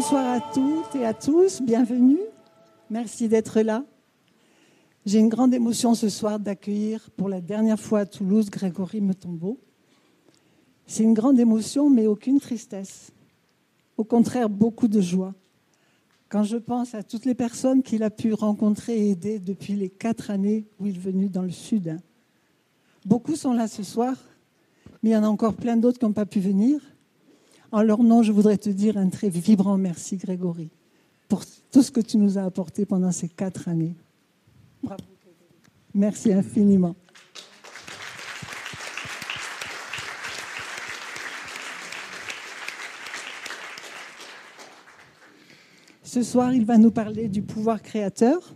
[0.00, 2.20] Bonsoir à toutes et à tous, bienvenue.
[2.88, 3.84] Merci d'être là.
[5.04, 9.60] J'ai une grande émotion ce soir d'accueillir pour la dernière fois à Toulouse Grégory Metombeau.
[10.86, 13.12] C'est une grande émotion, mais aucune tristesse.
[13.98, 15.34] Au contraire, beaucoup de joie.
[16.30, 19.90] Quand je pense à toutes les personnes qu'il a pu rencontrer et aider depuis les
[19.90, 21.98] quatre années où il est venu dans le Sud.
[23.04, 24.14] Beaucoup sont là ce soir,
[25.02, 26.80] mais il y en a encore plein d'autres qui n'ont pas pu venir.
[27.72, 30.70] En leur nom, je voudrais te dire un très vibrant merci, Grégory,
[31.28, 33.94] pour tout ce que tu nous as apporté pendant ces quatre années.
[34.82, 35.02] Bravo.
[35.94, 36.96] Merci infiniment.
[46.02, 48.52] Ce soir, il va nous parler du pouvoir créateur.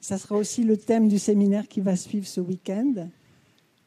[0.00, 3.08] Ça sera aussi le thème du séminaire qui va suivre ce week-end.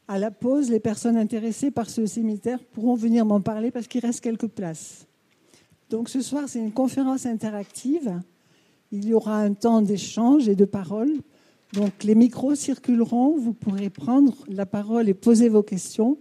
[0.08, 4.00] À la pause, les personnes intéressées par ce séminaire pourront venir m'en parler parce qu'il
[4.00, 5.06] reste quelques places.
[5.90, 8.20] Donc ce soir, c'est une conférence interactive.
[8.90, 11.12] Il y aura un temps d'échange et de parole.
[11.72, 16.18] Donc les micros circuleront, vous pourrez prendre la parole et poser vos questions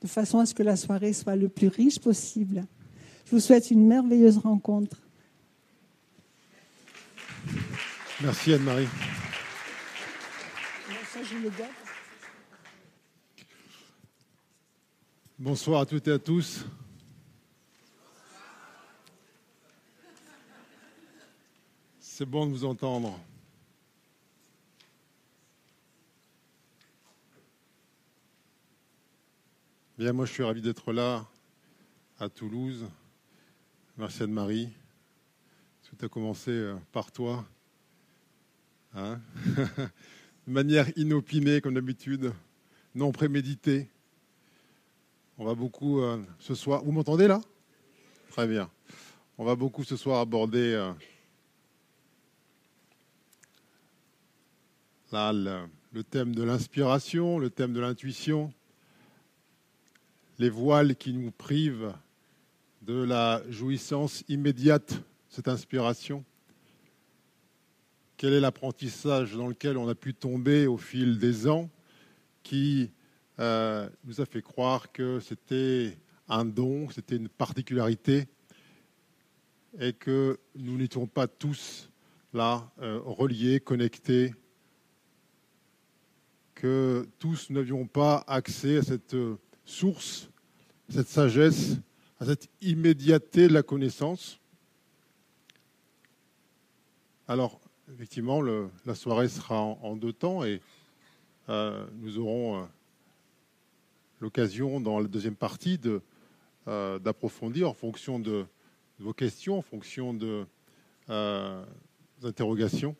[0.00, 2.64] de façon à ce que la soirée soit le plus riche possible.
[3.26, 4.96] Je vous souhaite une merveilleuse rencontre.
[8.22, 8.88] Merci Anne-Marie.
[15.36, 16.64] Bonsoir à toutes et à tous.
[21.98, 23.18] C'est bon de vous entendre.
[29.98, 31.26] Bien, moi je suis ravi d'être là
[32.20, 32.84] à Toulouse.
[33.98, 34.68] Merci Anne-Marie.
[35.82, 37.44] Tout a commencé euh, par toi.
[38.94, 39.20] Hein
[40.46, 42.32] de manière inopinée comme d'habitude,
[42.94, 43.88] non préméditée.
[45.36, 46.84] On va beaucoup euh, ce soir.
[46.84, 47.40] Vous m'entendez là?
[48.30, 48.70] Très bien.
[49.36, 50.92] On va beaucoup ce soir aborder euh,
[55.12, 58.52] le, thème de l'inspiration, le thème de l'intuition,
[60.38, 61.92] les voiles qui nous privent
[62.82, 66.24] de la jouissance immédiate cette inspiration.
[68.16, 71.68] Quel est l'apprentissage dans lequel on a pu tomber au fil des ans
[72.44, 72.92] qui
[73.40, 75.96] euh, nous a fait croire que c'était
[76.28, 78.28] un don, c'était une particularité,
[79.78, 81.90] et que nous n'étions pas tous
[82.32, 84.34] là euh, reliés, connectés,
[86.54, 89.16] que tous n'avions pas accès à cette
[89.64, 90.28] source,
[90.88, 91.76] cette sagesse,
[92.20, 94.38] à cette immédiateté de la connaissance.
[97.26, 97.60] Alors,
[97.92, 100.60] effectivement, la soirée sera en, deux temps et
[101.48, 102.68] euh, nous aurons
[104.20, 105.80] l'occasion dans la deuxième partie
[106.66, 108.46] euh, d'approfondir en fonction de,
[108.98, 110.46] vos questions, en fonction de
[111.10, 111.64] euh,
[112.22, 112.96] interrogations.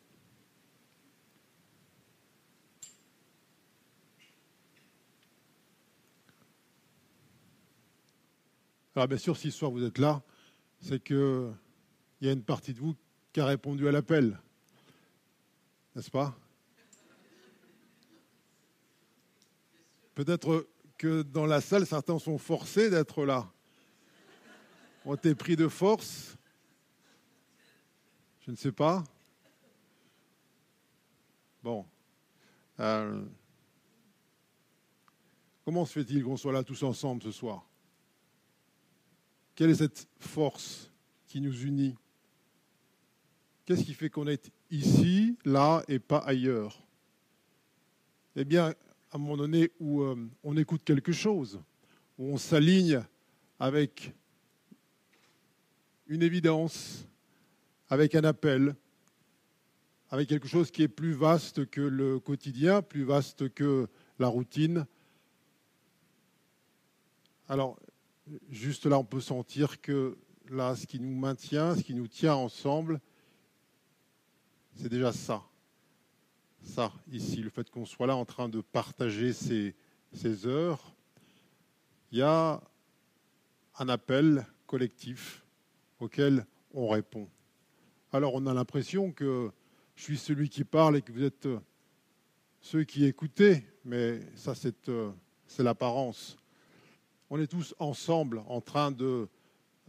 [8.95, 10.21] Alors bien sûr, si ce soir vous êtes là,
[10.79, 11.51] c'est qu'il
[12.21, 12.95] y a une partie de vous
[13.33, 14.39] qui a répondu à l'appel,
[15.95, 16.37] n'est-ce pas?
[20.13, 20.65] Peut-être
[20.97, 23.49] que dans la salle, certains sont forcés d'être là.
[25.05, 26.35] Ont été pris de force
[28.45, 29.03] Je ne sais pas.
[31.63, 31.83] Bon.
[32.79, 33.25] Euh,
[35.63, 37.67] comment se fait-il qu'on soit là tous ensemble ce soir?
[39.55, 40.91] Quelle est cette force
[41.25, 41.95] qui nous unit?
[43.65, 46.85] Qu'est-ce qui fait qu'on est ici, là et pas ailleurs?
[48.35, 48.75] Eh bien,
[49.15, 51.61] à un moment donné où euh, on écoute quelque chose,
[52.17, 53.01] où on s'aligne
[53.61, 54.13] avec
[56.07, 57.07] une évidence,
[57.87, 58.75] avec un appel,
[60.09, 63.87] avec quelque chose qui est plus vaste que le quotidien, plus vaste que
[64.19, 64.85] la routine.
[67.47, 67.79] Alors,
[68.49, 70.17] juste là, on peut sentir que
[70.49, 72.99] là, ce qui nous maintient, ce qui nous tient ensemble,
[74.75, 75.41] c'est déjà ça
[76.65, 79.75] ça ici, le fait qu'on soit là en train de partager ces,
[80.47, 80.93] heures,
[82.11, 82.61] il y a
[83.77, 85.43] un appel collectif
[85.99, 87.29] auquel on répond.
[88.11, 89.51] Alors on a l'impression que
[89.95, 91.47] je suis celui qui parle et que vous êtes
[92.61, 95.11] ceux qui écoutez, mais ça c'est euh,
[95.59, 96.37] l'apparence.
[97.29, 99.27] On est tous ensemble en train de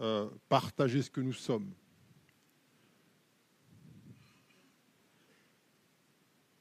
[0.01, 1.73] euh, partager ce que nous sommes.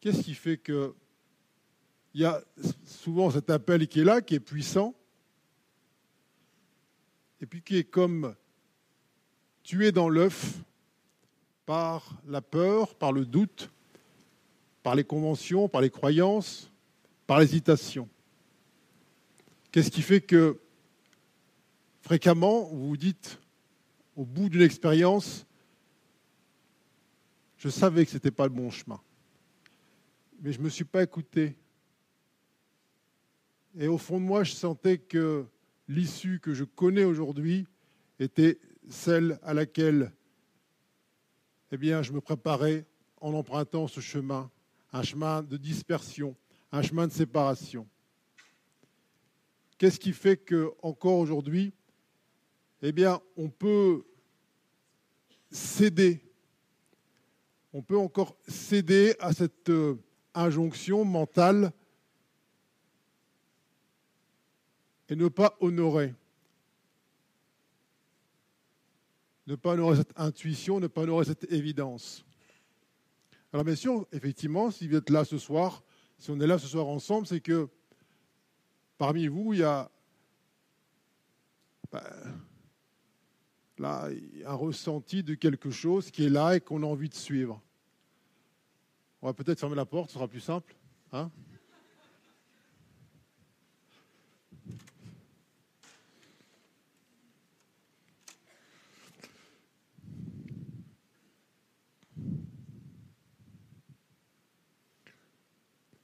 [0.06, 0.94] Qu'est-ce qui fait que
[2.14, 2.40] il y a
[2.86, 4.94] souvent cet appel qui est là, qui est puissant,
[7.42, 8.36] et puis qui est comme
[9.64, 10.60] tué dans l'œuf
[11.66, 13.72] par la peur, par le doute,
[14.84, 16.72] par les conventions, par les croyances,
[17.26, 18.08] par l'hésitation.
[19.72, 20.60] Qu'est-ce qui fait que
[22.02, 23.40] fréquemment, vous vous dites,
[24.16, 25.48] au bout d'une expérience,
[27.58, 29.02] je savais que ce n'était pas le bon chemin,
[30.42, 31.58] mais je ne me suis pas écouté.
[33.78, 35.46] Et au fond de moi, je sentais que
[35.88, 37.68] l'issue que je connais aujourd'hui
[38.20, 38.60] était
[38.90, 40.12] celle à laquelle
[41.72, 42.86] eh bien, je me préparais
[43.20, 44.50] en empruntant ce chemin,
[44.94, 46.36] un chemin de dispersion,
[46.72, 47.88] un chemin de séparation.
[49.78, 51.74] Qu'est-ce qui fait que encore aujourd'hui,
[52.82, 54.06] eh bien, on peut
[55.52, 56.24] céder,
[57.74, 59.96] on peut encore céder à cette euh,
[60.36, 61.72] injonction mentale
[65.10, 66.14] et ne pas honorer.
[69.48, 72.26] Ne pas honorer cette intuition, ne pas honorer cette évidence.
[73.54, 75.84] Alors bien sûr, effectivement, si vous êtes là ce soir,
[76.18, 77.70] si on est là ce soir ensemble, c'est que
[78.98, 79.90] parmi vous, il y a
[81.92, 82.02] ben,
[83.78, 84.10] là,
[84.46, 87.62] un ressenti de quelque chose qui est là et qu'on a envie de suivre.
[89.26, 90.76] On va peut-être fermer la porte, ce sera plus simple.
[91.12, 91.32] Hein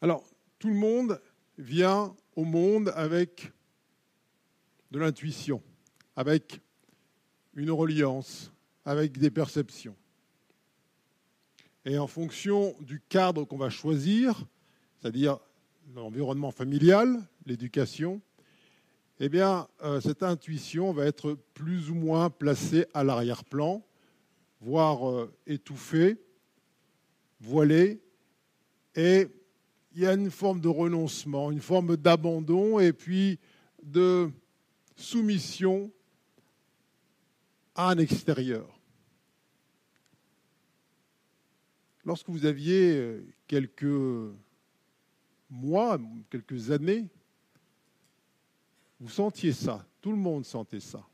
[0.01, 0.27] Alors,
[0.57, 1.21] tout le monde
[1.59, 3.51] vient au monde avec
[4.89, 5.61] de l'intuition,
[6.15, 6.59] avec
[7.53, 8.51] une reliance,
[8.83, 9.95] avec des perceptions.
[11.85, 14.45] Et en fonction du cadre qu'on va choisir,
[14.99, 15.39] c'est-à-dire
[15.95, 18.21] l'environnement familial, l'éducation,
[19.19, 23.83] eh euh, cette intuition va être plus ou moins placée à l'arrière-plan,
[24.61, 26.17] voire euh, étouffée,
[27.39, 28.01] voilée,
[28.95, 29.27] et
[29.93, 33.39] il y a une forme de renoncement, une forme d'abandon et puis
[33.83, 34.31] de
[34.95, 35.91] soumission
[37.75, 38.80] à un extérieur.
[42.03, 44.33] Lorsque vous aviez euh, quelques
[45.49, 45.99] mois,
[46.29, 47.07] quelques années,
[48.99, 51.05] vous sentiez ça, tout le monde sentait ça.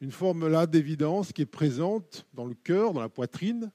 [0.00, 3.70] Une forme là d'évidence qui est présente dans le cœur, dans la poitrine,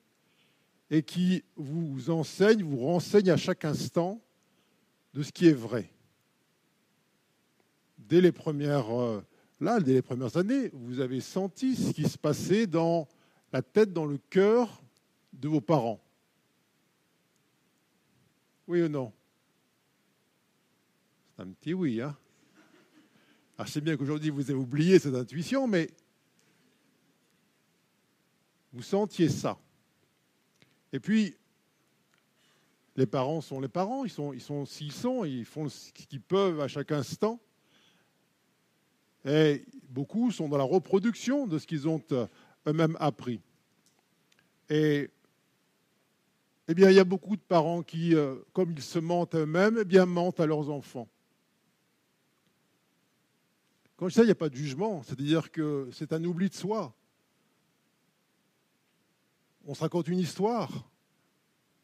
[0.89, 4.21] et qui vous enseigne, vous renseigne à chaque instant
[5.13, 5.89] de ce qui est vrai.
[7.97, 9.21] Dès les premières, euh,
[9.59, 13.07] là, dès les premières années, vous avez senti ce qui se passait dans
[13.51, 14.81] la tête, dans le cœur
[15.33, 16.01] de vos parents.
[18.67, 19.13] Oui ou non?
[21.35, 22.17] C'est un petit oui, hein
[23.57, 25.89] ah, Je sais bien qu'aujourd'hui vous avez oublié cette intuition, mais
[28.73, 29.57] vous sentiez ça.
[30.91, 31.35] Et puis,
[32.95, 36.21] les parents sont les parents, ils sont, ils sont s'ils sont, ils font ce qu'ils
[36.21, 37.39] peuvent à chaque instant.
[39.23, 42.27] Et beaucoup sont dans la reproduction de ce qu'ils ont euh,
[42.67, 43.41] eux-mêmes appris.
[44.69, 45.09] Et
[46.67, 49.77] eh bien, il y a beaucoup de parents qui, euh, comme ils se mentent eux-mêmes,
[49.81, 51.07] eh bien, mentent à leurs enfants.
[53.95, 56.49] Quand je dis ça, il n'y a pas de jugement, c'est-à-dire que c'est un oubli
[56.49, 56.93] de soi.
[59.65, 60.89] On se raconte une histoire,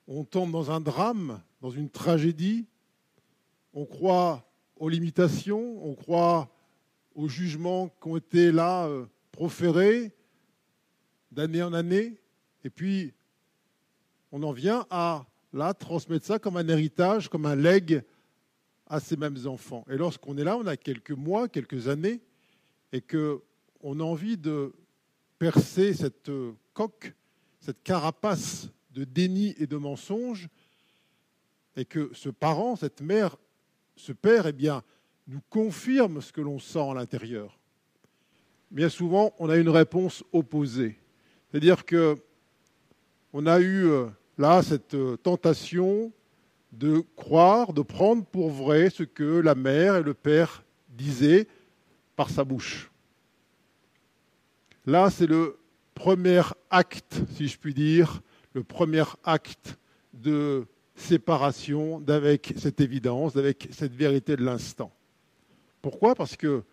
[0.08, 2.66] on tombe dans un drame, dans une tragédie,
[3.74, 6.50] on croit aux limitations, on croit
[7.16, 10.12] aux jugements qui ont été là euh, proférés
[11.32, 12.22] d'année en année,
[12.64, 13.14] et puis
[14.34, 18.02] on en vient à là transmettre ça comme un héritage, comme un legs
[18.88, 19.86] à ces mêmes enfants.
[19.90, 22.20] Et lorsqu'on est là, on a quelques mois, quelques années,
[22.92, 24.74] et qu'on a envie de
[25.38, 27.14] percer cette euh, coque
[27.60, 30.50] cette carapace de déni et de mensonge,
[31.78, 33.38] et que ce parent, cette mère,
[33.96, 34.84] ce père, eh bien,
[35.28, 37.58] nous confirme ce que l'on sent à l'intérieur.
[38.70, 41.00] Bien souvent, on a une réponse opposée.
[41.50, 42.18] C'est-à-dire que
[43.32, 46.12] on a eu euh, là cette euh, tentation
[46.72, 51.48] de croire, de prendre pour vrai ce que la mère et le père disaient
[52.16, 52.92] par sa bouche.
[54.86, 55.58] Là, c'est le
[55.94, 58.22] premier acte, si je puis dire,
[58.54, 59.78] le premier acte
[60.14, 64.92] de séparation d'avec cette évidence, d'avec cette vérité de l'instant.
[65.82, 66.16] Pourquoi?
[66.16, 66.64] Parce que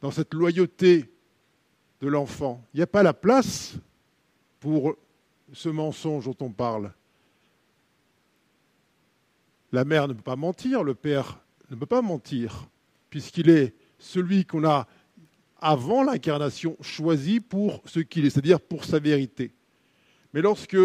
[0.00, 1.10] dans cette loyauté
[2.00, 3.74] de l'enfant, il n'y a pas la place
[4.60, 4.96] pour
[5.52, 6.92] ce mensonge dont on parle.
[9.72, 12.68] La mère ne peut pas mentir, le père ne peut pas mentir,
[13.08, 14.86] puisqu'il est celui qu'on a
[15.60, 19.52] avant l'incarnation, choisi pour ce qu'il est, c'est-à-dire pour sa vérité.
[20.34, 20.76] Mais lorsque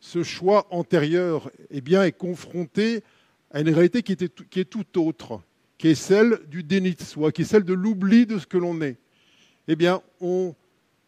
[0.00, 3.02] ce choix antérieur eh bien, est confronté
[3.50, 5.40] à une réalité qui, est tout autre,
[5.78, 8.58] qui est celle du déni de soi, qui est celle de l'oubli de ce que
[8.58, 8.98] l'on est,
[9.68, 10.54] eh bien, on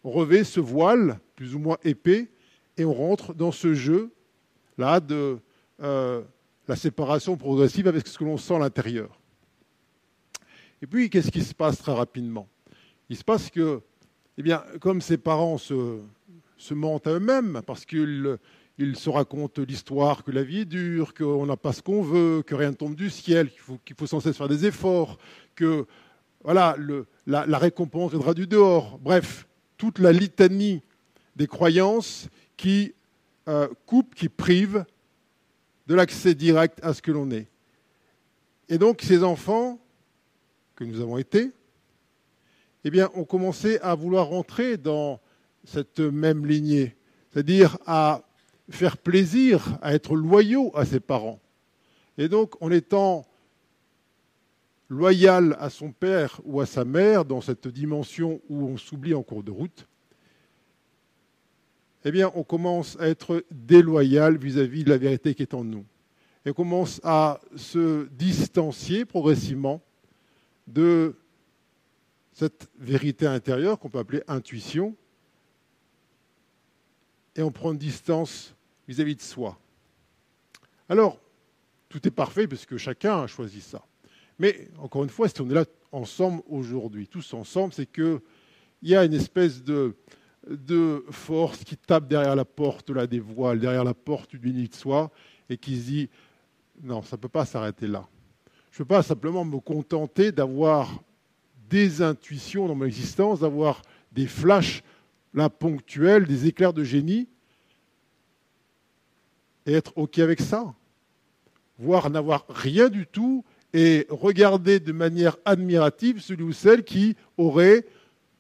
[0.05, 2.29] revêt ce voile, plus ou moins épais,
[2.77, 5.39] et on rentre dans ce jeu-là de
[5.83, 6.23] euh,
[6.71, 9.19] la séparation progressive avec ce que l'on sent à l'intérieur.
[10.81, 12.49] Et puis, qu'est-ce qui se passe très rapidement?
[13.09, 13.83] Il se passe que,
[14.39, 15.99] eh comme ses parents se,
[16.71, 18.39] mentent à eux-mêmes, parce qu'ils
[18.79, 22.45] ils se racontent l'histoire que la vie est dure, qu'on n'a pas ce qu'on veut,
[22.47, 23.51] que rien ne tombe du ciel,
[23.85, 25.19] qu'il faut, sans cesse faire des efforts,
[25.57, 25.87] que
[26.45, 26.77] voilà,
[27.27, 28.97] la, récompense viendra du dehors.
[29.01, 30.83] Bref, toute la litanie
[31.35, 32.95] des croyances qui
[33.49, 34.85] euh, coupent, qui privent
[35.91, 37.49] de l'accès direct à ce que l'on est.
[38.69, 39.81] Et donc ces enfants
[40.77, 41.51] que nous avons été,
[42.85, 45.19] eh bien, ont commencé à vouloir rentrer dans
[45.65, 46.95] cette même lignée,
[47.33, 48.23] c'est-à-dire à
[48.71, 51.41] faire plaisir, à être loyaux à ses parents.
[52.19, 53.27] Et donc, en étant
[54.89, 59.25] loyal à son père ou à sa mère, dans cette dimension où on s'oublie en
[59.25, 59.89] cours de route,
[62.05, 65.85] eh bien, on commence à être déloyal vis-à-vis de la vérité qui est en nous.
[66.45, 69.83] Et on commence à se distancier progressivement
[70.67, 71.15] de
[72.33, 74.97] cette vérité intérieure qu'on peut appeler intuition,
[77.37, 78.55] et on prend distance
[78.89, 79.59] vis-à-vis de soi.
[80.89, 81.21] Alors,
[81.89, 83.85] tout est parfait puisque chacun a choisi ça.
[84.39, 88.21] Mais encore une fois, si on est là ensemble aujourd'hui, tous ensemble, c'est qu'il
[88.83, 89.95] y a une espèce de,
[90.49, 94.69] de force qui tape derrière la porte là, des voiles, derrière la porte du nid
[94.69, 95.11] de soi,
[95.49, 96.09] et qui se dit
[96.83, 98.07] non, ça ne peut pas s'arrêter là.
[98.71, 101.03] Je ne peux pas simplement me contenter d'avoir
[101.69, 103.83] des intuitions dans mon existence, d'avoir
[104.13, 104.83] des flashs
[105.35, 107.29] là, ponctuels, des éclairs de génie,
[109.67, 110.75] et être OK avec ça,
[111.79, 117.85] voire n'avoir rien du tout et regarder de manière admirative celui ou celle qui aurait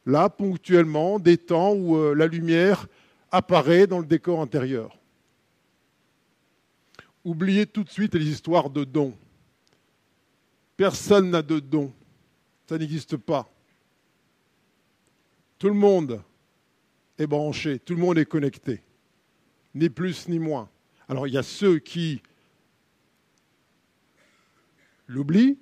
[0.06, 2.86] là ponctuellement des temps où euh, la lumière
[3.30, 4.98] apparaît dans le décor intérieur.
[7.24, 9.14] Oubliez tout de suite les histoires de dons.
[10.76, 11.92] Personne n'a de dons.
[12.66, 13.52] Ça n'existe pas.
[15.58, 16.22] Tout le monde
[17.18, 18.82] est branché, tout le monde est connecté,
[19.74, 20.70] ni plus ni moins.
[21.06, 22.22] Alors il y a ceux qui
[25.06, 25.58] l'oublient,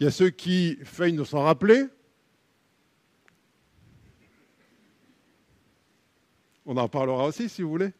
[0.00, 1.84] il y a ceux qui feignent de s'en rappeler.
[6.66, 7.92] On en parlera aussi si vous voulez.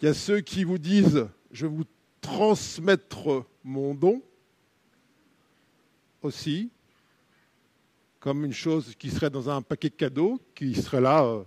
[0.00, 1.84] Il y a ceux qui vous disent, je vous
[2.20, 4.22] transmettre mon don
[6.22, 6.70] aussi,
[8.20, 11.42] comme une chose qui serait dans un paquet de cadeaux, qui serait là euh,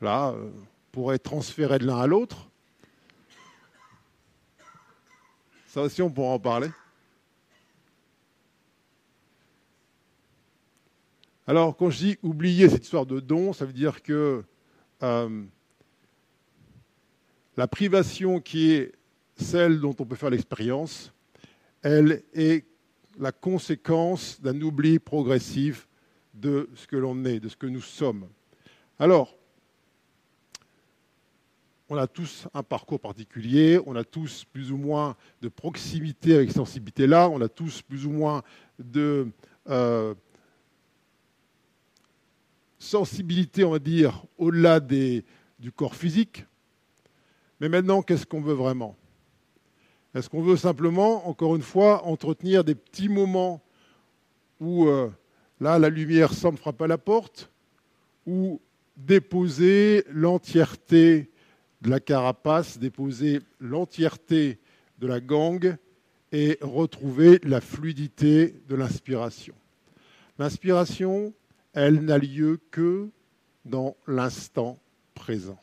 [0.00, 0.50] là, euh,
[0.92, 2.48] pourrait être transféré de l'un à l'autre.
[5.66, 6.70] Ça aussi, on pourra en parler.
[11.50, 14.44] Alors, quand je dis oublier cette histoire de don, ça veut dire que
[15.02, 15.44] euh,
[17.56, 18.92] la privation qui est
[19.34, 21.12] celle dont on peut faire l'expérience,
[21.82, 22.66] elle est
[23.18, 25.88] la conséquence d'un oubli progressif
[26.34, 28.28] de ce que l'on est, de ce que nous sommes.
[29.00, 29.34] Alors,
[31.88, 36.50] on a tous un parcours particulier, on a tous plus ou moins de proximité avec
[36.50, 38.44] cette sensibilité-là, on a tous plus ou moins
[38.78, 39.26] de
[39.68, 40.14] euh,
[42.80, 45.22] sensibilité, on va dire, au-delà du
[45.76, 46.46] corps physique.
[47.60, 48.96] Mais maintenant, qu'est-ce qu'on veut vraiment?
[50.14, 53.62] Est-ce qu'on veut simplement, encore une fois, entretenir des petits moments
[54.58, 55.08] où, euh,
[55.60, 57.50] là, la lumière semble frapper à la porte,
[58.26, 58.60] ou
[58.96, 61.30] déposer l'entièreté
[61.82, 64.58] de la carapace, déposer l'entièreté
[64.98, 65.76] de la gangue
[66.32, 69.54] et retrouver la fluidité de l'inspiration?
[70.38, 71.34] L'inspiration,
[71.72, 73.08] elle n'a lieu que
[73.64, 74.78] dans l'instant
[75.14, 75.60] présent.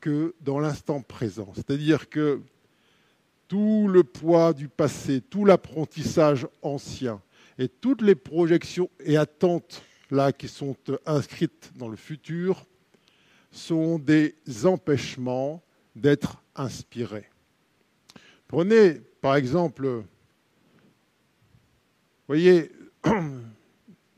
[0.00, 1.52] Que dans l'instant présent.
[1.54, 2.40] C'est-à-dire que
[3.48, 7.20] tout le poids du passé, tout l'apprentissage ancien
[7.58, 10.76] et toutes les projections et attentes là qui sont
[11.06, 12.66] inscrites dans le futur
[13.50, 15.62] sont des empêchements
[15.94, 17.28] d'être inspirés.
[18.48, 20.04] Prenez par exemple,
[22.26, 22.72] voyez,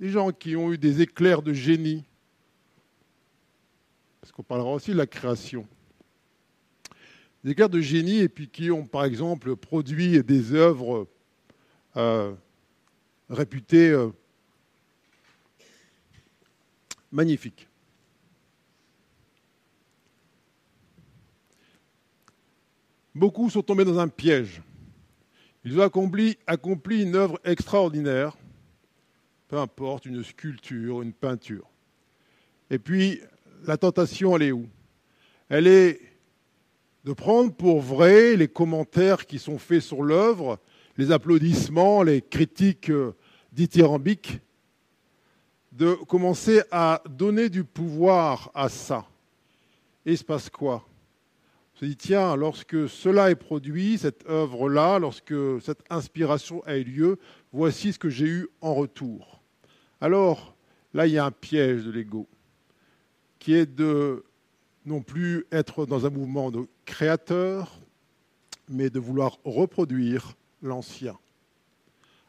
[0.05, 2.05] les gens qui ont eu des éclairs de génie,
[4.21, 5.67] parce qu'on parlera aussi de la création,
[7.43, 11.09] des éclairs de génie et puis qui ont par exemple produit des œuvres
[11.97, 12.35] euh,
[13.31, 14.11] réputé euh,
[17.11, 17.67] magnifique.
[23.15, 24.61] Beaucoup sont tombés dans un piège.
[25.65, 28.37] Ils ont accompli une œuvre extraordinaire,
[29.55, 31.71] peu importe, une sculpture, une peinture.
[32.71, 33.21] Et puis,
[33.67, 34.67] la tentation, elle est où?
[35.49, 36.01] Elle est
[37.05, 40.59] de prendre pour vrai les commentaires qui sont faits sur l'œuvre,
[40.97, 43.15] les applaudissements, les critiques euh,
[43.53, 44.41] dithyrambiques,
[45.71, 49.07] de commencer à donner du pouvoir à ça.
[50.05, 50.85] Et il se passe quoi?
[51.77, 56.83] On se dit, tiens, lorsque cela est produit, cette œuvre-là, lorsque cette inspiration a eu
[56.83, 57.19] lieu,
[57.53, 59.34] voici ce que j'ai eu en retour.
[60.05, 60.55] Alors,
[60.93, 62.29] là, il y a un piège de l'ego,
[63.39, 64.23] qui est de
[64.85, 67.81] non plus être dans un mouvement de créateur,
[68.69, 71.19] mais de vouloir reproduire l'ancien.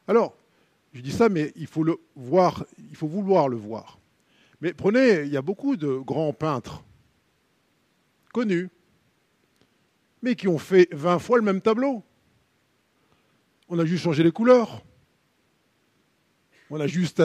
[0.07, 0.37] Alors,
[0.93, 3.99] je dis ça, mais il faut le voir, il faut vouloir le voir.
[4.61, 6.81] Mais prenez, il y a beaucoup de grands peintres
[8.31, 8.69] connus,
[10.21, 12.03] mais qui ont fait 20 fois le même tableau.
[13.67, 14.81] On a juste changé les couleurs.
[16.69, 17.21] On a juste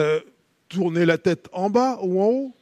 [0.71, 2.55] tourné la tête en bas ou en haut?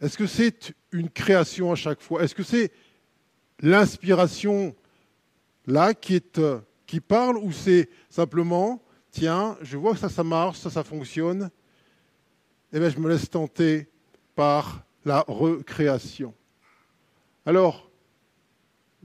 [0.00, 2.22] Est-ce que c'est une création à chaque fois?
[2.22, 2.70] Est-ce que c'est
[3.60, 4.74] l'inspiration
[5.66, 6.60] là qui, euh,
[7.08, 11.50] parle ou c'est simplement, tiens, je vois que ça, ça marche, ça, ça fonctionne,
[12.72, 13.88] et eh bien je me laisse tenter
[14.34, 16.34] par la recréation.
[17.46, 17.90] Alors,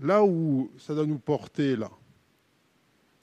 [0.02, 1.90] là où ça doit nous porter, là,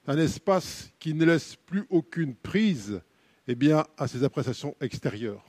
[0.06, 3.00] un espace qui ne laisse plus aucune prise
[3.48, 5.44] eh bien, à ces appréciations extérieures.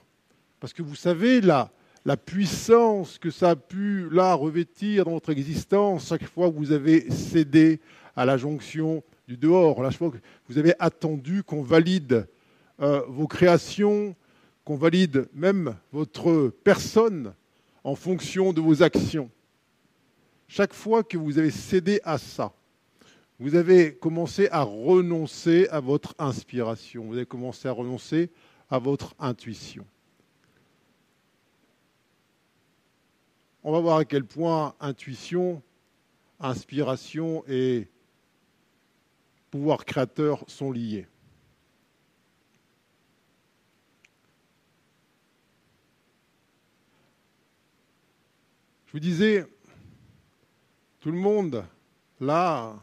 [0.60, 1.70] Parce que vous savez, là,
[2.04, 6.72] la puissance que ça a pu là revêtir dans votre existence chaque fois que vous
[6.72, 7.80] avez cédé
[8.16, 12.26] à la jonction du dehors, chaque fois que vous avez attendu qu'on valide
[12.80, 14.14] euh, vos créations,
[14.64, 17.34] qu'on valide même votre personne
[17.84, 19.30] en fonction de vos actions.
[20.46, 22.52] Chaque fois que vous avez cédé à ça,
[23.38, 28.30] vous avez commencé à renoncer à votre inspiration, vous avez commencé à renoncer
[28.70, 29.84] à votre intuition.
[33.68, 35.62] on va voir à quel point intuition,
[36.40, 37.86] inspiration et
[39.50, 41.06] pouvoir créateur sont liés.
[48.86, 49.46] Je vous disais,
[51.00, 51.62] tout le monde,
[52.20, 52.82] là,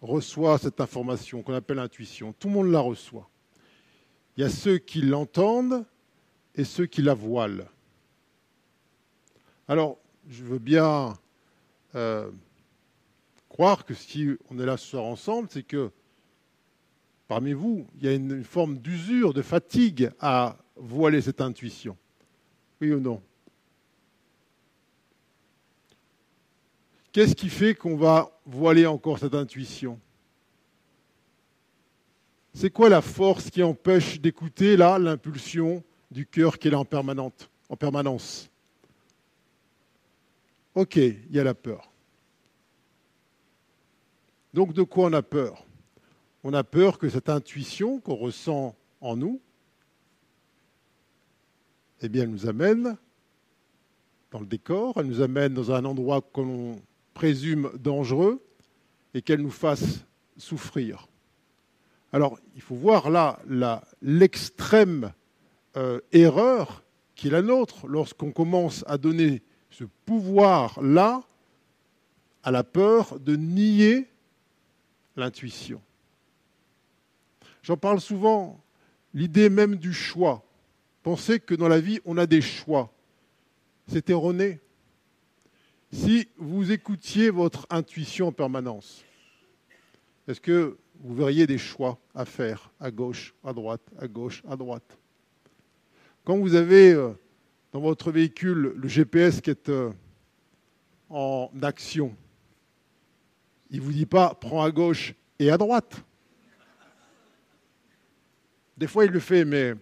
[0.00, 2.32] reçoit cette information qu'on appelle intuition.
[2.32, 3.28] Tout le monde la reçoit.
[4.36, 5.84] Il y a ceux qui l'entendent
[6.54, 7.68] et ceux qui la voilent.
[9.68, 11.14] Alors, je veux bien
[11.94, 12.30] euh,
[13.48, 15.90] croire que si on est là ce soir ensemble, c'est que
[17.28, 21.96] parmi vous, il y a une, forme d'usure, de fatigue à voiler cette intuition.
[22.80, 23.22] Oui ou non?
[27.12, 29.98] Qu'est-ce qui fait qu'on va voiler encore cette intuition?
[32.54, 36.84] C'est quoi la force qui empêche d'écouter là l'impulsion du cœur qui est là en,
[36.84, 38.50] permanence?
[40.74, 41.90] Ok, il y a la peur.
[44.54, 45.64] Donc de quoi on a peur?
[46.42, 49.40] On a peur que cette intuition qu'on ressent en nous,
[52.02, 52.96] eh bien, elle nous amène
[54.30, 56.80] dans le décor, elle nous amène dans un endroit qu'on
[57.14, 58.42] présume dangereux
[59.14, 60.04] et qu'elle nous fasse
[60.36, 61.08] souffrir.
[62.12, 63.40] Alors, il faut voir là
[64.02, 65.12] l'extrême
[65.76, 66.82] euh, erreur
[67.14, 71.22] qui est la nôtre lorsqu'on commence à donner ce pouvoir-là
[72.42, 74.08] à la peur de nier
[75.16, 75.80] l'intuition.
[77.62, 78.60] J'en parle souvent,
[79.14, 80.42] l'idée même du choix.
[81.02, 82.92] Pensez que dans la vie, on a des choix.
[83.86, 84.60] C'est erroné.
[85.92, 89.04] Si vous écoutiez votre intuition en permanence,
[90.28, 94.54] est-ce que vous verriez des choix à faire à gauche, à droite, à gauche, à
[94.54, 94.98] droite?
[96.24, 97.10] Quand vous avez euh,
[97.72, 99.90] dans votre véhicule le GPS qui est euh,
[101.08, 102.14] en action,
[103.70, 106.04] il ne vous dit pas prends à gauche et à droite.
[108.76, 109.74] Des fois, il le fait, mais.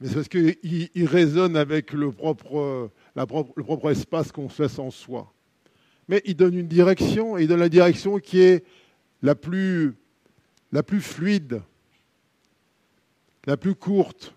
[0.00, 4.48] Mais c'est parce qu'il il résonne avec le propre, la propre, le propre espace qu'on
[4.48, 5.32] se laisse en soi.
[6.08, 8.64] Mais il donne une direction, et il donne la direction qui est
[9.22, 9.94] la plus,
[10.72, 11.62] la plus fluide,
[13.46, 14.34] la plus courte,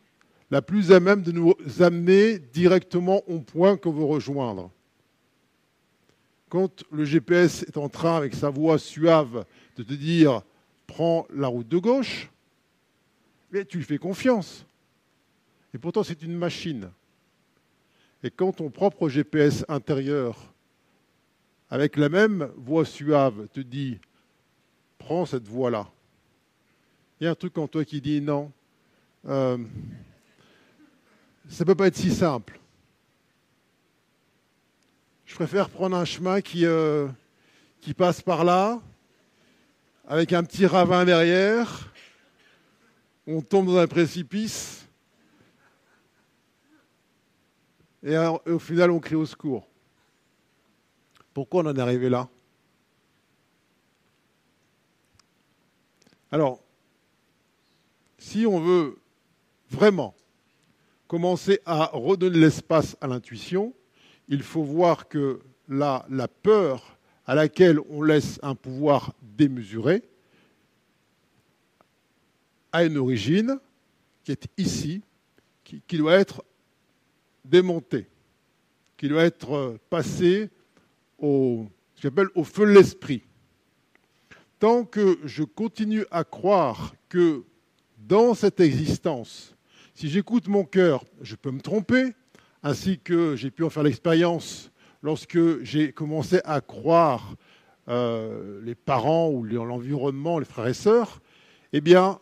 [0.51, 4.69] la plus à même de nous amener directement au point qu'on veut rejoindre.
[6.49, 9.45] Quand le GPS est en train, avec sa voix suave,
[9.77, 10.43] de te dire
[10.85, 12.29] prends la route de gauche,
[13.69, 14.65] tu lui fais confiance.
[15.73, 16.91] Et pourtant, c'est une machine.
[18.23, 20.53] Et quand ton propre GPS intérieur,
[21.69, 23.99] avec la même voix suave, te dit
[24.97, 25.89] prends cette voie-là,
[27.19, 28.51] il y a un truc en toi qui dit non,
[29.27, 29.57] euh,
[31.49, 32.59] ça ne peut pas être si simple.
[35.25, 37.07] Je préfère prendre un chemin qui, euh,
[37.81, 38.79] qui passe par là,
[40.07, 41.91] avec un petit ravin derrière.
[43.25, 44.82] On tombe dans un précipice.
[48.03, 49.65] Et, au final, on crie au secours.
[51.33, 52.27] Pourquoi on en est arrivé là?
[56.31, 56.61] Alors,
[58.17, 58.97] si on veut
[59.69, 60.15] vraiment
[61.07, 63.73] commencer à redonner l'espace à l'intuition,
[64.27, 65.39] il faut voir que
[65.69, 70.03] là, la peur à laquelle on laisse un pouvoir démesuré
[72.71, 73.59] a une origine
[74.23, 75.01] qui est ici,
[75.63, 76.43] qui doit être
[77.45, 78.07] démontée,
[78.97, 80.49] qui doit être passée
[81.17, 81.67] au,
[82.35, 83.23] au feu de l'esprit.
[84.59, 87.43] Tant que je continue à croire que
[87.97, 89.55] dans cette existence,
[89.93, 92.13] si j'écoute mon cœur, je peux me tromper,
[92.63, 97.35] ainsi que j'ai pu en faire l'expérience lorsque j'ai commencé à croire
[97.89, 101.21] euh, les parents ou l'environnement, les frères et sœurs,
[101.73, 102.19] eh bien,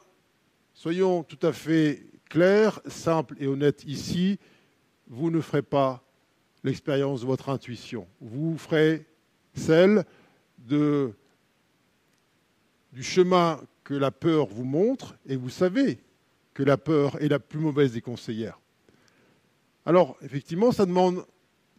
[0.73, 4.39] soyons tout à fait clairs, simples et honnêtes ici,
[5.11, 6.01] vous ne ferez pas
[6.63, 8.07] l'expérience de votre intuition.
[8.21, 9.05] Vous ferez
[9.53, 10.05] celle
[10.57, 11.13] du
[13.01, 15.99] chemin que la peur vous montre, et vous savez
[16.53, 18.57] que la peur est la plus mauvaise des conseillères.
[19.85, 21.25] Alors, effectivement, ça demande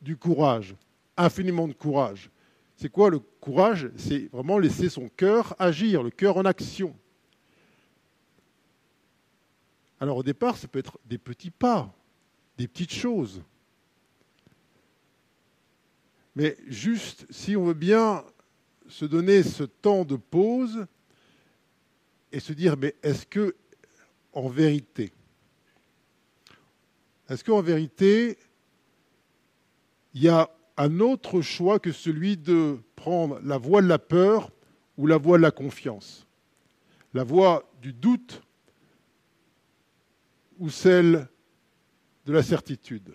[0.02, 0.74] du courage,
[1.16, 2.30] infiniment de courage.
[2.76, 3.90] C'est quoi le courage?
[3.96, 6.94] C'est vraiment laisser son cœur agir, le cœur en action.
[10.00, 11.94] Alors au départ, ça peut être des petits pas,
[12.68, 13.42] petites choses.
[16.34, 18.24] Mais juste, si on veut bien
[18.88, 20.86] se donner ce temps de pause
[22.30, 23.54] et se dire, mais est-ce que,
[24.32, 25.12] en vérité,
[27.28, 28.38] est-ce qu'en vérité,
[30.14, 34.50] il y a un autre choix que celui de prendre la voie de la peur
[34.96, 36.26] ou la voie de la confiance?
[37.14, 38.42] La voie du doute
[40.58, 41.28] ou celle
[42.26, 43.12] de la certitude.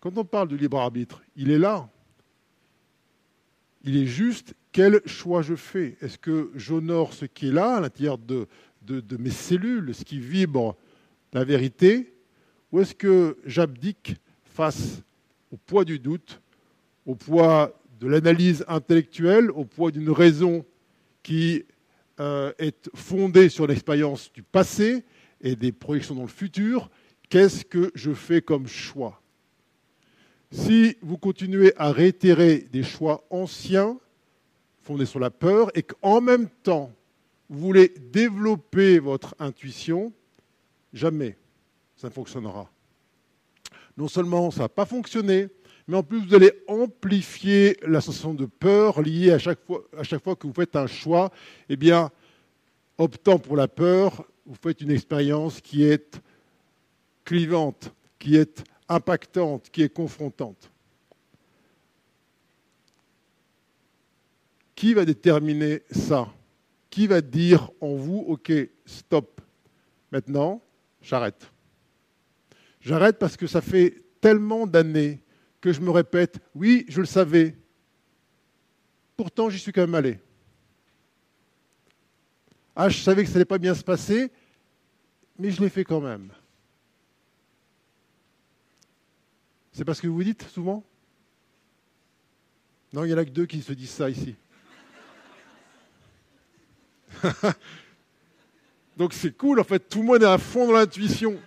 [0.00, 1.88] Quand on parle du libre arbitre, il est là.
[3.84, 4.54] Il est juste.
[4.72, 5.96] Quel choix je fais?
[6.00, 8.48] Est-ce que j'honore ce qui est là, à l'intérieur de,
[9.18, 10.76] mes cellules, ce qui vibre
[11.32, 12.14] la vérité,
[12.70, 15.02] ou est-ce que j'abdique face
[15.52, 16.40] au poids du doute,
[17.04, 20.64] au poids de l'analyse intellectuelle, au poids d'une raison
[21.22, 21.64] qui
[22.18, 25.04] euh, est fondée sur l'expérience du passé
[25.42, 26.90] et des projections dans le futur
[27.32, 29.22] Qu'est-ce que je fais comme choix
[30.50, 33.98] Si vous continuez à réitérer des choix anciens,
[34.82, 36.92] fondés sur la peur, et qu'en même temps,
[37.48, 40.12] vous voulez développer votre intuition,
[40.92, 41.38] jamais
[41.96, 42.70] ça fonctionnera.
[43.96, 45.48] Non seulement ça va pas fonctionner,
[45.88, 50.02] mais en plus vous allez amplifier la sensation de peur liée à chaque fois, à
[50.02, 51.32] chaque fois que vous faites un choix.
[51.70, 52.10] Eh bien,
[52.98, 56.20] optant pour la peur, vous faites une expérience qui est
[57.24, 60.70] clivante, qui est impactante, qui est confrontante.
[64.74, 66.28] Qui va déterminer ça?
[66.90, 68.52] Qui va dire en vous, OK,
[68.84, 69.40] stop,
[70.10, 70.60] maintenant,
[71.00, 71.50] j'arrête?
[72.80, 75.20] J'arrête parce que ça fait tellement d'années
[75.60, 77.56] que je me répète, oui, je le savais.
[79.16, 80.18] Pourtant, j'y suis quand même allé.
[82.74, 84.30] Ah, je savais que ça n'allait pas bien se passer,
[85.38, 86.32] mais je l'ai fait quand même.
[89.72, 90.84] C'est parce que vous dites souvent?
[92.92, 94.36] Non, il n'y en a que deux qui se disent ça ici.
[98.96, 101.38] Donc c'est cool, en fait, tout le monde est à fond dans l'intuition.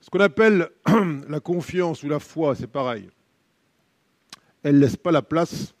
[0.00, 0.70] Ce qu'on appelle
[1.28, 3.10] la confiance ou la foi, c'est pareil.
[4.62, 5.74] Elle ne laisse pas la place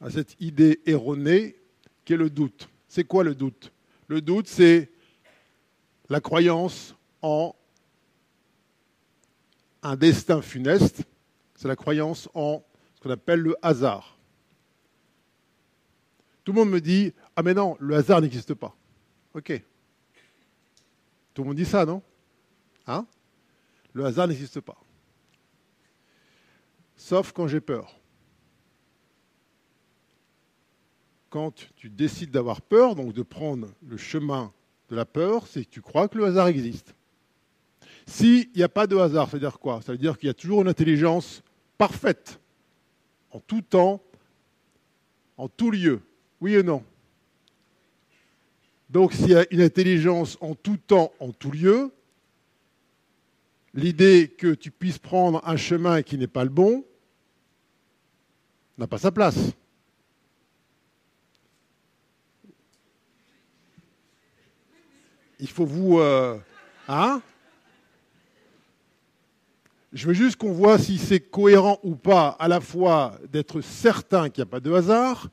[0.00, 1.56] à cette idée erronée
[2.04, 2.68] qui est le doute.
[2.86, 3.73] C'est quoi le doute?
[4.08, 4.90] Le doute, c'est
[6.08, 7.54] la croyance en
[9.82, 11.02] un destin funeste,
[11.54, 12.64] c'est la croyance en
[12.94, 14.16] ce qu'on appelle le hasard.
[16.42, 18.76] Tout le monde me dit Ah, mais non, le hasard n'existe pas.
[19.32, 19.62] Ok.
[21.32, 22.02] Tout le monde dit ça, non?
[22.86, 23.06] Hein?
[23.92, 24.76] Le hasard n'existe pas.
[26.96, 27.98] Sauf quand j'ai peur.
[31.34, 34.52] Quand tu décides d'avoir peur, donc de prendre le chemin
[34.88, 36.94] de la peur, c'est que tu crois que le hasard existe.
[38.06, 39.82] S'il n'y a pas de hasard, ça veut dire quoi?
[39.82, 41.42] Ça veut dire qu'il y a toujours une intelligence
[41.76, 42.38] parfaite,
[43.32, 44.00] en tout temps,
[45.36, 46.02] en tout lieu.
[46.40, 46.84] Oui ou non?
[48.88, 51.90] Donc s'il y a une intelligence en tout temps, en tout lieu,
[53.74, 56.84] l'idée que tu puisses prendre un chemin qui n'est pas le bon
[58.78, 59.50] n'a pas sa place.
[65.44, 65.98] Il faut vous...
[65.98, 66.38] Euh,
[66.88, 67.20] hein?
[69.92, 74.30] Je veux juste qu'on voit si c'est cohérent ou pas, à la fois d'être certain
[74.30, 75.28] qu'il n'y a pas de hasard,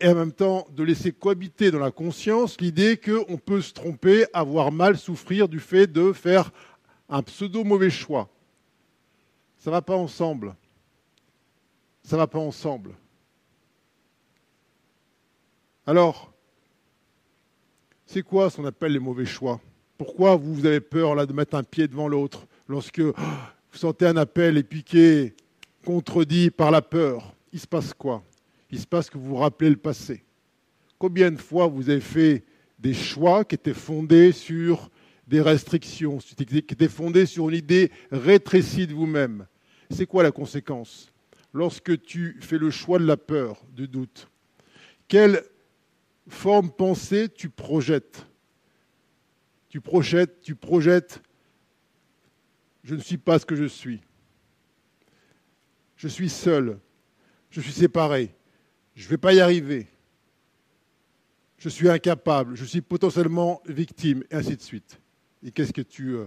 [0.00, 4.24] et en même temps de laisser cohabiter dans la conscience l'idée qu'on peut se tromper,
[4.32, 6.50] avoir mal, souffrir du fait de faire
[7.10, 8.30] un pseudo mauvais choix.
[9.58, 10.56] Ça ne va pas ensemble.
[12.02, 12.94] Ça ne va pas ensemble.
[15.86, 16.31] Alors,
[18.12, 19.58] c'est quoi ce qu'on appelle les mauvais choix?
[19.96, 24.04] Pourquoi vous avez peur là de mettre un pied devant l'autre lorsque oh, vous sentez
[24.04, 25.34] un appel et piqué,
[25.82, 28.22] contredit par la peur, il se passe quoi?
[28.70, 30.24] Il se passe que vous vous rappelez le passé.
[30.98, 32.44] Combien de fois vous avez fait
[32.78, 34.90] des choix qui étaient fondés sur
[35.26, 39.46] des restrictions, qui étaient fondés sur une idée rétrécie de vous-même?
[39.88, 41.10] C'est quoi la conséquence?
[41.54, 44.28] Lorsque tu fais le choix de la peur, du doute,
[45.08, 45.42] quelle
[46.28, 48.26] forme pensée tu projettes
[49.68, 51.22] Tu projettes, tu projettes
[52.84, 54.00] je ne suis pas ce que je suis.
[55.96, 56.78] Je suis seul.
[57.50, 58.34] Je suis séparé.
[58.94, 59.86] Je ne vais pas y arriver.
[61.58, 62.56] Je suis incapable.
[62.56, 65.00] Je suis potentiellement victime, et ainsi de suite.
[65.44, 66.26] Et qu'est-ce que tu euh,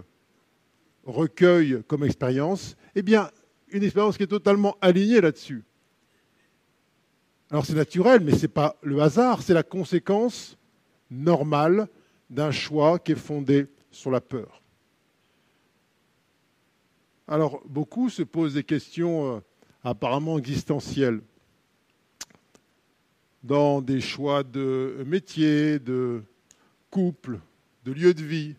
[1.04, 2.76] recueilles comme expérience?
[2.94, 3.30] Eh bien,
[3.68, 5.64] une expérience qui est totalement alignée là-dessus.
[7.50, 10.56] Alors c'est naturel, mais ce n'est pas le hasard, c'est la conséquence
[11.10, 11.88] normale
[12.28, 14.62] d'un choix qui est fondé sur la peur.
[17.28, 19.40] Alors, beaucoup se posent des questions euh,
[19.84, 21.20] apparemment existentielles
[23.42, 26.22] dans des choix de métier, de
[26.90, 27.40] couple,
[27.84, 28.56] de lieu de vie.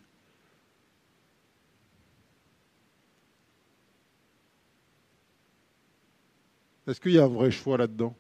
[6.87, 8.15] Est-ce qu'il y a un vrai choix là-dedans?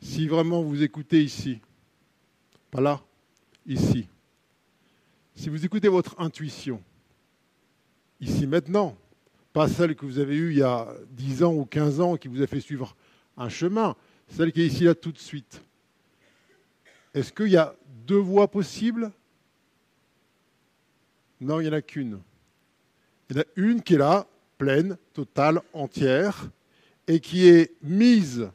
[0.00, 1.60] Si vraiment vous écoutez ici,
[2.70, 3.02] pas là,
[3.66, 4.08] ici,
[5.34, 6.82] si vous écoutez votre intuition,
[8.20, 8.96] ici maintenant,
[9.52, 12.28] pas celle que vous avez eue il y a 10 ans ou 15 ans qui
[12.28, 12.96] vous a fait suivre
[13.36, 13.94] un chemin,
[14.28, 15.62] celle qui est ici là tout de suite.
[17.12, 17.74] Est-ce qu'il y a
[18.06, 19.12] deux voies possibles?
[21.40, 22.20] Non, il n'y en a qu'une.
[23.28, 26.48] Il y en a une qui est là, pleine, totale, entière,
[27.06, 28.50] et qui est mise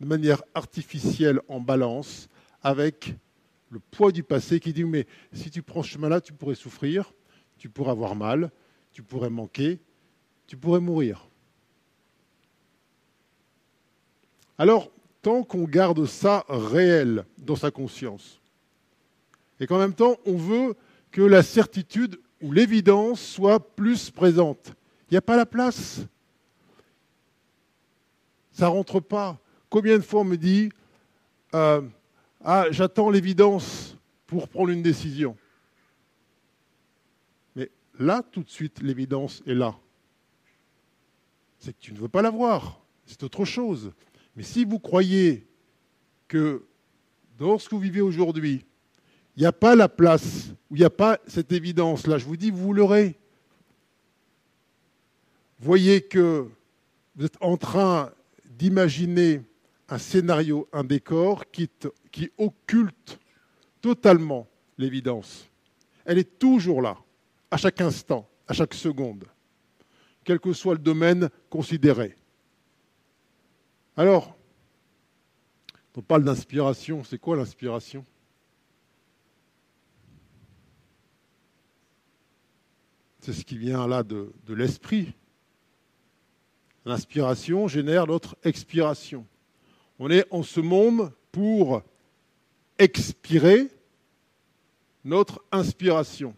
[0.00, 2.28] de manière artificielle en balance
[2.62, 3.14] avec
[3.70, 7.12] le poids du passé qui dit mais si tu prends ce chemin-là, tu pourrais souffrir,
[7.58, 8.50] tu pourrais avoir mal,
[8.92, 9.80] tu pourrais manquer,
[10.46, 11.28] tu pourrais mourir.
[14.58, 14.90] Alors,
[15.22, 18.40] tant qu'on garde ça réel dans sa conscience,
[19.60, 20.76] et qu'en même temps, on veut
[21.10, 24.72] que la certitude ou l'évidence soit plus présente,
[25.10, 26.00] il n'y a pas la place.
[28.52, 29.38] Ça ne rentre pas.
[29.68, 30.70] Combien de fois on me dit
[31.54, 31.82] euh,
[32.44, 35.36] Ah, j'attends l'évidence pour prendre une décision
[37.54, 39.76] Mais là, tout de suite, l'évidence est là
[41.58, 42.80] c'est que tu ne veux pas l'avoir.
[43.06, 43.92] C'est autre chose.
[44.36, 45.46] Mais si vous croyez
[46.28, 46.64] que
[47.38, 48.64] dans ce que vous vivez aujourd'hui,
[49.36, 52.36] il n'y a pas la place, où il n'y a pas cette évidence-là, je vous
[52.36, 53.18] dis, vous l'aurez.
[55.58, 56.48] Voyez que
[57.16, 58.12] vous êtes en train
[58.44, 59.42] d'imaginer
[59.88, 61.70] un scénario, un décor qui,
[62.38, 63.20] occulte
[63.80, 65.48] totalement l'évidence.
[66.04, 66.96] Elle est toujours là,
[67.50, 69.26] à chaque instant, à chaque seconde
[70.26, 72.16] quel que soit le domaine considéré.
[73.96, 74.36] Alors,
[75.94, 77.04] on parle d'inspiration.
[77.04, 78.04] C'est quoi l'inspiration?
[83.20, 85.14] C'est ce qui vient là de l'esprit.
[86.84, 89.26] L'inspiration génère notre expiration.
[89.98, 91.82] On est en ce monde pour
[92.78, 93.68] expirer
[95.04, 96.34] notre inspiration.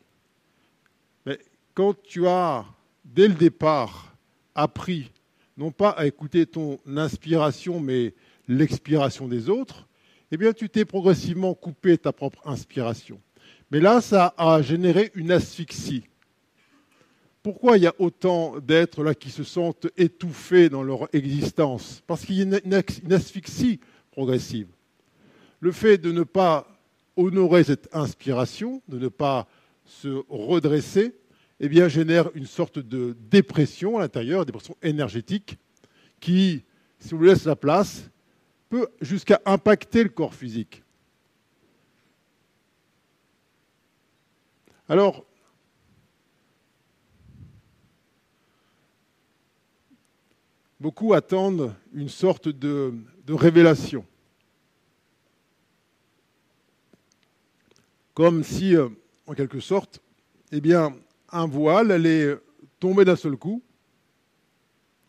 [1.26, 1.38] Mais
[1.74, 2.64] quand tu as
[3.04, 4.14] dès le départ,
[4.54, 5.10] appris
[5.56, 8.14] non pas à écouter ton inspiration, mais
[8.46, 9.88] l'expiration des autres,
[10.30, 13.20] eh bien, tu t'es progressivement coupé ta propre inspiration.
[13.70, 16.04] Mais là, ça a généré une asphyxie.
[17.42, 22.02] Pourquoi il y a autant d'êtres là qui se sentent étouffés dans leur existence?
[22.06, 24.68] Parce qu'il y a une asphyxie progressive.
[25.60, 26.66] Le fait de ne pas
[27.16, 29.48] honorer cette inspiration, de ne pas
[29.84, 31.14] se redresser,
[31.60, 35.58] eh bien, génère une sorte de dépression à l'intérieur, dépression énergétique,
[36.20, 36.64] qui,
[36.98, 38.10] si on lui laisse la place,
[38.68, 40.82] peut jusqu'à impacter le corps physique.
[44.88, 45.24] Alors,
[50.80, 52.94] beaucoup attendent une sorte de,
[53.28, 54.04] révélation.
[58.14, 58.88] Comme si, euh,
[59.26, 60.00] en quelque sorte,
[60.50, 60.96] eh bien,
[61.30, 62.36] un voile allait
[62.80, 63.62] tomber d'un seul coup,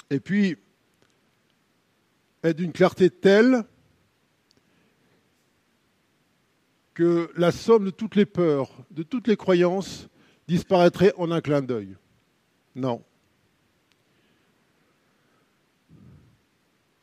[0.10, 0.58] et puis
[2.44, 3.64] être d'une clarté telle
[6.94, 10.10] que la somme de toutes les peurs, de toutes les croyances
[10.48, 11.96] disparaîtrait en un clin d'œil.
[12.76, 13.04] Non.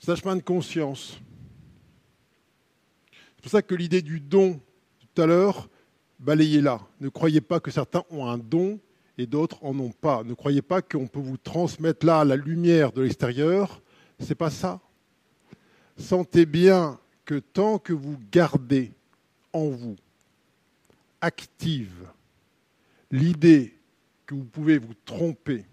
[0.06, 1.18] C'est un chemin de conscience.
[3.10, 4.60] C'est pour ça que l'idée du don
[5.00, 5.68] tout à l'heure,
[6.20, 6.80] balayez-la.
[7.00, 8.78] Ne croyez pas que certains ont un don
[9.18, 10.22] et d'autres en ont pas.
[10.22, 13.82] Ne croyez pas qu'on peut vous transmettre là la lumière de l'extérieur.
[14.20, 14.80] C'est pas ça.
[15.96, 18.92] Sentez bien que tant que vous gardez
[19.52, 19.96] en vous
[21.20, 22.06] active
[23.10, 23.76] l'idée
[24.24, 25.64] que vous pouvez vous tromper,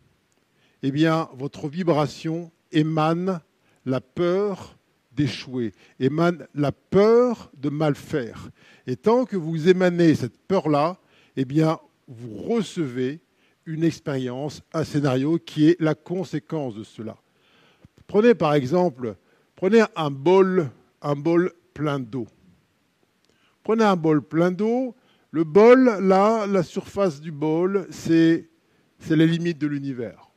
[0.81, 3.39] eh bien, votre vibration émane
[3.85, 4.77] la peur
[5.11, 8.49] d'échouer, émane la peur de mal faire.
[8.87, 10.97] Et tant que vous émanez cette peur-là,
[11.35, 13.21] eh bien, vous recevez
[13.65, 17.15] une expérience, un scénario qui est la conséquence de cela.
[18.07, 19.15] Prenez par exemple,
[19.55, 20.69] prenez un bol,
[21.01, 22.27] un bol plein d'eau.
[23.63, 24.95] Prenez un bol plein d'eau.
[25.31, 28.49] Le bol, là, la surface du bol, c'est
[29.09, 30.29] les limites de l'univers.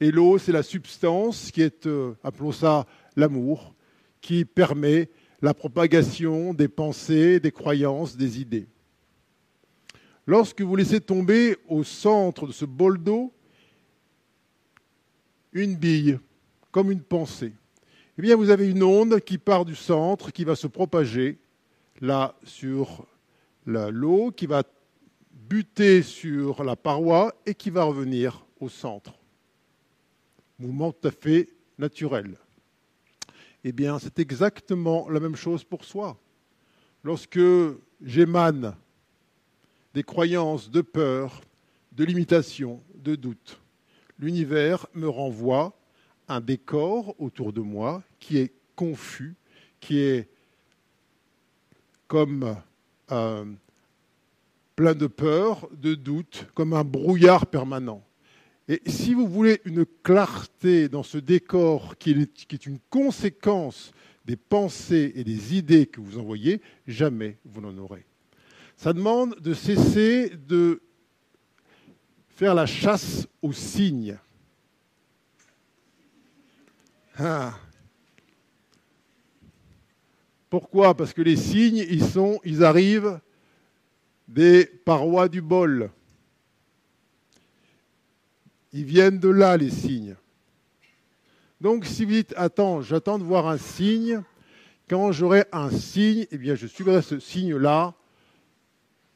[0.00, 3.74] Et l'eau, c'est la substance qui est, euh, appelons ça l'amour,
[4.20, 5.08] qui permet
[5.40, 8.66] la propagation des pensées, des croyances, des idées.
[10.26, 13.32] Lorsque vous laissez tomber au centre de ce bol d'eau
[15.52, 16.18] une bille,
[16.70, 17.52] comme une pensée,
[18.18, 21.38] eh bien vous avez une onde qui part du centre, qui va se propager
[22.00, 23.06] là sur
[23.64, 24.62] l'eau, qui va
[25.32, 29.15] buter sur la paroi et qui va revenir au centre.
[30.58, 32.36] Mouvement tout à fait naturel.
[33.64, 36.18] Eh bien, c'est exactement la même chose pour soi.
[37.02, 37.40] Lorsque
[38.02, 38.74] j'émane
[39.92, 41.40] des croyances de peur,
[41.92, 43.60] de limitation, de doute.
[44.18, 45.76] L'univers me renvoie
[46.28, 49.34] un décor autour de moi qui est confus,
[49.80, 50.28] qui est
[52.06, 52.56] comme
[53.10, 53.44] euh,
[54.74, 58.05] plein de peur, de doute, comme un brouillard permanent.
[58.68, 63.92] Et si vous voulez une clarté dans ce décor qui est, une conséquence
[64.24, 68.06] des pensées et des idées que vous envoyez, jamais vous n'en aurez
[68.76, 70.82] ça demande de cesser de
[72.28, 74.18] faire la chasse aux signes.
[77.18, 77.58] Ah.
[80.50, 80.94] Pourquoi?
[80.94, 83.18] Parce que les signes, ils, sont, ils arrivent
[84.28, 85.90] des parois du bol.
[88.76, 90.16] Ils viennent de là, les signes.
[91.62, 94.22] Donc, si vous dites, attends, j'attends de voir un signe,
[94.86, 97.94] quand j'aurai un signe, eh bien, je suivrai ce signe-là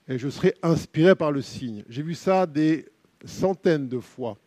[0.09, 1.85] et je serai inspiré par le signe.
[1.91, 2.89] J'ai vu ça des
[3.23, 4.39] centaines de fois.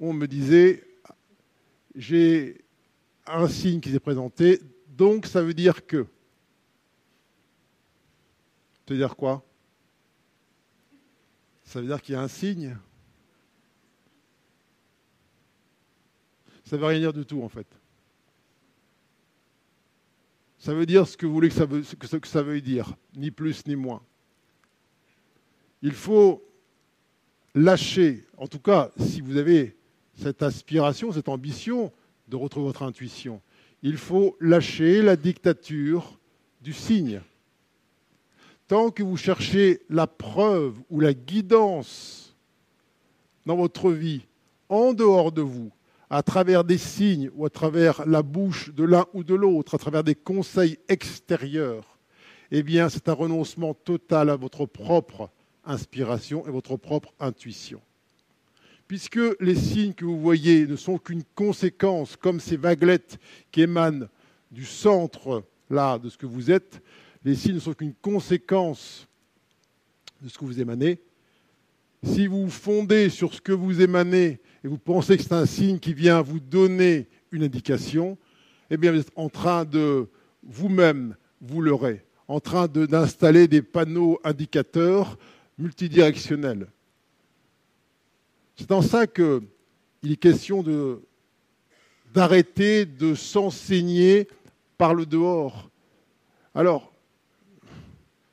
[0.00, 0.82] On me disait,
[1.94, 2.60] j'ai
[3.24, 6.08] un signe qui s'est présenté, donc ça veut dire que.
[8.84, 9.44] Ça veut dire quoi?
[11.62, 12.76] Ça veut dire qu'il y a un signe?
[16.72, 17.66] Ça ne veut rien dire du tout en fait.
[20.56, 23.30] Ça veut dire ce que vous voulez que ça, veut, que ça veuille dire, ni
[23.30, 24.00] plus ni moins.
[25.82, 26.42] Il faut
[27.54, 29.76] lâcher, en tout cas si vous avez
[30.14, 31.92] cette aspiration, cette ambition
[32.28, 33.42] de retrouver votre intuition,
[33.82, 36.18] il faut lâcher la dictature
[36.62, 37.20] du signe.
[38.66, 42.34] Tant que vous cherchez la preuve ou la guidance
[43.44, 44.22] dans votre vie,
[44.70, 45.70] en dehors de vous,
[46.12, 49.78] à travers des signes ou à travers la bouche de l'un ou de l'autre, à
[49.78, 51.98] travers des conseils extérieurs,
[52.50, 55.30] eh bien c'est un renoncement total à votre propre
[55.64, 57.80] inspiration et votre propre intuition.
[58.86, 63.18] Puisque les signes que vous voyez ne sont qu'une conséquence, comme ces vaguelettes
[63.50, 64.06] qui émanent
[64.50, 66.82] du centre là de ce que vous êtes,
[67.24, 69.08] les signes ne sont qu'une conséquence
[70.20, 71.00] de ce que vous émanez,
[72.04, 75.78] Si vous fondez sur ce que vous émanez et vous pensez que c'est un signe
[75.78, 78.16] qui vient vous donner une indication,
[78.70, 80.08] eh bien vous êtes en train de
[80.42, 85.18] vous-même vous leurrer, en train d'installer des panneaux indicateurs
[85.58, 86.68] multidirectionnels.
[88.56, 89.42] C'est en ça qu'il
[90.04, 90.64] est question
[92.14, 94.28] d'arrêter de s'enseigner
[94.78, 95.70] par le dehors.
[96.54, 96.92] Alors,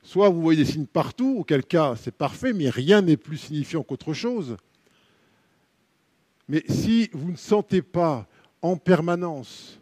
[0.04, 3.82] soit vous voyez des signes partout, auquel cas c'est parfait, mais rien n'est plus signifiant
[3.82, 4.58] qu'autre chose.
[6.50, 8.28] Mais si vous ne sentez pas
[8.64, 9.80] en permanence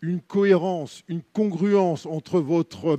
[0.00, 2.98] une cohérence, une congruence entre votre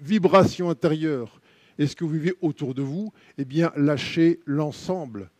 [0.00, 1.40] vibration intérieure
[1.78, 5.30] et ce que vous vivez autour de vous, eh bien lâchez l'ensemble.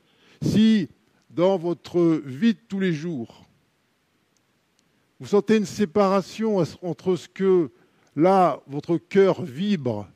[0.43, 0.89] Si
[1.31, 3.47] dans votre vie de tous les jours,
[5.21, 7.71] vous sentez une séparation entre ce que
[8.17, 10.09] là, votre cœur vibre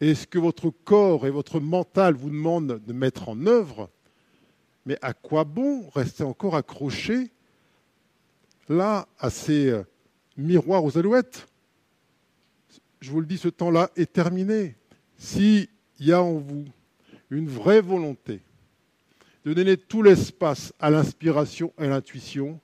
[0.00, 3.88] et ce que votre corps et votre mental vous demandent de mettre en œuvre,
[4.86, 7.30] mais à quoi bon rester encore accroché
[8.68, 9.82] là à ces euh,
[10.36, 11.46] miroirs aux alouettes?
[13.00, 14.76] Je vous le dis, ce temps-là est terminé.
[15.18, 15.68] S'il
[15.98, 16.64] y a en vous
[17.30, 18.40] une vraie volonté
[19.44, 22.60] de donner tout l'espace à l'inspiration et à l'intuition,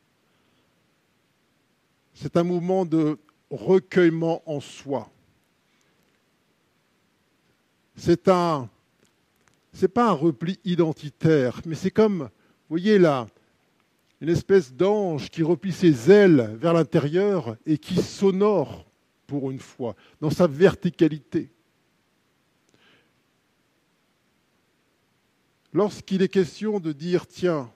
[2.15, 3.19] c'est un mouvement de
[3.51, 5.11] recueillement en soi.
[7.97, 8.69] C'est un,
[9.79, 12.29] c'est pas un repli identitaire, mais c'est comme, vous
[12.69, 13.29] voyez là,
[14.21, 18.91] une espèce d'ange qui replie ses ailes vers l'intérieur et qui s'honore
[19.29, 21.53] pour une fois dans sa verticalité.
[25.73, 27.71] Lorsqu'il est question de dire, tiens,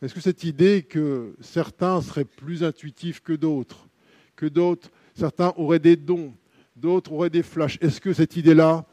[0.00, 3.88] est-ce que cette idée que certains seraient plus intuitifs que d'autres,
[4.36, 6.32] que d'autres, certains auraient des dons,
[6.76, 8.86] d'autres auraient des flashs, est-ce que cette idée-là,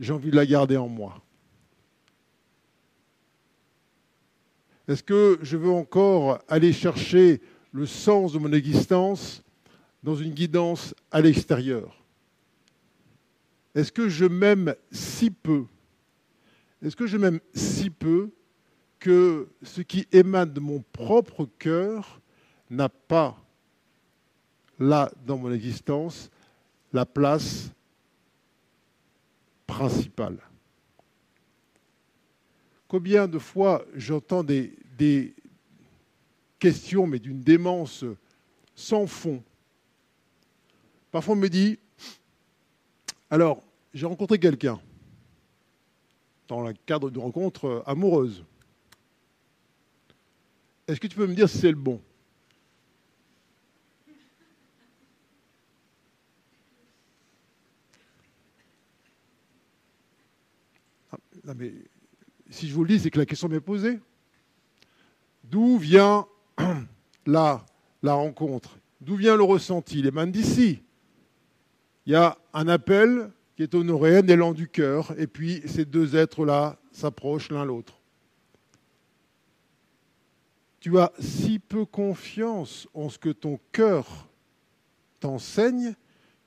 [0.00, 1.22] j'ai envie de la garder en moi.
[4.86, 7.40] Est-ce que je veux encore aller chercher
[7.72, 9.42] le sens de mon existence
[10.02, 12.02] dans une guidance à l'extérieur?
[13.74, 15.64] Est-ce que je m'aime si peu?
[16.82, 18.30] Est-ce que je m'aime si peu
[18.98, 22.20] que ce qui émane de mon propre cœur
[22.70, 23.42] n'a pas,
[24.78, 26.30] là, dans mon existence,
[26.92, 27.70] la place
[29.66, 30.38] principale.
[32.88, 35.34] Combien de fois j'entends des, des
[36.58, 38.04] questions, mais d'une démence
[38.74, 39.42] sans fond.
[41.10, 41.78] Parfois on me dit,
[43.30, 43.62] alors,
[43.92, 44.80] j'ai rencontré quelqu'un
[46.48, 48.44] dans le cadre de rencontres amoureuses.
[50.86, 52.00] Est-ce que tu peux me dire si c'est le bon?
[62.50, 63.98] Si je vous le dis, c'est que la question m'est posée.
[65.44, 66.26] D'où vient
[67.26, 67.64] la,
[68.02, 68.78] la rencontre?
[69.00, 69.98] D'où vient le ressenti?
[69.98, 70.82] Il émane d'ici.
[72.06, 75.84] Il y a un appel qui est honoré, un élan du cœur, et puis ces
[75.84, 78.00] deux êtres-là s'approchent l'un l'autre.
[80.80, 84.28] Tu as si peu confiance en ce que ton cœur
[85.20, 85.94] t'enseigne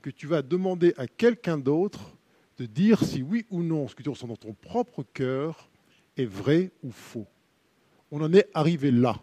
[0.02, 2.17] que tu vas demander à quelqu'un d'autre
[2.58, 5.70] de dire si oui ou non ce que tu ressens dans ton propre cœur
[6.18, 7.28] est vrai ou faux.
[8.12, 9.22] On en est arrivé là.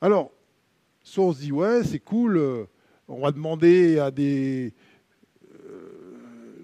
[0.00, 0.30] Alors,
[1.02, 2.64] soit on se dit, ouais, c'est cool, euh,
[3.08, 4.74] on va demander à des,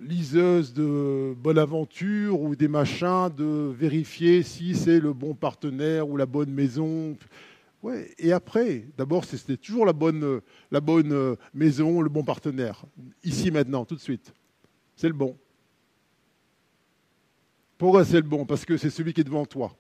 [0.09, 6.17] liseuse de bonne aventure ou des machins de vérifier si c'est le bon partenaire ou
[6.17, 7.15] la bonne maison.
[8.19, 12.85] Et après, d'abord, c'était toujours la bonne, la bonne maison, le bon partenaire.
[13.25, 14.33] Ici, maintenant, tout de suite.
[14.97, 15.37] C'est le bon.
[17.79, 19.77] Pourquoi c'est le bon Parce que c'est celui qui est devant toi.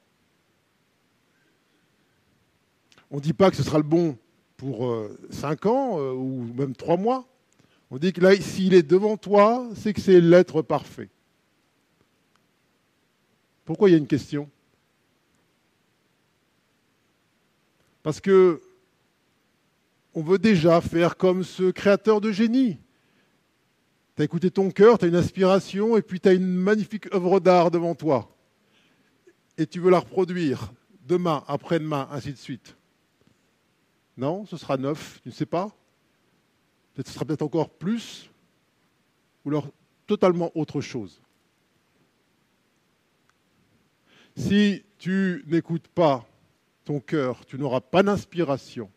[3.10, 4.16] On ne dit pas que ce sera le bon
[4.56, 7.26] pour 5 euh, ans euh, ou même 3 mois.
[7.90, 11.08] On dit que là, s'il est devant toi, c'est que c'est l'être parfait.
[13.64, 14.48] Pourquoi il y a une question?
[18.08, 18.62] Parce que
[20.14, 22.78] on veut déjà faire comme ce créateur de génie.
[24.16, 27.14] Tu as écouté ton cœur, tu as une inspiration, et puis tu as une magnifique
[27.14, 28.34] œuvre d'art devant toi.
[29.58, 30.72] Et tu veux la reproduire
[31.06, 32.78] demain, après-demain, ainsi de suite.
[34.16, 35.70] Non, ce sera neuf, tu ne sais pas
[36.96, 38.30] ce sera peut-être encore plus,
[39.44, 39.68] ou alors
[40.06, 41.20] totalement autre chose.
[44.34, 46.27] Si tu n'écoutes pas
[46.88, 48.90] ton cœur, tu n'auras pas d'inspiration.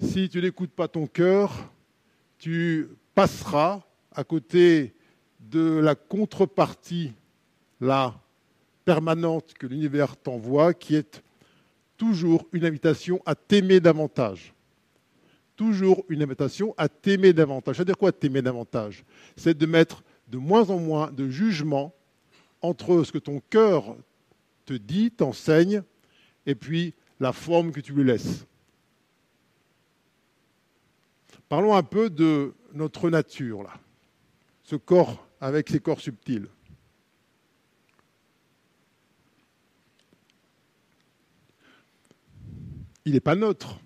[0.00, 1.72] Si tu n'écoutes pas ton cœur,
[2.36, 3.80] tu passeras
[4.12, 4.92] à côté
[5.40, 7.14] de la contrepartie,
[7.80, 8.20] la
[8.84, 11.22] permanente que l'univers t'envoie, qui est
[11.96, 14.52] toujours une invitation à t'aimer davantage.
[15.56, 17.76] Toujours une invitation à t'aimer davantage.
[17.76, 19.06] C'est-à-dire quoi t'aimer davantage?
[19.38, 21.94] C'est de mettre de moins en moins de jugement
[22.60, 23.96] entre ce que ton cœur
[24.68, 25.82] te dit, t'enseigne,
[26.44, 28.44] et puis la forme que tu lui laisses.
[31.48, 33.72] Parlons un peu de notre nature, là.
[34.62, 36.48] Ce corps avec ses corps subtils.
[43.06, 43.80] Il n'est pas neutre.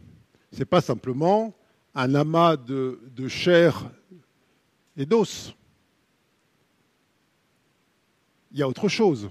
[0.51, 1.55] Ce n'est pas simplement
[1.95, 3.89] un amas de, de chair
[4.97, 5.55] et d'os.
[8.51, 9.30] Il y a autre chose.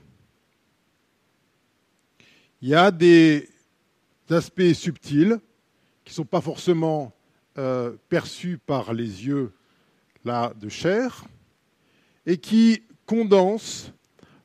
[2.61, 3.49] Il y a des
[4.29, 5.39] aspects subtils
[6.05, 7.11] qui ne sont pas forcément
[7.57, 9.51] euh, perçus par les yeux
[10.23, 11.25] là, de chair
[12.25, 13.91] et qui condensent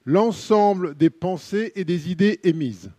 [0.07, 2.91] l'ensemble des pensées et des idées émises.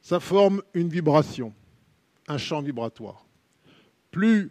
[0.00, 1.52] Ça forme une vibration,
[2.28, 3.26] un champ vibratoire.
[4.10, 4.50] Plus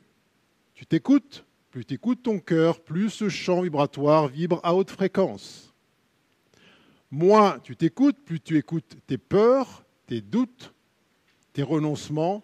[0.75, 1.46] tu t'écoutes,
[1.77, 5.71] plus tu écoutes ton cœur, plus ce champ vibratoire vibre à haute fréquence.
[7.11, 10.73] Moins tu t'écoutes, plus tu écoutes tes peurs, tes doutes,
[11.53, 12.43] tes renoncements,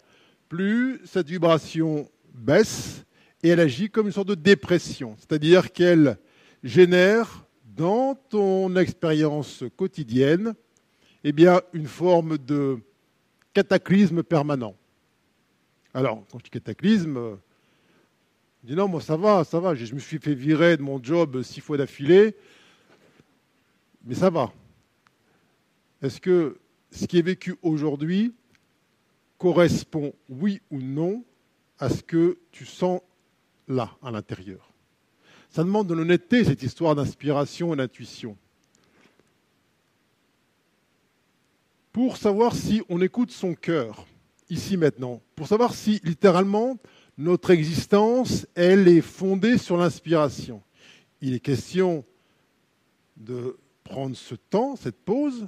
[0.50, 3.06] plus cette vibration baisse
[3.42, 6.20] et elle agit comme une sorte de dépression, c'est-à-dire qu'elle
[6.64, 7.44] génère
[7.76, 10.54] dans ton expérience quotidienne
[11.24, 12.78] eh bien, une forme de
[13.52, 14.76] cataclysme permanent.
[15.92, 17.40] Alors, quand je dis cataclysme,
[18.64, 21.04] il dit non, moi ça va, ça va, je me suis fait virer de mon
[21.04, 22.36] job six fois d'affilée,
[24.06, 24.54] mais ça va.
[26.02, 26.58] Est-ce que
[26.92, 28.34] ce qui est vécu aujourd'hui
[29.38, 31.26] correspond, oui ou non,
[31.78, 33.02] à ce que tu sens
[33.68, 34.72] là, à l'intérieur?
[35.50, 38.38] Ça demande de l'honnêteté, cette histoire d'inspiration et d'intuition.
[41.92, 44.08] Pour savoir si on écoute son cœur,
[44.50, 46.78] ici maintenant, pour savoir si littéralement
[47.18, 50.62] notre existence, elle est fondée sur l'inspiration.
[51.22, 52.04] Il est question
[53.18, 55.48] de prendre ce temps, cette pause,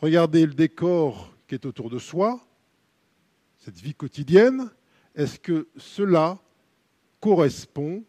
[0.00, 2.40] regarder le décor qui est autour de soi,
[3.58, 4.70] cette vie quotidienne,
[5.14, 6.38] est-ce que cela
[7.20, 8.02] correspond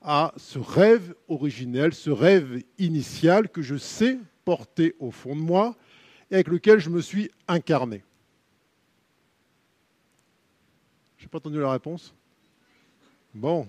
[0.00, 5.76] à ce rêve originel, ce rêve initial que je sais porter au fond de moi
[6.30, 8.02] et avec lequel je me suis incarné?
[11.22, 12.12] Je n'ai pas entendu la réponse.
[13.32, 13.68] Bon.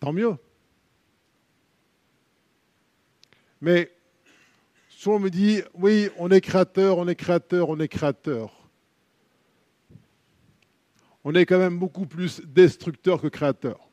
[0.00, 0.34] Tant mieux.
[3.60, 3.92] Mais
[4.88, 8.68] souvent on me dit, oui, on est créateur, on est créateur, on est créateur.
[11.22, 13.85] On est quand même beaucoup plus destructeur que créateur.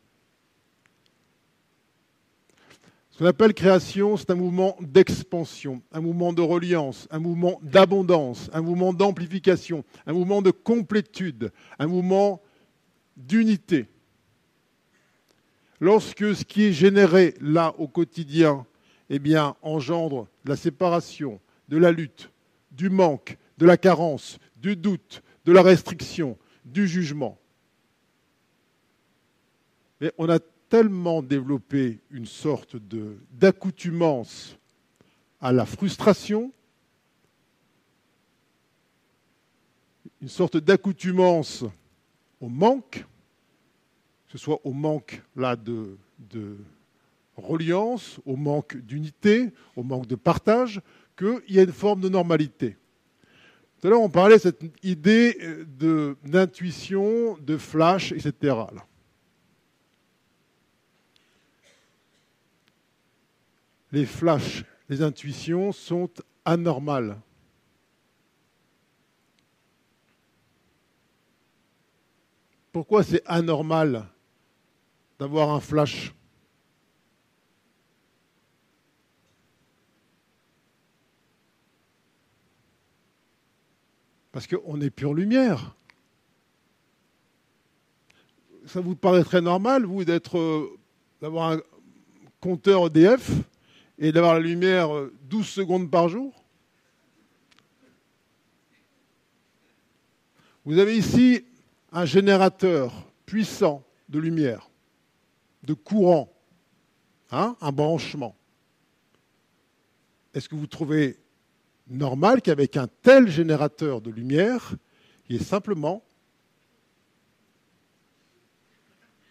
[3.14, 8.50] Ce qu'on appelle création, c'est un mouvement d'expansion, un mouvement de reliance, un mouvement d'abondance,
[8.54, 12.42] un mouvement d'amplification, un mouvement de complétude, un mouvement
[13.16, 13.86] d'unité.
[15.80, 18.66] Lorsque ce qui est généré là au quotidien
[19.12, 21.40] eh bien, engendre la séparation,
[21.70, 22.32] de la lutte,
[22.72, 26.36] du manque, de la carence, du doute, de la restriction,
[26.66, 27.38] du jugement.
[30.02, 30.40] Mais on a
[30.74, 32.78] tellement développé une sorte
[33.32, 34.58] d'accoutumance
[35.40, 36.52] à la frustration,
[40.20, 41.64] une sorte d'accoutumance
[42.42, 43.06] au manque,
[44.26, 45.96] que ce soit au manque là de,
[46.32, 46.58] de
[47.38, 50.82] reliance, au manque d'unité, au manque de partage,
[51.16, 52.78] qu'il y a une forme de normalité.
[53.80, 55.38] Tout à l'heure, on parlait de cette idée
[56.24, 58.56] d'intuition, de, flash, etc.
[63.94, 66.10] les flashs, les intuitions sont
[66.44, 67.16] anormales.
[72.72, 74.08] Pourquoi c'est anormal
[75.20, 76.12] d'avoir un flash?
[84.32, 85.76] Parce qu'on est pure lumière.
[88.66, 90.80] Ça vous paraîtrait normal, vous, d'être, euh,
[91.22, 91.62] d'avoir un
[92.40, 93.30] compteur EDF
[93.98, 94.90] et d'avoir la lumière
[95.24, 96.44] 12 euh, secondes par jour
[100.66, 101.44] Vous avez ici
[101.92, 104.70] un générateur puissant de lumière,
[105.64, 106.34] de courant,
[107.32, 108.38] hein, un branchement.
[110.34, 111.20] Est-ce que vous trouvez
[111.88, 114.76] normal qu'avec un tel générateur de lumière,
[115.28, 116.04] il y ait simplement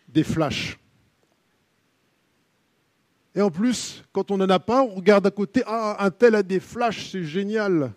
[0.09, 0.79] des flashs.
[3.35, 6.35] Et en plus, quand on n'en a pas, on regarde à côté, ah, un tel
[6.35, 7.93] a des flashs, c'est génial.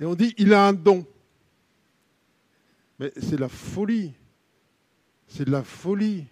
[0.00, 1.06] Et on dit, il a un don.
[2.98, 4.12] Mais c'est la folie.
[5.26, 6.26] C'est de la folie.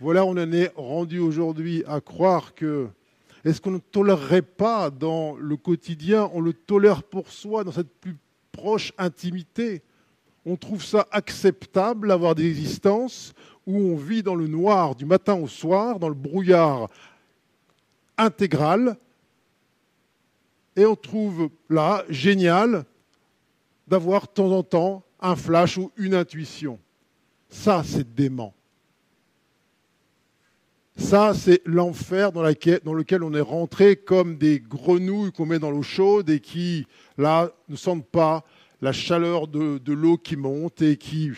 [0.00, 2.88] Voilà, on en est rendu aujourd'hui à croire que
[3.44, 7.92] est-ce qu'on ne tolérerait pas dans le quotidien, on le tolère pour soi, dans cette
[8.00, 8.16] plus
[8.52, 9.82] proche intimité?
[10.50, 13.34] On trouve ça acceptable d'avoir des existences
[13.66, 16.88] où on vit dans le noir du matin au soir, dans le brouillard
[18.16, 18.96] intégral,
[20.74, 22.86] et on trouve là génial
[23.86, 26.78] d'avoir de temps en temps un flash ou une intuition.
[27.50, 28.54] Ça, c'est dément.
[30.96, 35.82] Ça, c'est l'enfer dans, lequel on est rentré comme des grenouilles qu'on met dans l'eau
[35.82, 36.86] chaude et qui,
[37.18, 38.44] là, ne sentent pas
[38.80, 41.32] la chaleur de, l'eau qui monte et qui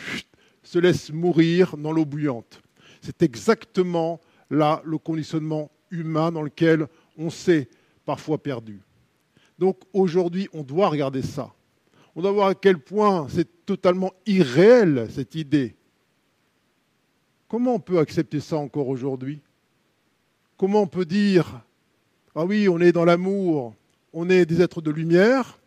[0.62, 2.60] se laissent mourir dans l'eau bouillante.
[3.00, 4.20] C'est exactement
[4.50, 6.86] là le conditionnement humain dans lequel
[7.16, 7.68] on s'est
[8.04, 8.80] parfois perdu.
[9.58, 11.52] Donc aujourd'hui, on doit regarder ça.
[12.14, 15.76] On doit voir à quel point c'est totalement irréel, cette idée.
[17.48, 19.40] Comment on peut accepter ça encore aujourd'hui?
[20.56, 21.62] Comment on peut dire,
[22.34, 23.74] ah oui, on est dans l'amour,
[24.12, 25.59] on est des êtres de lumière,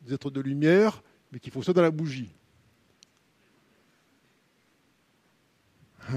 [0.00, 2.32] des êtres de lumière, mais faut ça dans la bougie.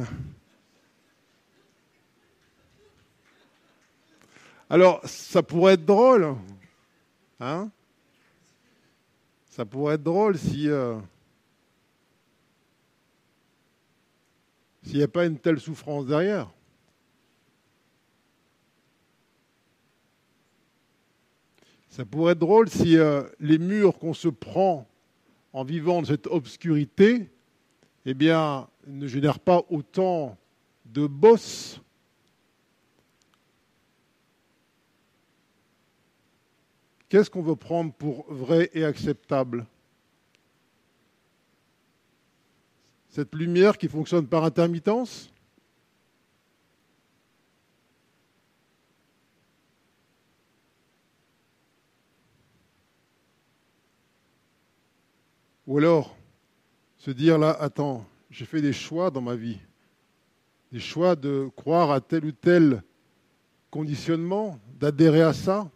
[4.70, 6.36] Alors, ça pourrait être drôle,
[7.40, 7.70] hein?
[9.50, 10.98] Ça pourrait être drôle si euh,
[14.84, 16.50] s'il n'y a pas une telle souffrance derrière.
[21.94, 24.90] Ça pourrait être drôle si euh, les murs qu'on se prend
[25.54, 27.30] en vivant dans cette obscurité,
[28.08, 30.36] eh ne génèrent pas autant
[30.86, 31.80] de bosses.
[37.10, 39.68] Qu'est-ce qu'on veut prendre pour vrai et acceptable?
[43.10, 45.33] Cette lumière qui fonctionne par intermittence?
[55.66, 56.16] Ou alors,
[56.98, 59.60] se dire là, attends, j'ai fait des choix dans ma vie,
[60.72, 62.84] des choix de croire à tel ou tel
[63.72, 65.70] conditionnement, d'adhérer à ça.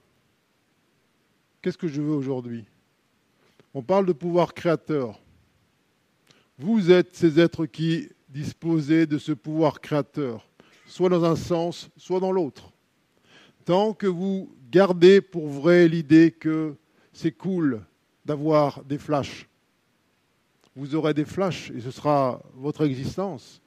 [1.61, 2.65] Qu'est-ce que je veux aujourd'hui?
[3.73, 5.19] On parle de pouvoir créateur.
[6.57, 10.47] Vous êtes ces êtres qui disposez de ce pouvoir créateur,
[10.85, 12.73] soit dans un sens, soit dans l'autre.
[13.63, 16.75] Tant que vous gardez pour vrai l'idée que
[17.13, 17.81] c'est cool
[18.25, 19.47] d'avoir des flashs,
[20.77, 23.61] vous aurez des flashs et ce sera votre existence.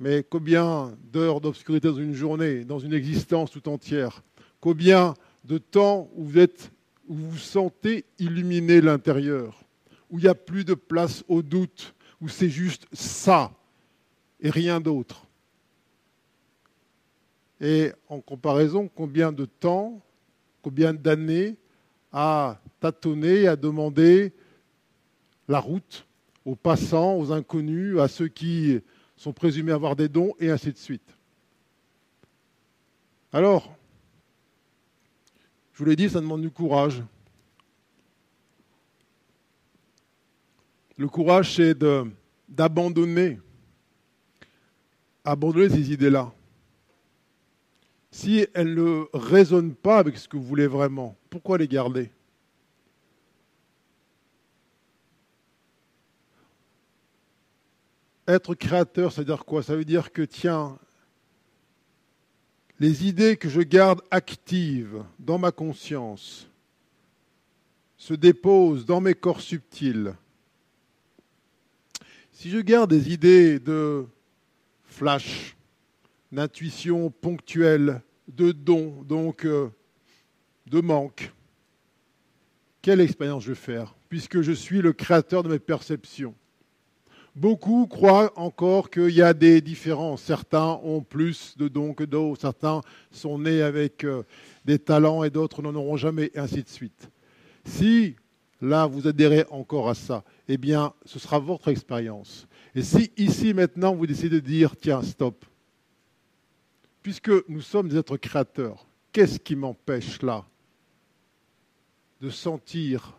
[0.00, 4.24] Mais combien d'heures d'obscurité dans une journée, dans une existence tout entière?
[4.60, 5.14] Combien
[5.44, 6.72] de temps où vous, êtes,
[7.08, 9.62] où vous sentez illuminer l'intérieur?
[10.10, 13.52] Où il n'y a plus de place au doute Où c'est juste ça
[14.40, 15.24] et rien d'autre?
[17.60, 20.00] Et en comparaison, combien de temps,
[20.62, 21.54] combien d'années
[22.10, 24.32] à tâtonner, à demander
[25.50, 26.06] la route
[26.44, 28.80] aux passants, aux inconnus, à ceux qui
[29.16, 31.16] sont présumés avoir des dons, et ainsi de suite.
[33.32, 33.74] Alors,
[35.72, 37.02] je vous l'ai dit, ça demande du courage.
[40.96, 41.76] Le courage, c'est
[42.48, 43.40] d'abandonner,
[45.24, 46.32] abandonner ces idées-là.
[48.12, 52.10] Si elles ne résonnent pas avec ce que vous voulez vraiment, pourquoi les garder?
[58.30, 59.60] Être créateur, ça veut dire quoi?
[59.60, 60.78] Ça veut dire que, tiens,
[62.78, 66.48] les idées que je garde actives dans ma conscience
[67.96, 70.14] se déposent dans mes corps subtils.
[72.30, 74.06] Si je garde des idées de
[74.84, 75.56] flash,
[76.30, 79.70] d'intuition ponctuelle, de don, donc euh,
[80.66, 81.32] de manque,
[82.80, 86.36] quelle expérience je vais faire, puisque je suis le créateur de mes perceptions
[87.40, 90.20] Beaucoup croient encore qu'il y a des différences.
[90.20, 92.42] Certains ont plus de dons que d'autres.
[92.42, 94.24] Certains sont nés avec euh,
[94.66, 97.08] des talents et d'autres n'en auront jamais, et ainsi de suite.
[97.64, 98.14] Si
[98.60, 102.46] là vous adhérez encore à ça, eh bien, ce sera votre expérience.
[102.74, 105.42] Et si ici maintenant vous décidez de dire, tiens, stop,
[107.02, 110.44] puisque nous sommes des êtres créateurs, qu'est-ce qui m'empêche là
[112.20, 113.16] de sentir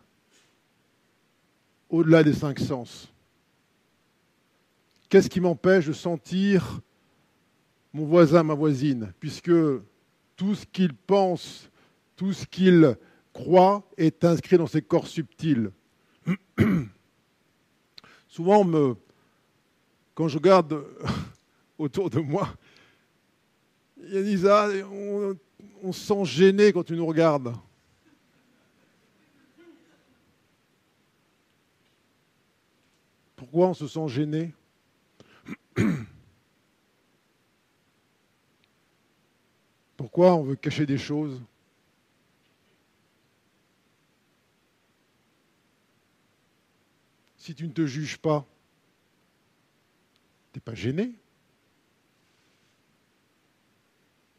[1.89, 3.10] au-delà des cinq sens?
[5.11, 6.79] Qu'est-ce qui m'empêche de sentir
[7.91, 9.51] mon voisin, ma voisine, puisque
[10.37, 11.69] tout ce qu'il pense,
[12.15, 12.95] tout ce qu'il
[13.33, 15.69] croit est inscrit dans ses corps subtils.
[18.29, 18.95] Souvent,
[20.15, 20.81] quand je regarde
[21.77, 22.47] autour de moi,
[24.13, 24.47] il
[25.83, 27.53] on se sent gêné quand tu nous regardes.
[33.35, 34.53] Pourquoi on se sent gêné?
[39.97, 41.41] Pourquoi on veut cacher des choses
[47.37, 48.45] Si tu ne te juges pas,
[50.51, 51.13] tu n'es pas gêné.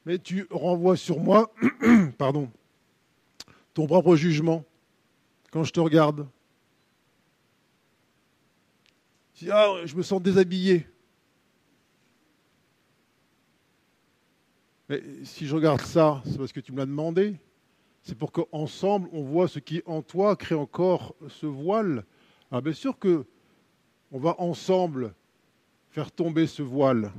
[0.06, 1.52] Mais tu renvoies sur moi,
[2.18, 2.50] pardon,
[3.74, 4.64] ton propre jugement
[5.50, 6.28] quand je te regarde.
[9.50, 10.86] ah, je me sens déshabillé.
[15.24, 17.36] Si je regarde ça, c'est parce que tu me l'as demandé.
[18.02, 22.04] C'est pour qu'ensemble, on voit ce qui en toi crée encore ce voile.
[22.50, 23.24] Alors bien sûr que
[24.10, 25.14] on va ensemble
[25.90, 27.12] faire tomber ce voile.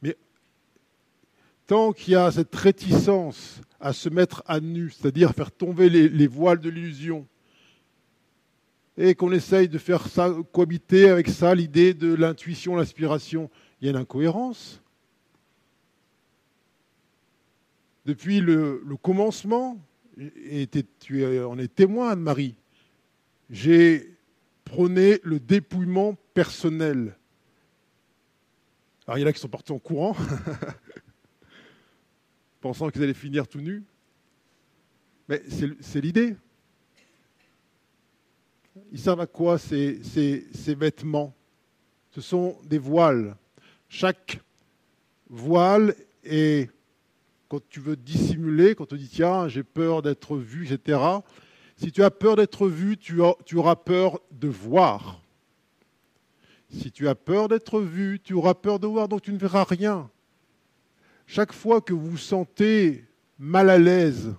[0.00, 0.16] Mais
[1.66, 6.08] tant qu'il y a cette réticence à se mettre à nu, c'est-à-dire faire tomber les,
[6.08, 7.26] les voiles de l'illusion,
[8.96, 10.06] et qu'on essaye de faire
[10.52, 13.50] cohabiter avec ça l'idée de l'intuition, l'inspiration,
[13.80, 14.80] il y a une incohérence.
[18.04, 19.78] Depuis le, commencement,
[20.18, 20.68] et
[21.00, 22.54] tu en es témoin, Anne-Marie,
[23.50, 24.14] j'ai
[24.64, 27.16] prôné le dépouillement personnel.
[29.06, 30.16] Alors il y en a qui sont partis en courant,
[32.60, 33.82] pensant qu'ils allaient finir tout nus.
[35.28, 35.42] Mais
[35.80, 36.36] c'est l'idée.
[38.92, 40.00] Ils servent à quoi ces
[40.68, 41.34] vêtements?
[42.10, 43.36] Ce sont des voiles.
[43.88, 44.40] Chaque
[45.28, 46.70] voile est
[47.54, 50.98] quand tu veux dissimuler, quand tu dis tiens, j'ai peur d'être vu, etc.
[51.76, 55.20] Si tu as peur d'être vu, tu, auras peur de voir.
[56.68, 59.62] Si tu as peur d'être vu, tu auras peur de voir, donc tu ne verras
[59.62, 60.10] rien.
[61.28, 63.04] Chaque fois que vous vous sentez
[63.38, 64.34] mal à l'aise,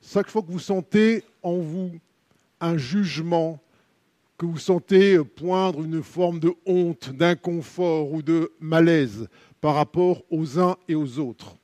[0.00, 1.98] chaque fois que vous sentez en vous
[2.60, 3.60] un jugement,
[4.38, 9.26] que vous sentez poindre une forme de honte, d'inconfort ou de malaise
[9.60, 11.56] par rapport aux uns et aux autres,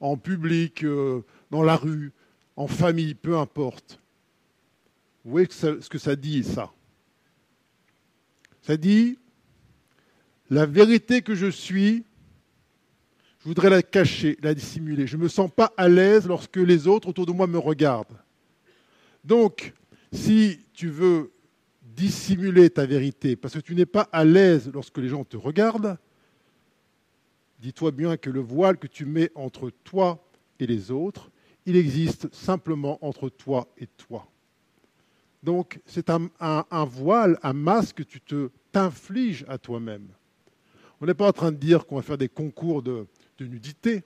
[0.00, 2.12] en public, euh, dans la rue,
[2.56, 4.00] en famille, peu importe.
[5.24, 6.72] Vous voyez ce que ça dit, ça
[8.62, 9.18] Ça dit,
[10.50, 12.04] la vérité que je suis,
[13.40, 15.06] je voudrais la cacher, la dissimuler.
[15.06, 18.18] Je ne me sens pas à l'aise lorsque les autres autour de moi me regardent.
[19.24, 19.72] Donc,
[20.12, 21.32] si tu veux
[21.82, 25.98] dissimuler ta vérité parce que tu n'es pas à l'aise lorsque les gens te regardent,
[27.58, 30.22] dis-toi bien que le voile que tu mets entre toi
[30.58, 31.30] et les autres,
[31.64, 34.28] il existe simplement entre toi et toi.
[35.42, 40.08] Donc c'est un, voile, un masque que tu te t'infliges à toi-même.
[41.00, 43.06] On n'est pas en train de dire qu'on va faire des concours de,
[43.40, 44.02] nudité.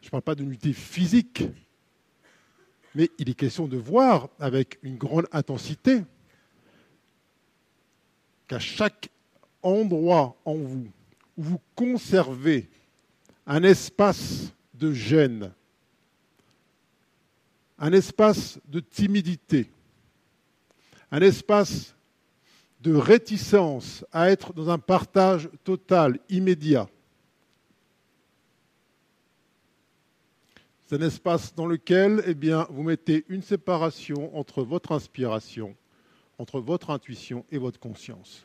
[0.00, 1.44] Je ne parle pas de nudité physique,
[2.94, 6.02] mais il est question de voir avec une grande intensité
[8.48, 9.10] qu'à chaque
[9.62, 10.90] endroit en vous
[11.40, 12.68] vous conservez
[13.46, 15.52] un espace de gêne,
[17.78, 19.70] un espace de timidité,
[21.10, 21.94] un espace
[22.82, 26.88] de réticence à être dans un partage total, immédiat.
[30.86, 35.74] C'est un espace dans lequel eh bien, vous mettez une séparation entre votre inspiration,
[36.38, 38.44] entre votre intuition et votre conscience.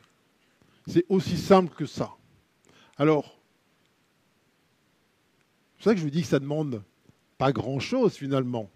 [0.86, 2.12] C'est aussi simple que ça.
[2.98, 3.38] Alors,
[5.78, 6.82] c'est ça que je vous dis que ça demande
[7.36, 8.70] pas grand-chose finalement,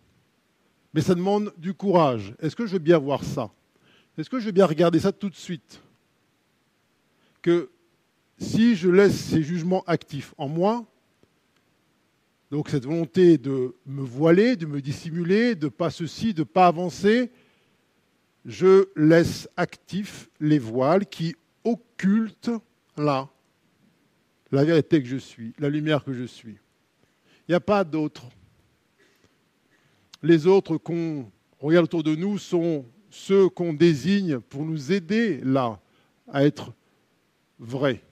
[0.93, 2.35] mais ça demande du courage.
[2.41, 3.51] Est-ce que je veux bien voir ça?
[4.19, 5.83] Est-ce que je veux bien regarder ça tout de suite?
[7.41, 7.71] Que
[8.39, 10.85] si je laisse ces jugements actifs en moi,
[12.51, 17.31] donc cette volonté de me voiler, de me dissimuler, de pas ceci, de pas avancer,
[18.45, 22.51] je laisse actifs les voiles qui occultent
[22.99, 23.31] là
[24.53, 26.57] la vérité que je suis, la lumière que je suis.
[27.49, 28.27] Il n'y a pas d'autres.
[30.23, 31.31] Les autres qu'on
[31.61, 35.81] regarde autour de nous sont ceux qu'on désigne pour nous aider là
[36.29, 36.73] à être
[37.59, 38.03] vrais,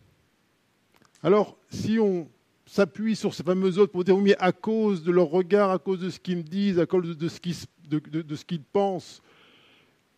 [1.22, 2.28] Alors, si on
[2.66, 5.78] s'appuie sur ces fameux autres pour dire oui, mais à cause de leur regard, à
[5.78, 7.56] cause de ce qu'ils me disent, à cause de ce qu'ils,
[7.88, 9.22] de, ce qu'ils pensent,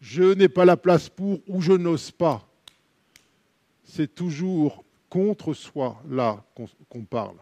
[0.01, 2.47] je n'ai pas la place pour ou je n'ose pas.
[3.85, 6.42] C'est toujours contre soi là
[6.88, 7.36] qu'on parle.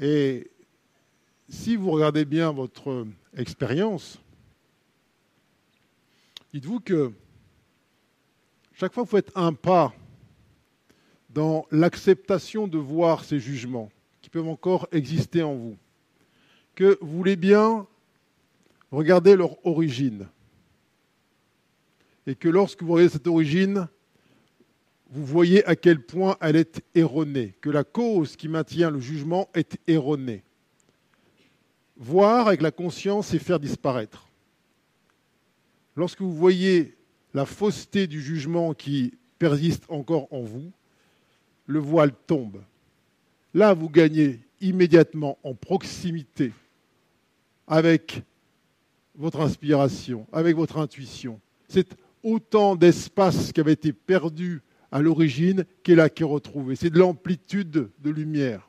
[0.00, 0.50] Et
[1.48, 3.06] si vous regardez bien votre
[3.36, 4.20] expérience,
[6.52, 7.12] dites-vous que
[8.74, 9.92] chaque fois que vous faites un pas
[11.30, 13.90] dans l'acceptation de voir ces jugements
[14.22, 15.76] qui peuvent encore exister en vous,
[16.74, 17.86] que vous voulez bien
[18.90, 20.28] regarder leur origine,
[22.28, 23.88] et que lorsque vous voyez cette origine,
[25.10, 29.48] vous voyez à quel point elle est erronée, que la cause qui maintient le jugement
[29.54, 30.42] est erronée.
[31.96, 34.28] Voir avec la conscience, c'est faire disparaître.
[35.96, 36.94] Lorsque vous voyez
[37.32, 40.70] la fausseté du jugement qui persiste encore en vous,
[41.66, 42.60] le voile tombe.
[43.54, 46.52] Là, vous gagnez immédiatement en proximité
[47.66, 48.22] avec
[49.14, 51.40] votre inspiration, avec votre intuition.
[51.68, 56.76] C'est autant d'espace qui avait été perdu à l'origine qu'est là qui est retrouvé.
[56.76, 58.68] C'est de l'amplitude de lumière.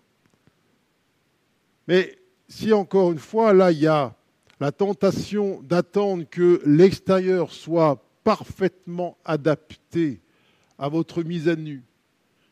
[1.87, 4.15] Mais si encore une fois, là, il y a
[4.59, 10.19] la tentation d'attendre que l'extérieur soit parfaitement adapté
[10.77, 11.83] à votre mise à nu,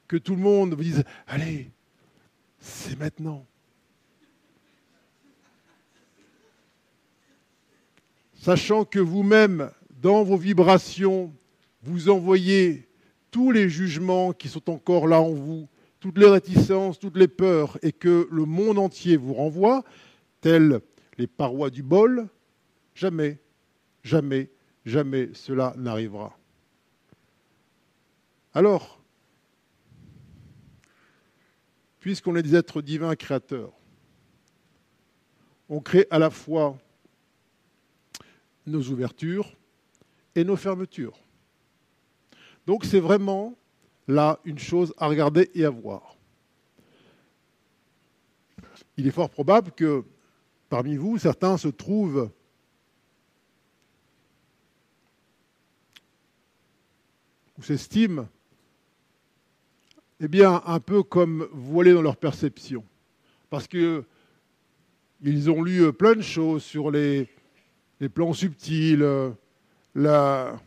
[0.07, 1.71] que tout le monde vous dise Allez,
[2.59, 3.45] c'est maintenant.
[8.35, 11.33] Sachant que vous-même, dans vos vibrations,
[11.81, 12.87] vous envoyez
[13.31, 15.67] tous les jugements qui sont encore là en vous,
[15.99, 19.83] toutes les réticences, toutes les peurs, et que le monde entier vous renvoie,
[20.41, 20.81] telles
[21.17, 22.27] les parois du bol,
[22.93, 23.39] jamais,
[24.03, 24.49] jamais
[24.87, 26.35] jamais cela n'arrivera.
[28.53, 28.99] Alors,
[31.99, 33.73] puisqu'on est des êtres divins créateurs,
[35.69, 36.77] on crée à la fois
[38.65, 39.53] nos ouvertures
[40.37, 41.19] et nos fermetures.
[42.67, 43.57] Donc c'est vraiment
[44.07, 46.15] là une chose à regarder et à voir.
[48.97, 50.03] Il est fort probable que
[50.69, 52.29] parmi vous, certains se trouvent
[57.57, 58.27] ou s'estiment,
[60.19, 62.85] eh bien, un peu comme voilés dans leur perception.
[63.49, 64.05] Parce qu'ils
[65.49, 67.27] ont lu plein de choses sur les,
[68.13, 69.03] plans subtils,
[69.97, 70.59] la,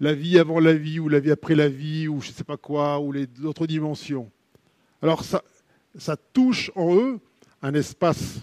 [0.00, 2.56] vie avant la vie, ou la vie après la vie, ou je ne sais pas
[2.56, 4.30] quoi, ou les autres dimensions.
[5.02, 7.20] Alors ça, touche en eux
[7.62, 8.40] un espace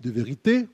[0.00, 0.68] de vérité,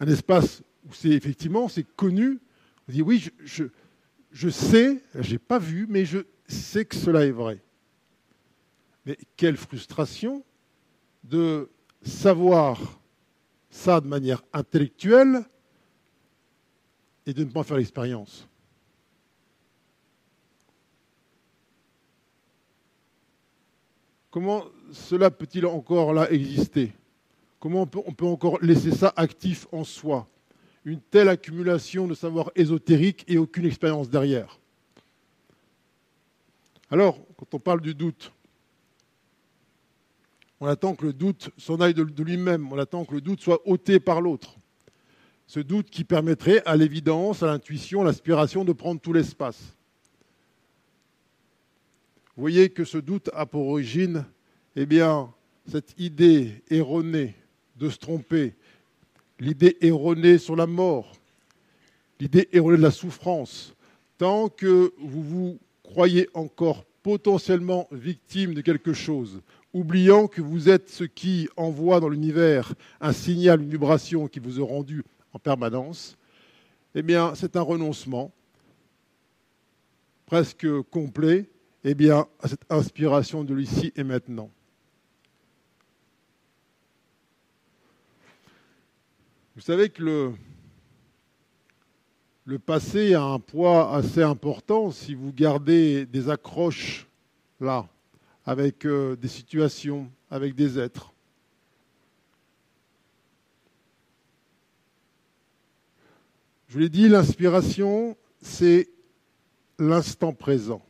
[0.00, 2.40] un espace où c'est effectivement c'est connu.
[2.88, 7.30] On dit oui, je sais, je n'ai pas vu, mais je sais que cela est
[7.30, 7.62] vrai.
[9.04, 10.44] Mais quelle frustration
[11.24, 11.70] de
[12.02, 13.00] savoir
[13.70, 15.44] ça de manière intellectuelle
[17.30, 18.48] et de ne pas faire l'expérience.
[24.32, 26.92] Comment cela peut-il encore là exister?
[27.60, 30.26] Comment on peut, encore laisser ça actif en soi?
[30.84, 34.58] Une telle accumulation de savoir ésotérique et aucune expérience derrière.
[36.90, 38.32] Alors, quand on parle du doute,
[40.58, 43.60] on attend que le doute s'en aille de, lui-même, on attend que le doute soit
[43.68, 44.56] ôté par l'autre.
[45.50, 49.74] Ce doute qui permettrait à l'évidence, à l'intuition, à l'aspiration de prendre tout l'espace.
[52.36, 54.24] Vous voyez que ce doute a pour origine,
[54.76, 55.34] eh bien,
[55.66, 57.34] cette idée erronée
[57.74, 58.54] de se tromper,
[59.40, 61.16] l'idée erronée sur la mort,
[62.20, 63.74] l'idée erronée de la souffrance,
[64.18, 69.40] tant que vous vous croyez encore potentiellement victime de quelque chose,
[69.72, 74.60] oubliant que vous êtes ce qui envoie dans l'univers un signal, une vibration qui vous
[74.60, 76.16] est rendu en permanence,
[76.94, 78.32] eh bien, c'est un renoncement
[80.26, 81.48] presque complet
[81.82, 84.50] eh à cette inspiration de l'ici et maintenant.
[89.56, 90.32] Vous savez que le,
[92.44, 97.06] le passé a un poids assez important si vous gardez des accroches
[97.60, 97.88] là,
[98.44, 101.12] avec euh, des situations, avec des êtres.
[106.70, 108.88] Je vous l'ai dit, l'inspiration, c'est
[109.80, 110.80] l'instant présent.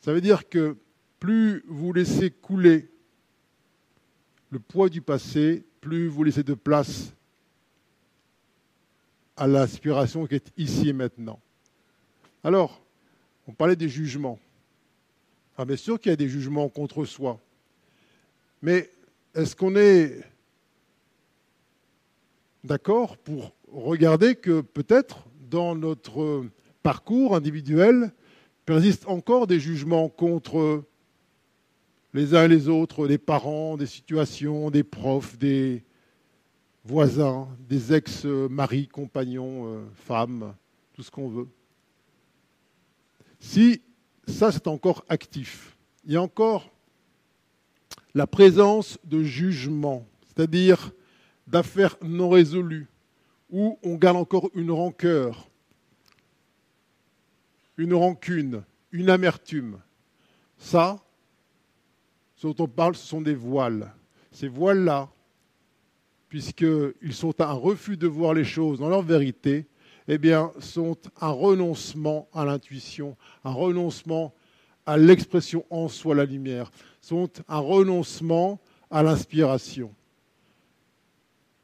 [0.00, 0.76] Ça veut dire que
[1.18, 2.88] plus vous laissez couler
[4.50, 7.14] le poids du passé, plus vous laissez de place
[9.36, 11.40] à l'aspiration qui est ici et maintenant.
[12.44, 12.80] Alors,
[13.48, 14.38] on parlait des jugements.
[15.58, 17.40] Ah, bien sûr qu'il y a des jugements contre soi.
[18.62, 18.88] Mais
[19.34, 20.20] est-ce qu'on est
[22.62, 26.44] d'accord pour regarder que peut-être dans notre
[26.82, 28.12] parcours individuel
[28.64, 30.84] persistent encore des jugements contre
[32.14, 35.84] les uns et les autres, des parents, des situations, des profs, des
[36.84, 40.54] voisins, des ex-maris, compagnons, euh, femmes,
[40.92, 41.48] tout ce qu'on veut.
[43.38, 43.82] Si
[44.28, 46.70] ça c'est encore actif, il y a encore
[48.14, 50.92] la présence de jugement, c'est-à-dire
[51.46, 52.88] d'affaires non résolues,
[53.52, 55.48] où on garde encore une rancœur,
[57.76, 59.78] une rancune, une amertume.
[60.56, 60.98] Ça,
[62.36, 63.92] ce dont on parle, ce sont des voiles.
[64.32, 65.10] Ces voiles-là,
[66.30, 69.66] puisqu'ils sont un refus de voir les choses dans leur vérité,
[70.08, 74.34] eh bien, sont un renoncement à l'intuition, un renoncement
[74.86, 76.72] à l'expression en soi, la lumière,
[77.02, 79.94] sont un renoncement à l'inspiration.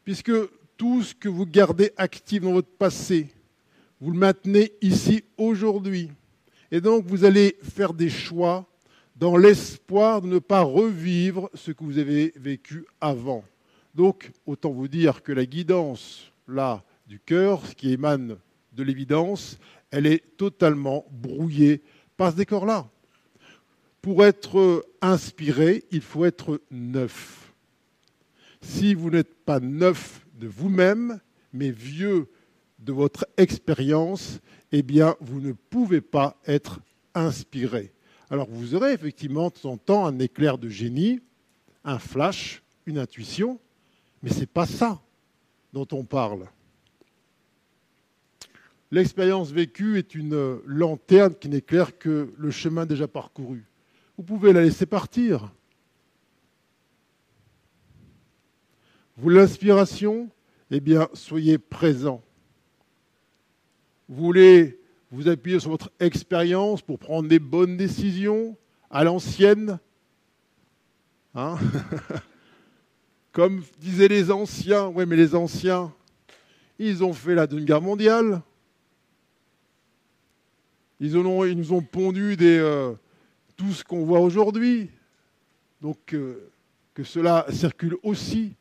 [0.04, 0.32] Puisque
[0.78, 3.26] tout ce que vous gardez actif dans votre passé,
[4.00, 6.10] vous le maintenez ici aujourd'hui.
[6.70, 8.64] Et donc vous allez faire des choix
[9.16, 13.44] dans l'espoir de ne pas revivre ce que vous avez vécu avant.
[13.94, 18.36] Donc autant vous dire que la guidance là du cœur, ce qui émane
[18.72, 19.58] de l'évidence,
[19.90, 21.82] elle est totalement brouillée
[22.16, 22.88] par ce décor-là.
[24.00, 27.52] Pour être inspiré, il faut être neuf.
[28.60, 31.20] Si vous n'êtes pas neuf de vous-même,
[31.52, 32.28] mais vieux
[32.78, 34.40] de votre expérience,
[34.72, 36.80] eh bien, vous ne pouvez pas être
[37.14, 37.92] inspiré.
[38.30, 41.20] Alors, vous aurez effectivement de temps en temps un éclair de génie,
[41.84, 43.58] un flash, une intuition,
[44.22, 45.00] mais ce n'est pas ça
[45.72, 46.46] dont on parle.
[48.90, 53.66] L'expérience vécue est une lanterne qui n'éclaire que le chemin déjà parcouru.
[54.16, 55.52] Vous pouvez la laisser partir.
[59.20, 60.30] Vous l'inspiration,
[60.70, 62.22] eh bien, soyez présent.
[64.08, 64.78] Vous voulez
[65.10, 68.56] vous appuyer sur votre expérience pour prendre des bonnes décisions
[68.90, 69.80] à l'ancienne
[71.34, 71.58] hein
[73.32, 75.92] Comme disaient les anciens, oui, mais les anciens,
[76.78, 78.40] ils ont fait la Deuxième Guerre mondiale.
[81.00, 82.94] Ils, nous ont pondu euh,
[83.56, 84.90] tout ce qu'on voit aujourd'hui.
[85.80, 86.52] Donc, euh,
[86.94, 88.54] que cela circule aussi.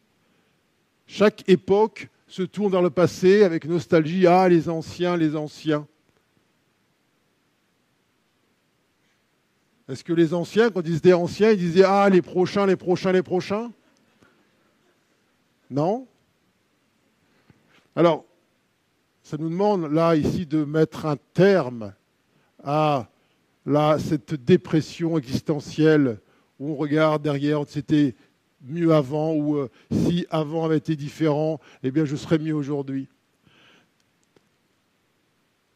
[1.08, 4.28] Chaque époque se tourne vers le passé avec nostalgie.
[4.28, 5.88] Ah, les anciens, les anciens.
[9.88, 13.14] Est-ce que les anciens, quand ils étaient anciens, ils disaient Ah, les prochains, les prochains,
[13.14, 13.72] les prochains?
[15.72, 16.05] Non?
[17.95, 18.26] Alors,
[19.24, 21.93] ça nous demande là, ici, de mettre un terme
[22.64, 23.08] à
[23.99, 26.20] cette dépression existentielle
[26.60, 28.16] où on regarde derrière, c'était
[28.62, 33.08] mieux avant, ou euh, si avant avait été différent, eh bien je serais mieux aujourd'hui.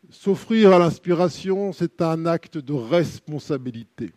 [0.10, 4.12] S'offrir à l'inspiration, c'est un acte de responsabilité.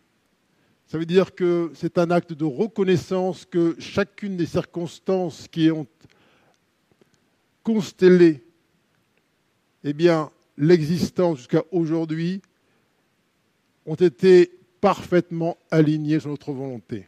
[0.87, 5.87] Ça veut dire que c'est un acte de reconnaissance que chacune des circonstances qui ont
[7.63, 8.43] constellé
[9.83, 9.93] eh
[10.57, 12.41] l'existence jusqu'à aujourd'hui
[13.85, 14.51] ont été
[14.81, 17.07] parfaitement alignées sur notre volonté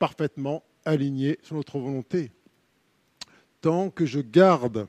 [0.00, 2.32] parfaitement aligné sur notre volonté.
[3.60, 4.88] Tant que je garde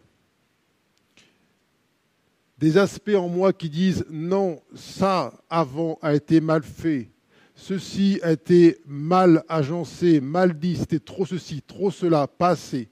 [2.58, 7.10] des aspects en moi qui disent non, ça avant a été mal fait,
[7.56, 12.88] ceci a été mal agencé, mal dit, c'était trop ceci, trop cela, pas assez.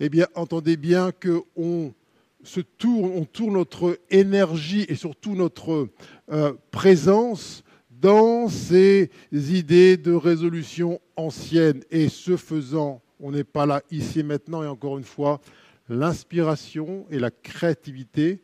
[0.00, 1.94] Eh bien, entendez bien qu'on
[2.42, 5.88] se tourne, on tourne notre énergie et surtout notre
[6.32, 11.82] euh, présence dans ces idées de résolution anciennes.
[11.90, 15.40] Et ce faisant, on n'est pas là ici et maintenant, et encore une fois,
[15.88, 18.42] l'inspiration et la créativité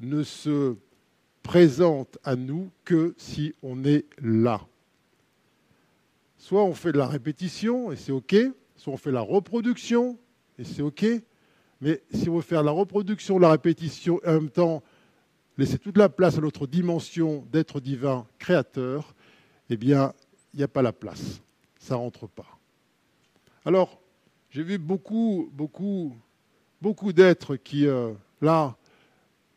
[0.00, 0.76] ne se
[1.42, 4.60] présentent à nous que si on est là.
[6.38, 8.36] Soit on fait de la répétition, et c'est OK,
[8.76, 10.18] soit on fait la reproduction,
[10.58, 11.04] et c'est OK,
[11.80, 14.82] mais si on veut faire la reproduction, la répétition, et en même temps
[15.58, 19.14] laisser toute la place à notre dimension d'être divin créateur,
[19.70, 20.12] eh bien,
[20.52, 21.40] il n'y a pas la place.
[21.86, 22.58] Ça ne rentre pas.
[23.64, 24.00] Alors,
[24.50, 26.16] j'ai vu beaucoup, beaucoup,
[26.82, 28.76] beaucoup d'êtres qui, euh, là,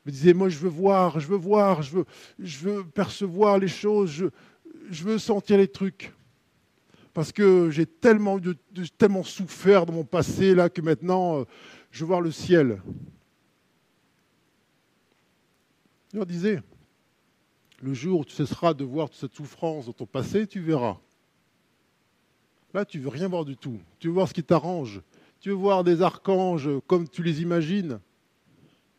[0.06, 2.06] me disaient, moi, je veux voir, je veux voir, je
[2.38, 4.30] veux, percevoir les choses,
[4.92, 6.14] je, veux sentir les trucs.
[7.16, 8.40] Parce que j'ai tellement,
[9.00, 11.44] tellement souffert dans mon passé, là, que maintenant, euh,
[11.90, 12.80] je veux voir le ciel.
[16.14, 16.62] Je leur disais,
[17.82, 21.00] Le jour où tu cesseras de voir toute cette souffrance dans ton passé, tu verras.
[22.74, 23.80] Là, tu veux rien voir du tout.
[24.00, 25.02] Tu veux voir ce qui t'arrange.
[25.40, 28.00] Tu veux voir des archanges comme tu les imagines.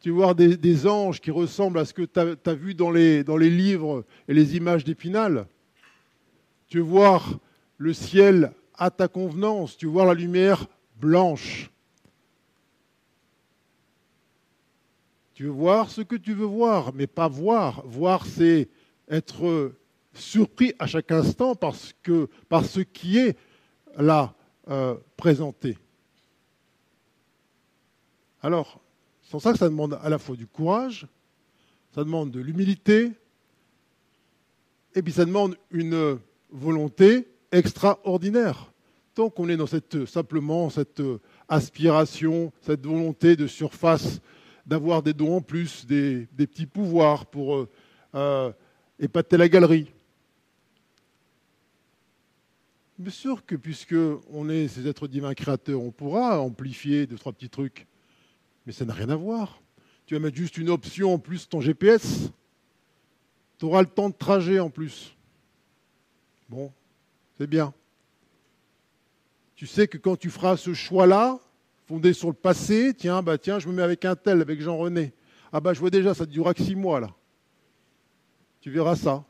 [0.01, 3.23] Tu veux voir des, anges qui ressemblent à ce que tu as, vu dans les,
[3.51, 5.47] livres et les images d'Épinal.
[6.69, 7.39] Tu veux voir
[7.77, 9.77] le ciel à ta convenance.
[9.77, 10.67] Tu veux voir la lumière
[10.99, 11.71] blanche.
[15.35, 17.83] Tu veux voir ce que tu veux voir, mais pas voir.
[17.87, 18.69] Voir, c'est
[19.09, 19.73] être
[20.15, 23.37] surpris à chaque instant parce que, par ce qui est
[23.97, 24.35] là
[24.69, 25.77] euh, présenté.
[28.43, 28.81] Alors,
[29.23, 31.07] c'est pour ça que ça demande à la fois du courage,
[31.95, 33.13] ça demande de l'humilité,
[34.95, 36.19] et puis ça demande une
[36.51, 38.73] volonté extraordinaire.
[39.15, 41.03] Tant qu'on est dans cette, simplement cette
[41.49, 44.21] aspiration, cette volonté de surface,
[44.67, 47.69] d'avoir des dons en plus, des, petits pouvoirs pour euh,
[48.15, 48.53] euh,
[48.99, 49.91] épater la galerie.
[53.01, 53.97] Bien sûr que puisque
[54.31, 57.87] on est ces êtres divins créateurs, on pourra amplifier deux, trois petits trucs.
[58.67, 59.63] Mais ça n'a rien à voir.
[60.05, 62.31] Tu vas mettre juste une option en plus ton GPS.
[63.59, 65.17] Tu auras le temps de trajet en plus.
[66.51, 66.71] Bon,
[67.39, 67.73] c'est bien.
[69.57, 71.39] Tu sais que quand tu feras ce choix-là,
[71.87, 75.15] fondé sur le passé, tiens, bah tiens, je me mets avec un tel, avec Jean-René.
[75.53, 77.09] Ah bah je vois déjà, ça ne durera que six mois là.
[78.61, 79.25] Tu verras ça.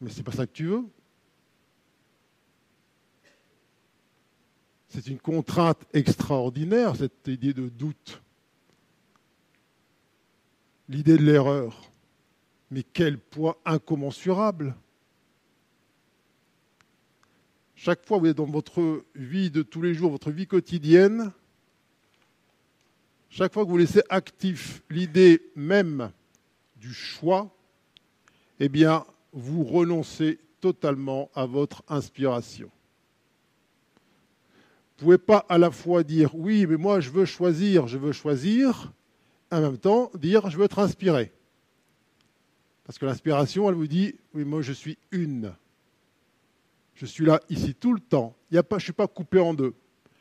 [0.00, 0.84] Mais c'est pas ça que tu veux.
[4.88, 8.22] C'est une contrainte extraordinaire, cette idée de doute.
[10.88, 11.90] L'idée de l'erreur.
[12.70, 14.74] Mais quel poids incommensurable.
[17.74, 21.32] Chaque fois que vous êtes dans votre vie de tous les jours, votre vie quotidienne,
[23.30, 26.10] chaque fois que vous laissez actif l'idée même
[26.76, 27.54] du choix,
[28.58, 32.70] eh bien, vous renoncez totalement à votre inspiration
[34.98, 38.92] pouvez pas à la fois dire oui, mais moi je veux choisir, je veux choisir,
[39.50, 41.32] en même temps dire je veux être inspiré.
[42.84, 45.54] Parce que l'inspiration, elle vous dit oui, moi je suis une.
[46.94, 48.34] Je suis là ici tout le temps.
[48.50, 49.74] Il a pas, je ne suis pas coupé en deux.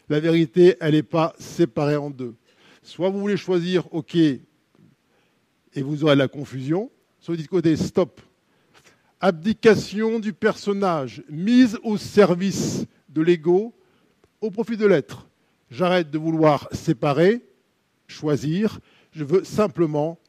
[0.10, 2.36] La vérité, elle n'est pas séparée en deux.
[2.84, 4.42] Soit vous voulez choisir, ok, et
[5.76, 8.22] vous aurez de la confusion, soit vous dites côté stop.
[9.20, 13.74] Abdication du personnage, mise au service de l'ego,
[14.42, 15.28] au profit de l'être.
[15.70, 17.46] J'arrête de vouloir séparer,
[18.08, 18.80] choisir.
[19.12, 20.20] Je veux simplement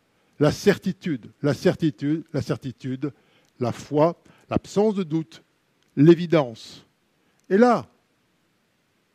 [0.40, 3.12] la certitude, la certitude, la certitude,
[3.61, 5.42] la foi, l'absence de doute,
[5.96, 6.86] l'évidence.
[7.50, 7.86] Et là,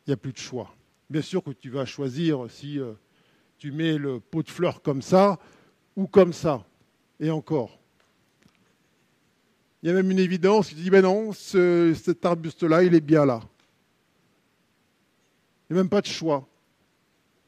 [0.06, 0.74] il n'y a plus de choix.
[1.08, 2.92] Bien sûr que tu vas choisir si euh,
[3.58, 5.38] tu mets le pot de fleurs comme ça
[5.96, 6.64] ou comme ça.
[7.20, 7.78] Et encore.
[9.82, 13.26] Il y a même une évidence qui dit, ben non, cet arbuste-là, il est bien
[13.26, 13.40] là.
[15.68, 16.46] Il n'y a même pas de choix.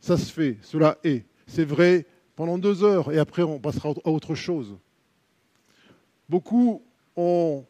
[0.01, 1.25] Ça se fait, cela est.
[1.47, 4.77] C'est vrai pendant deux heures et après on passera à autre chose.
[6.29, 6.83] Beaucoup
[7.17, 7.65] ont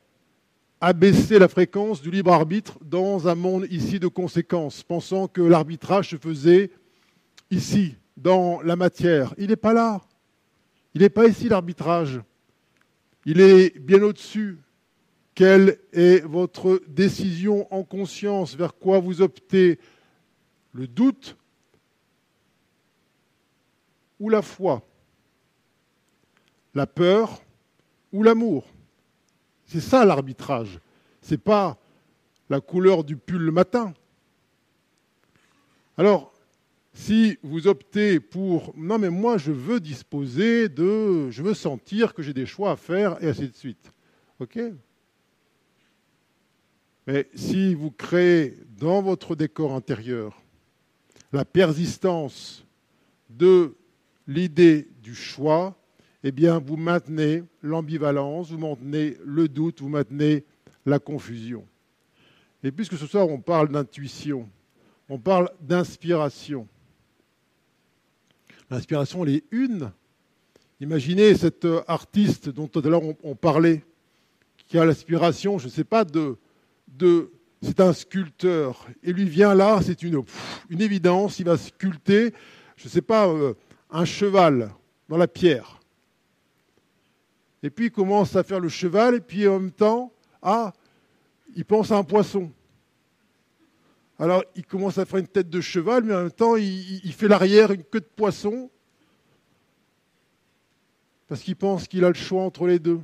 [0.81, 6.11] abaissé la fréquence du libre arbitre dans un monde ici de conséquences, pensant que l'arbitrage
[6.11, 6.71] se faisait
[7.51, 9.35] ici, dans la matière.
[9.39, 10.01] Il n'est pas là.
[10.95, 12.21] Il n'est pas ici l'arbitrage.
[13.25, 14.59] Il est bien au-dessus.
[15.35, 18.55] Quelle est votre décision en conscience?
[18.55, 19.79] Vers quoi vous optez?
[20.77, 21.37] Le doute
[24.21, 24.87] ou la foi,
[26.75, 27.43] la peur
[28.13, 28.65] ou l'amour.
[29.65, 30.79] C'est ça l'arbitrage.
[31.23, 31.79] Ce n'est pas
[32.49, 33.95] la couleur du pull le matin.
[35.97, 36.33] Alors,
[36.93, 42.23] si vous optez pour non mais moi je veux disposer de je veux sentir que
[42.23, 43.93] j'ai des choix à faire et ainsi de suite.
[44.41, 44.59] OK?
[47.07, 50.43] Mais si vous créez dans votre décor intérieur
[51.33, 52.65] la persistance
[53.31, 53.75] de
[54.27, 55.77] l'idée du choix,
[56.23, 60.45] eh bien, vous maintenez l'ambivalence, vous maintenez le doute, vous maintenez
[60.85, 61.65] la confusion.
[62.63, 64.49] Et puisque ce soir on parle d'intuition,
[65.09, 66.67] on parle d'inspiration.
[68.71, 69.93] L'inspiration, elle est une.
[70.81, 73.85] Imaginez cet artiste dont tout à l'heure on, parlait,
[74.67, 76.37] qui a l'aspiration, je ne sais pas, de
[77.63, 78.87] c'est un sculpteur.
[79.03, 80.23] Et lui vient là, c'est une,
[80.71, 82.33] évidence, il va sculpter,
[82.77, 83.55] je ne sais pas, euh,
[83.91, 84.71] un cheval
[85.09, 85.81] dans la pierre.
[87.63, 90.13] Et puis il commence à faire le cheval, et puis en même temps,
[90.43, 90.73] ah,
[91.55, 92.53] il pense à un poisson.
[94.19, 97.13] Alors il commence à faire une tête de cheval, mais en même temps, il, il
[97.13, 98.71] fait l'arrière, une queue de poisson,
[101.29, 103.01] parce qu'il pense qu'il a le choix entre les deux.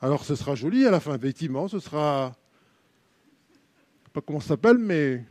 [0.00, 2.34] Alors ce sera joli à la fin, effectivement, ce sera...
[4.26, 5.24] Comment ça s'appelle, mais...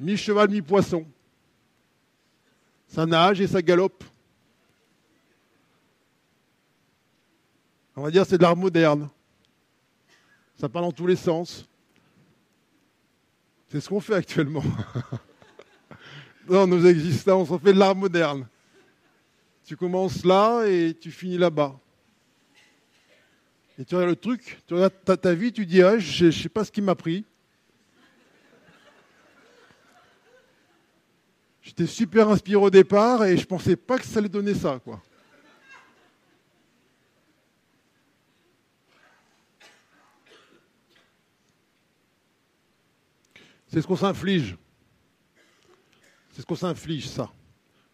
[0.00, 1.04] Mi-cheval, mi-poisson.
[2.86, 4.04] Ça nage et ça galope.
[7.96, 9.08] On va dire c'est de l'art moderne.
[10.54, 11.68] Ça parle dans tous les sens.
[13.68, 14.62] C'est ce qu'on fait actuellement.
[16.48, 18.46] Dans nos existences, on fait de l'art moderne.
[19.66, 21.78] Tu commences là et tu finis là-bas.
[23.78, 26.48] Et tu regardes le truc, tu regardes ta, vie, tu dis, ah, je ne sais
[26.48, 27.24] pas ce qui m'a pris.
[31.62, 34.80] J'étais super inspiré au départ et je ne pensais pas que ça allait donner ça.
[34.82, 35.00] Quoi.
[43.68, 44.56] C'est ce qu'on s'inflige.
[46.32, 47.30] C'est ce qu'on s'inflige, ça.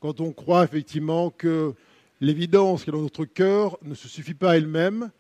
[0.01, 1.75] Quand on croit effectivement que
[2.21, 5.11] l'évidence qui est dans notre cœur ne se suffit pas à elle-même,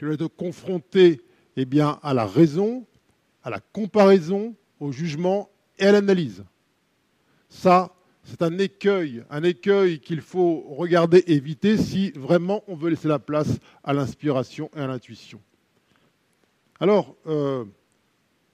[0.00, 1.20] qu'elle doit être confrontée
[1.56, 2.86] eh bien, à la raison,
[3.42, 6.42] à la comparaison, au jugement et à l'analyse.
[7.50, 7.94] Ça,
[8.24, 13.18] c'est un écueil, un écueil qu'il faut regarder éviter si vraiment on veut laisser la
[13.18, 15.40] place à l'inspiration et à l'intuition.
[16.78, 17.64] Alors, euh,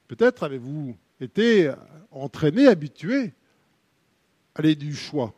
[0.09, 1.73] peut-être avez-vous été
[2.10, 3.32] entraîné, habitué
[4.55, 5.32] à aller du choix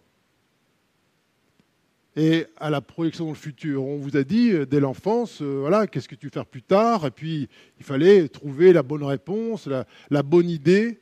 [2.19, 3.85] et à la projection dans le futur.
[3.85, 6.63] On vous a dit euh, dès l'enfance, euh, voilà, qu'est-ce que tu veux faire plus
[6.63, 7.07] tard?
[7.07, 9.69] Et puis, il fallait trouver la bonne réponse,
[10.11, 10.99] la, bonne idée,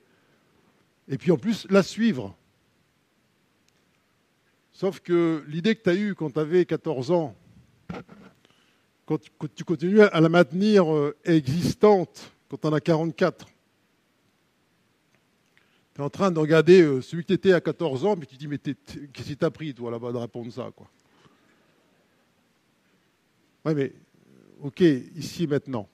[1.09, 2.37] et puis en plus, la suivre.
[4.75, 7.35] Sauf que l'idée que tu as eue quand tu avais 14 ans,
[9.07, 9.19] quand
[9.55, 13.47] tu continues à la maintenir euh, existante quand tu en as 44,
[15.95, 18.37] tu es en train de regarder celui que tu étais à 14 ans, mais tu
[18.37, 20.87] te dis, mais qu'est-ce qui t'a pris, toi, là-bas, de répondre ça, quoi?
[23.67, 23.93] Oui, mais,
[24.63, 24.81] ok,
[25.17, 25.89] ici maintenant.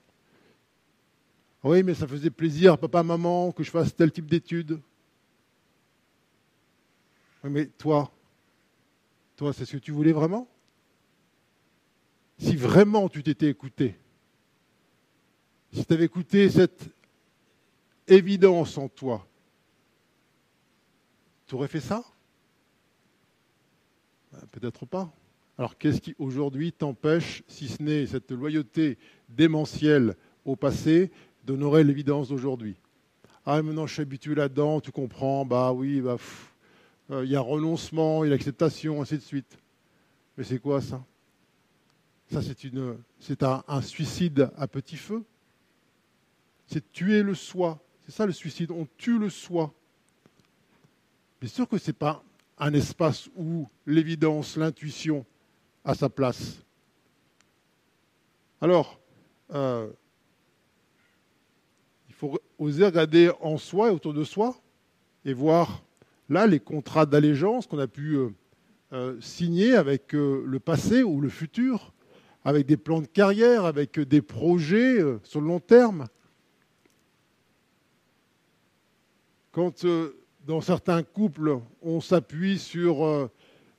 [1.63, 4.79] Oui, mais ça faisait plaisir, papa, maman, que je fasse tel type d'études.
[7.43, 8.11] Oui, mais toi,
[9.35, 10.47] toi, c'est ce que tu voulais vraiment?
[12.37, 13.95] Si vraiment tu t'étais écouté,
[15.71, 16.91] si tu avais écouté cette
[18.07, 19.25] évidence en toi,
[21.47, 22.03] tu aurais fait ça?
[24.31, 25.11] Ben, Peut-être pas.
[25.57, 28.97] Alors qu'est-ce qui aujourd'hui t'empêche, si ce n'est cette loyauté
[29.29, 30.15] démentielle
[30.45, 31.11] au passé,
[31.45, 32.75] d'honorer l'évidence d'aujourd'hui?
[33.45, 36.17] Ah maintenant je suis habitué là-dedans, tu comprends, bah oui, bah,
[37.11, 39.57] euh, il y a renoncement, il y a l'acceptation, ainsi de suite.
[40.37, 41.03] Mais c'est quoi ça?
[42.31, 42.41] Ça
[43.19, 45.23] c'est un, un suicide à petit feu.
[46.65, 47.79] C'est tuer le soi.
[48.05, 48.71] C'est ça le suicide.
[48.71, 49.71] On tue le soi.
[51.39, 52.23] Bien sûr que ce n'est pas
[52.57, 55.25] un espace où l'évidence, l'intuition
[55.85, 56.63] a sa place.
[58.61, 58.99] Alors,
[59.53, 59.89] euh,
[62.07, 64.55] il faut oser regarder en soi et autour de soi
[65.25, 65.83] et voir
[66.29, 68.29] là les contrats d'allégeance qu'on a pu euh,
[68.93, 71.93] euh, signer avec le passé ou le futur,
[72.45, 76.05] avec des plans de carrière, avec des projets sur le long terme.
[79.51, 79.85] Quand
[80.45, 83.29] dans certains couples, on s'appuie sur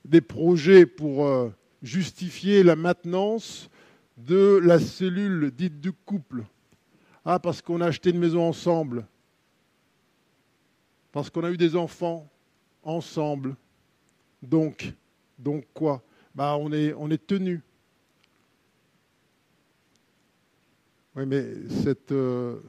[0.04, 1.52] des projets pour
[1.84, 3.68] justifier la maintenance
[4.16, 6.44] de la cellule dite du couple.
[7.24, 9.06] Ah, parce qu'on a acheté une maison ensemble,
[11.12, 12.28] parce qu'on a eu des enfants
[12.82, 13.54] ensemble.
[14.42, 14.92] Donc,
[15.38, 16.02] donc quoi?
[16.34, 17.62] Bah, on est, on tenu.
[21.16, 22.60] Oui, mais cette euh,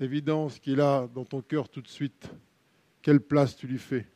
[0.00, 2.30] évidence qu'il a dans ton cœur tout de suite,
[3.02, 4.06] quelle place tu lui fais?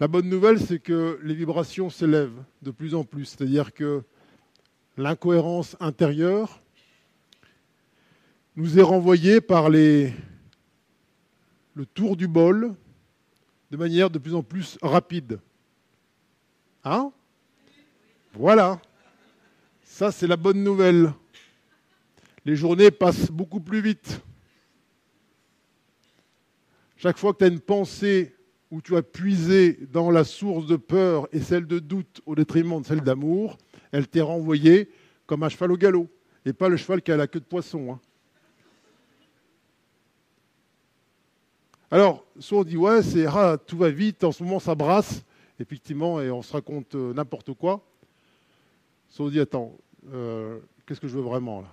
[0.00, 4.02] La bonne nouvelle, c'est que les vibrations s'élèvent de plus en plus, c'est-à-dire que
[4.96, 6.58] l'incohérence intérieure
[8.56, 10.10] nous est renvoyée par le
[11.94, 12.74] tour du bol
[13.70, 15.38] de manière de plus en plus rapide.
[16.82, 17.12] Hein?
[18.32, 18.80] Voilà.
[19.84, 21.12] Ça, c'est la bonne nouvelle.
[22.44, 24.20] Les journées passent beaucoup plus vite.
[26.96, 28.34] Chaque fois que tu as une pensée
[28.74, 32.80] où tu as puisé dans la source de peur et celle de doute au détriment
[32.80, 33.56] de celle d'amour,
[33.92, 34.90] elle t'est renvoyée
[35.26, 36.08] comme un cheval au galop,
[36.44, 37.92] et pas le cheval qui a la queue de poisson.
[37.92, 38.00] Hein.
[41.88, 45.22] Alors, soit on dit, ouais, c'est ah, tout va vite, en ce moment ça brasse,
[45.60, 47.80] effectivement, et on se raconte euh, n'importe quoi.
[49.08, 49.78] Soit on dit, attends,
[50.12, 51.72] euh, qu'est-ce que je veux vraiment là?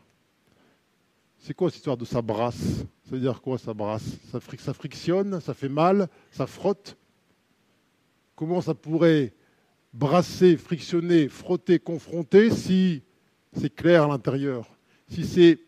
[1.40, 2.86] C'est quoi cette histoire de ça brasse?
[3.12, 4.40] Ça veut dire quoi ça brasse ça,
[4.74, 6.96] frictionne, ça fait mal, ça frotte?
[8.38, 9.34] Comment ça pourrait
[9.94, 13.04] brasser, frictionner, frotter, confronter si
[13.52, 14.78] c'est clair à l'intérieur,
[15.10, 15.60] si c'est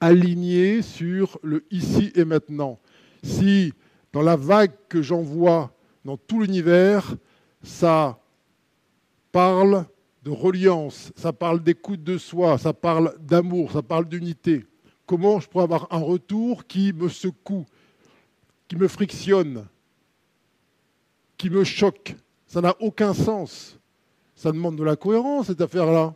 [0.00, 2.78] aligné sur le ici et maintenant,
[3.22, 3.72] si
[4.12, 7.16] dans la vague que j'envoie dans tout l'univers,
[7.62, 8.20] ça
[9.32, 9.86] parle
[10.22, 14.66] de reliance, ça parle d'écoute de soi, ça parle d'amour, ça parle d'unité?
[15.06, 17.66] Comment je pourrais avoir un retour qui me secoue,
[18.68, 19.66] qui me frictionne,
[21.36, 22.14] qui me choque?
[22.46, 23.78] Ça n'a aucun sens.
[24.34, 26.14] Ça demande de la cohérence, cette affaire-là.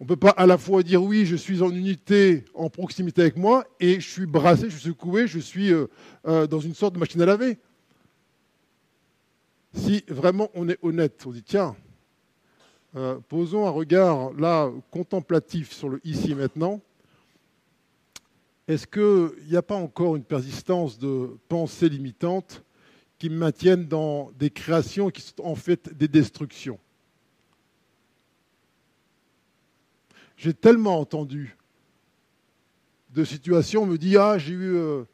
[0.00, 3.20] On ne peut pas à la fois dire oui, je suis en unité, en proximité
[3.20, 5.86] avec moi, et je suis brassé, je suis secoué, je suis euh,
[6.26, 7.58] euh, dans une sorte de machine à laver.
[9.74, 11.76] Si vraiment on est honnête, on dit tiens,
[12.96, 16.80] euh, posons un regard là contemplatif sur le ici et maintenant.
[18.66, 22.64] Est-ce qu'il n'y a pas encore une persistance de pensées limitantes
[23.18, 26.78] qui me maintiennent dans des créations qui sont en fait des destructions?
[30.36, 31.56] J'ai tellement entendu
[33.14, 35.04] de situations, on me dit Ah, j'ai eu euh,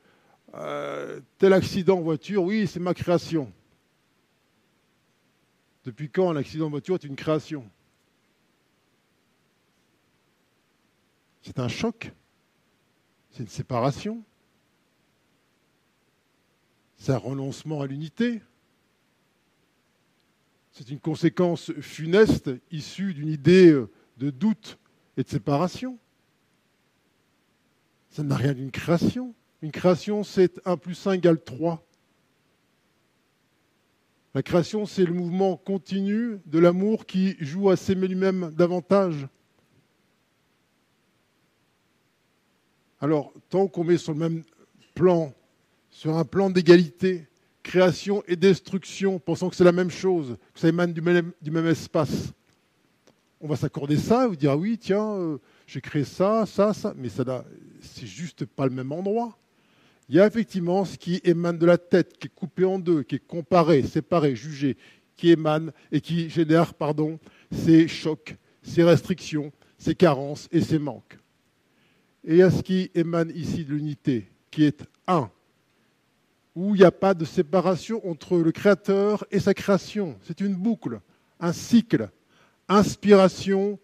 [0.55, 3.53] euh, tel accident en voiture, oui, c'est ma création.
[5.87, 7.65] Depuis quand un accident de voiture est une création?
[11.43, 12.11] C'est un choc?
[13.31, 14.25] C'est une séparation?
[16.97, 18.43] C'est un renoncement à l'unité?
[20.73, 23.73] C'est une conséquence funeste issue d'une idée
[24.17, 24.79] de doute
[25.17, 26.01] et de séparation?
[28.11, 29.37] Ça n'a rien d'une création.
[29.63, 31.86] Une création, c'est 1 plus 1 égale 3.
[34.37, 39.27] La création, c'est le mouvement continu de l'amour qui joue à s'aimer lui-même davantage.
[43.01, 44.43] Alors, tant qu'on met sur le même
[44.95, 45.33] plan,
[45.89, 47.27] sur un plan d'égalité,
[47.63, 52.35] création et destruction, pensant que c'est la même chose, que ça émane du même, espace,
[53.41, 56.75] on va s'accorder ça et vous dire ah oui, tiens, euh, j'ai créé ça, ça,
[56.75, 57.25] ça, mais ça
[57.81, 59.39] c'est juste pas le même endroit.
[60.09, 63.03] Il y a effectivement ce qui émane de la tête, qui est coupé en deux,
[63.03, 64.77] qui est comparé, séparé, jugé,
[65.17, 67.19] qui émane et qui génère pardon,
[67.51, 71.19] ces chocs, ces restrictions, ces carences et ces manques.
[72.25, 75.31] Et il y a ce qui émane ici de l'unité, qui est un,
[76.55, 80.17] où il n'y a pas de séparation entre le créateur et sa création.
[80.23, 81.01] C'est une boucle,
[81.41, 82.11] un cycle,
[82.69, 83.79] inspiration,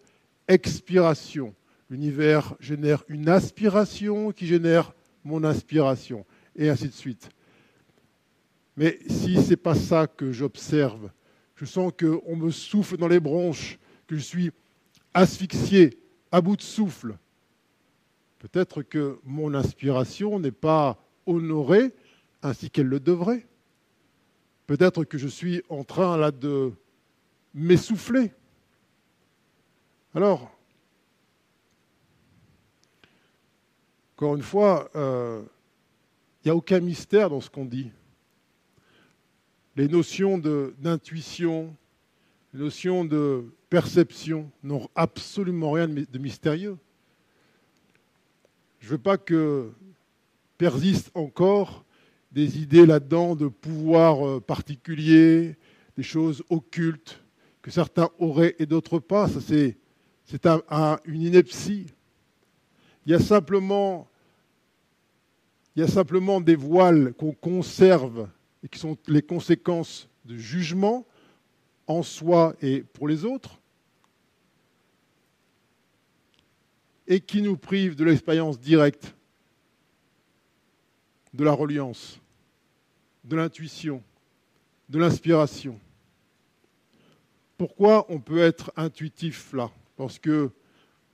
[0.47, 1.53] expiration.
[1.89, 4.93] L'univers génère une aspiration qui génère
[5.23, 6.25] mon inspiration,
[6.55, 7.29] et ainsi de suite.
[8.75, 11.09] Mais si ce n'est pas ça que j'observe,
[11.55, 13.77] je sens qu'on me souffle dans les bronches,
[14.07, 14.51] que je suis
[15.13, 15.97] asphyxié,
[16.31, 17.17] à bout de souffle,
[18.39, 21.93] peut-être que mon inspiration n'est pas honorée
[22.41, 23.45] ainsi qu'elle le devrait.
[24.65, 26.73] Peut-être que je suis en train là de
[27.53, 28.31] m'essouffler.
[30.15, 30.52] Alors,
[34.15, 35.41] Encore une fois, il euh,
[36.45, 37.91] n'y a aucun mystère dans ce qu'on dit.
[39.75, 41.75] Les notions d'intuition,
[42.53, 46.77] les notions de perception n'ont absolument rien de mystérieux.
[48.79, 49.71] Je ne veux pas que
[50.57, 51.83] persistent encore
[52.31, 55.55] des idées là-dedans de pouvoir euh, particulier,
[55.97, 57.23] des choses occultes
[57.61, 59.27] que certains auraient et d'autres pas.
[59.27, 59.77] C'est
[61.05, 61.92] une ineptie.
[63.05, 64.07] Il y a simplement,
[66.41, 68.29] des voiles qu'on conserve
[68.63, 71.05] et qui sont les conséquences de jugement
[71.87, 73.59] en soi et pour les autres,
[77.07, 79.13] et qui nous privent de l'expérience directe,
[81.33, 82.19] de la reliance,
[83.25, 84.01] de l'intuition,
[84.87, 85.77] de l'inspiration.
[87.57, 89.69] Pourquoi on peut être intuitif là?
[89.97, 90.51] Parce que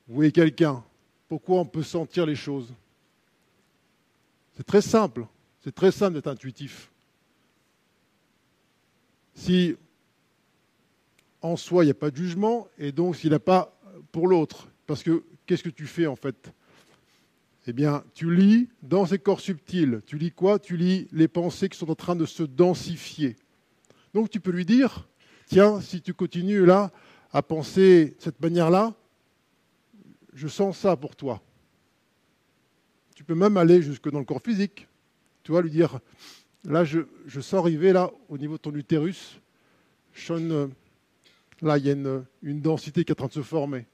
[0.08, 0.84] vous voyez quelqu'un,
[1.30, 2.74] pourquoi on peut sentir les choses?
[4.58, 5.26] C'est très simple.
[5.64, 6.90] C'est très simple d'être intuitif.
[9.36, 9.78] Si
[11.42, 13.80] en soi il n'y a pas de jugement, et donc s'il n'y a pas
[14.12, 16.52] pour l'autre, parce que qu'est-ce que tu fais en fait?
[17.68, 20.02] Eh bien, tu lis dans ces corps subtils.
[20.08, 20.58] Tu lis quoi?
[20.58, 23.36] Tu lis les pensées qui sont en train de se densifier.
[24.16, 25.08] Donc tu peux lui dire,
[25.46, 26.92] tiens, si tu continues là
[27.32, 28.96] à penser de cette manière-là,
[30.34, 31.42] je sens ça pour toi.
[33.16, 34.88] Tu peux même aller jusque dans le corps physique.
[35.44, 36.00] Tu vois, lui dire,
[36.64, 39.40] là, je, sens arriver là, au niveau de ton utérus,
[40.30, 43.86] là, il y a une, densité qui est en train de se former.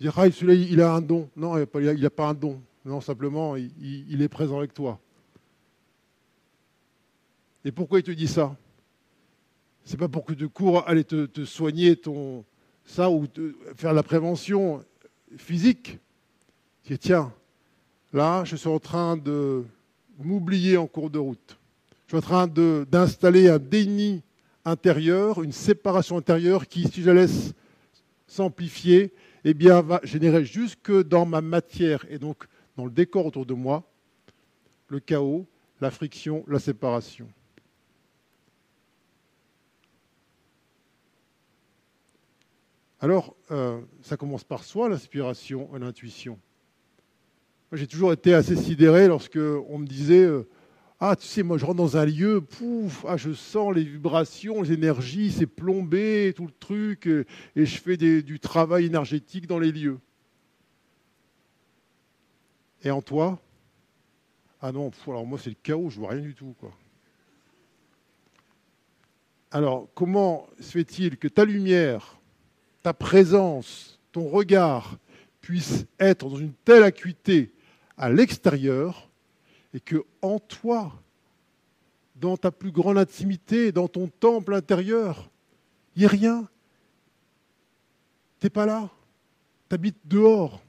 [0.00, 1.30] Dire, ah, celui-là, il a un don.
[1.36, 2.60] Non, il n'a pas un don.
[2.84, 5.00] Non, simplement, il, est présent avec toi.
[7.64, 8.56] Et pourquoi il te dit ça?
[9.84, 12.44] C'est pas pour que tu cours aller te, soigner ton
[12.86, 13.26] ça ou
[13.74, 14.82] faire la prévention
[15.36, 15.98] physique.
[17.00, 17.32] tiens,
[18.12, 19.64] là, je suis en train de
[20.18, 21.58] m'oublier en cours de route.
[22.06, 24.22] Je suis en train d'installer un déni
[24.64, 27.52] intérieur, une séparation intérieure qui, si je la laisse
[28.26, 29.12] s'amplifier,
[29.44, 32.46] eh bien, va générer jusque dans ma matière et donc
[32.76, 33.84] dans le décor autour de moi
[34.88, 35.46] le chaos,
[35.80, 37.28] la friction, la séparation.
[43.00, 46.38] Alors, euh, ça commence par soi, l'inspiration l'intuition.
[47.72, 50.48] J'ai toujours été assez sidéré lorsque on me disait euh,
[50.98, 54.62] ah, tu sais, moi je rentre dans un lieu, pouf, ah, je sens les vibrations,
[54.62, 57.26] les énergies, c'est plombé, tout le truc, et,
[57.66, 59.98] je fais du travail énergétique dans les lieux.
[62.82, 63.38] Et en toi?
[64.62, 66.54] Ah non, alors moi c'est le chaos, je vois rien du tout.
[69.50, 72.15] Alors, comment se fait-il que ta lumière,
[72.86, 74.96] ta présence, ton regard
[75.40, 77.52] puissent être dans une telle acuité
[77.98, 79.10] à l'extérieur
[79.74, 80.92] et que en toi,
[82.14, 85.28] dans ta plus grande intimité, dans ton temple intérieur,
[85.96, 86.48] il n'y a rien.
[88.38, 88.88] Tu n'es pas là.
[89.68, 90.62] Tu habites dehors.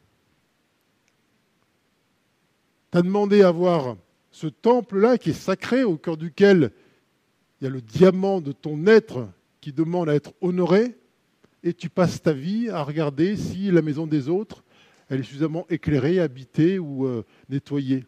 [2.92, 3.96] Tu as demandé à voir
[4.32, 6.72] ce temple-là qui est sacré, au cœur duquel
[7.62, 9.30] il y a le diamant de ton être
[9.62, 10.98] qui demande à être honoré,
[11.64, 14.64] et tu passes ta vie à regarder si la maison des autres
[15.10, 18.06] elle est suffisamment éclairée, habitée ou euh, nettoyée.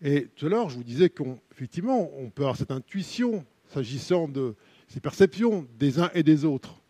[0.00, 4.56] Et tout à l'heure, je vous disais qu'effectivement, on, peut avoir cette intuition s'agissant de
[4.88, 6.82] ces perceptions des uns et des autres.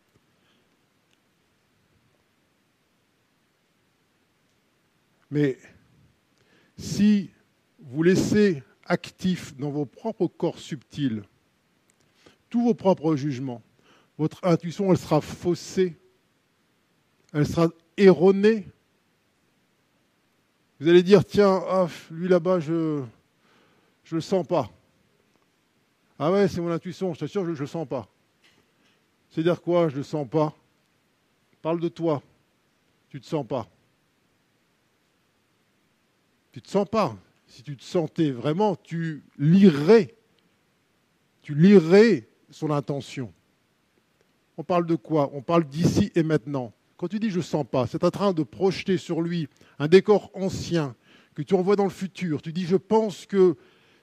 [5.31, 5.59] Mais
[6.79, 7.31] si
[7.81, 11.23] vous laissez actifs dans vos propres corps subtils
[12.53, 13.63] tous vos propres jugements,
[14.19, 15.97] votre intuition, elle sera faussée,
[17.33, 18.69] elle sera erronée,
[20.79, 23.07] vous allez dire, tiens, ah, lui là-bas, je ne
[24.11, 24.71] le sens pas.
[26.19, 28.07] Ah ouais, c'est mon intuition, je t'assure, je ne le sens pas.
[29.31, 30.55] C'est-à-dire quoi, je ne le sens pas
[31.63, 32.23] Parle de toi.
[33.09, 33.67] Tu ne te sens pas.
[36.51, 37.17] Tu ne te sens pas.
[37.47, 40.15] Si tu te sentais vraiment, tu lirais.
[41.41, 43.33] Tu lirais son intention.
[44.57, 45.31] On parle de quoi?
[45.35, 46.73] On parle d'ici et maintenant.
[46.97, 49.49] Quand tu dis je sens pas, c'est en train de projeter sur lui
[49.79, 50.95] un décor ancien
[51.35, 52.43] que tu envoies dans le futur.
[52.43, 53.57] Tu dis je pense que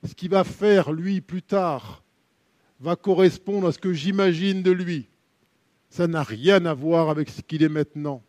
[0.03, 2.03] ce qu'il va faire lui plus tard
[2.79, 5.07] va correspondre à ce que j'imagine de lui.
[5.89, 8.21] Ça n'a rien à voir avec ce qu'il est maintenant.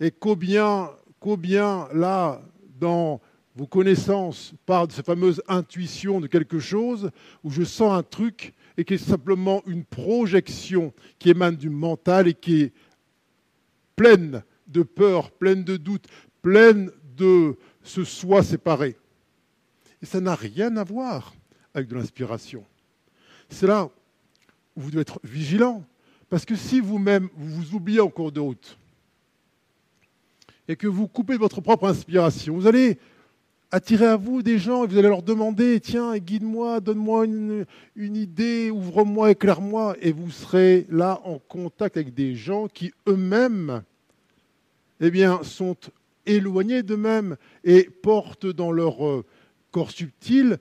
[0.00, 0.90] Et combien,
[1.20, 2.40] combien là,
[2.78, 3.20] dans
[3.58, 7.10] vos connaissances, par de cette fameuse intuition de quelque chose,
[7.42, 12.28] où je sens un truc et qui est simplement une projection qui émane du mental
[12.28, 12.72] et qui est
[13.96, 16.06] pleine de peur, pleine de doute,
[16.40, 18.96] pleine de ce soi séparé.
[20.02, 21.34] Et ça n'a rien à voir
[21.74, 22.64] avec de l'inspiration.
[23.48, 23.90] C'est là
[24.76, 25.84] où vous devez être vigilant,
[26.30, 28.78] parce que si vous-même vous vous oubliez en cours de route
[30.68, 33.00] et que vous coupez votre propre inspiration, vous allez
[33.70, 37.66] attirer à vous des gens et vous allez leur demander, tiens, guide-moi, donne-moi une,
[37.96, 43.82] idée, ouvre-moi, éclaire-moi, et vous serez là en contact avec des gens qui eux-mêmes
[45.00, 45.76] eh bien, sont
[46.26, 49.24] éloignés d'eux-mêmes et portent dans leur euh,
[49.70, 50.58] corps subtil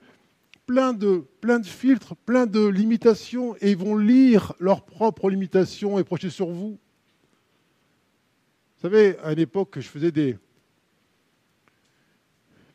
[0.65, 6.03] plein de, plein de filtres, plein de limitations, et vont lire leurs propres limitations et
[6.03, 6.77] projeter sur vous.
[8.75, 10.37] Vous savez, à une époque, je faisais des,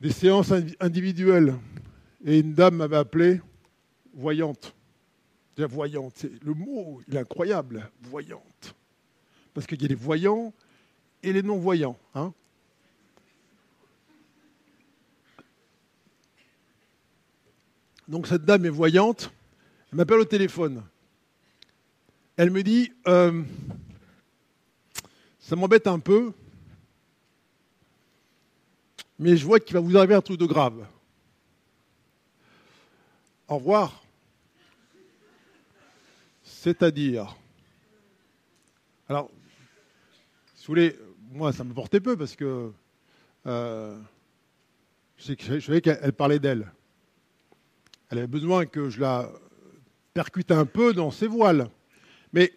[0.03, 1.55] des séances individuelles.
[2.25, 3.41] Et une dame m'avait appelé
[4.13, 4.75] voyante.
[5.57, 8.75] voyante, le mot, il est incroyable, voyante.
[9.55, 10.53] Parce qu'il y a les voyants
[11.23, 11.97] et les non-voyants.
[12.17, 12.35] Hein.
[18.09, 19.33] Donc cette dame est voyante,
[19.91, 20.83] elle m'appelle au téléphone.
[22.37, 23.43] Elle me dit, euh,
[25.39, 26.33] ça m'embête un peu,
[29.19, 30.87] mais je vois qu'il va vous arriver un truc de grave.
[33.49, 34.03] Au revoir.
[36.43, 37.37] C'est-à-dire.
[39.09, 39.31] Alors,
[40.55, 40.99] si vous voulez,
[41.33, 42.73] moi, ça me portait peu parce que
[43.47, 43.99] euh,
[45.17, 46.71] je savais qu'elle parlait d'elle.
[48.11, 49.31] Elle avait besoin que je la
[50.15, 51.69] percute un peu dans ses voiles.
[52.33, 52.53] Mais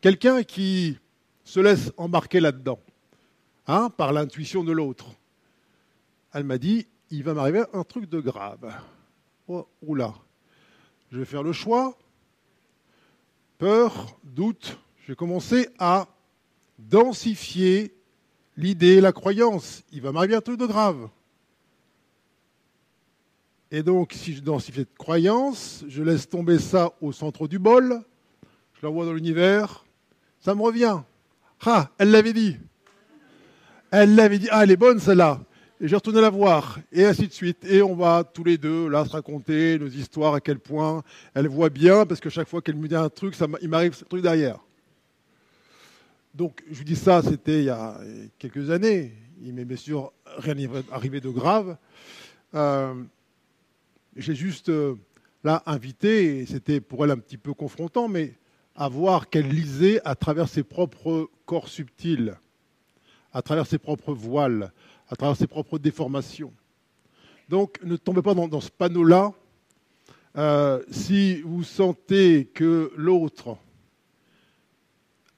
[0.00, 0.98] quelqu'un qui
[1.44, 2.80] se laisse embarquer là-dedans,
[3.66, 5.06] hein, par l'intuition de l'autre,
[6.32, 8.72] elle m'a dit, il va m'arriver un truc de grave.
[9.46, 10.14] Oh, oula,
[11.10, 11.96] je vais faire le choix.
[13.58, 16.06] Peur, doute, je vais commencer à
[16.78, 17.94] densifier
[18.56, 19.82] l'idée, la croyance.
[19.90, 21.08] Il va m'arriver un truc de grave.
[23.70, 28.02] Et donc, si je densifie cette croyance, je laisse tomber ça au centre du bol,
[28.74, 29.84] je l'envoie dans l'univers,
[30.40, 31.00] ça me revient.
[31.66, 32.56] Ah, elle l'avait dit.
[33.90, 34.48] Elle l'avait dit.
[34.50, 35.40] Ah, elle est bonne celle-là.
[35.80, 37.64] Et j'ai retourné la voir, et ainsi de suite.
[37.64, 41.46] Et on va tous les deux là se raconter nos histoires, à quel point elle
[41.46, 44.04] voit bien, parce que chaque fois qu'elle me dit un truc, ça, il m'arrive ce
[44.04, 44.58] truc derrière.
[46.34, 48.00] Donc, je vous dis ça, c'était il y a
[48.40, 49.12] quelques années.
[49.40, 50.56] Il m'est bien sûr rien
[50.90, 51.76] arrivé de grave.
[52.54, 52.94] Euh,
[54.16, 54.96] j'ai juste euh,
[55.44, 58.34] là invité, et c'était pour elle un petit peu confrontant, mais
[58.74, 62.36] à voir qu'elle lisait à travers ses propres corps subtils,
[63.32, 64.72] à travers ses propres voiles,
[65.08, 66.52] à travers ses propres déformations.
[67.48, 69.32] Donc ne tombez pas dans, ce panneau-là.
[70.36, 73.56] Euh, si vous sentez que l'autre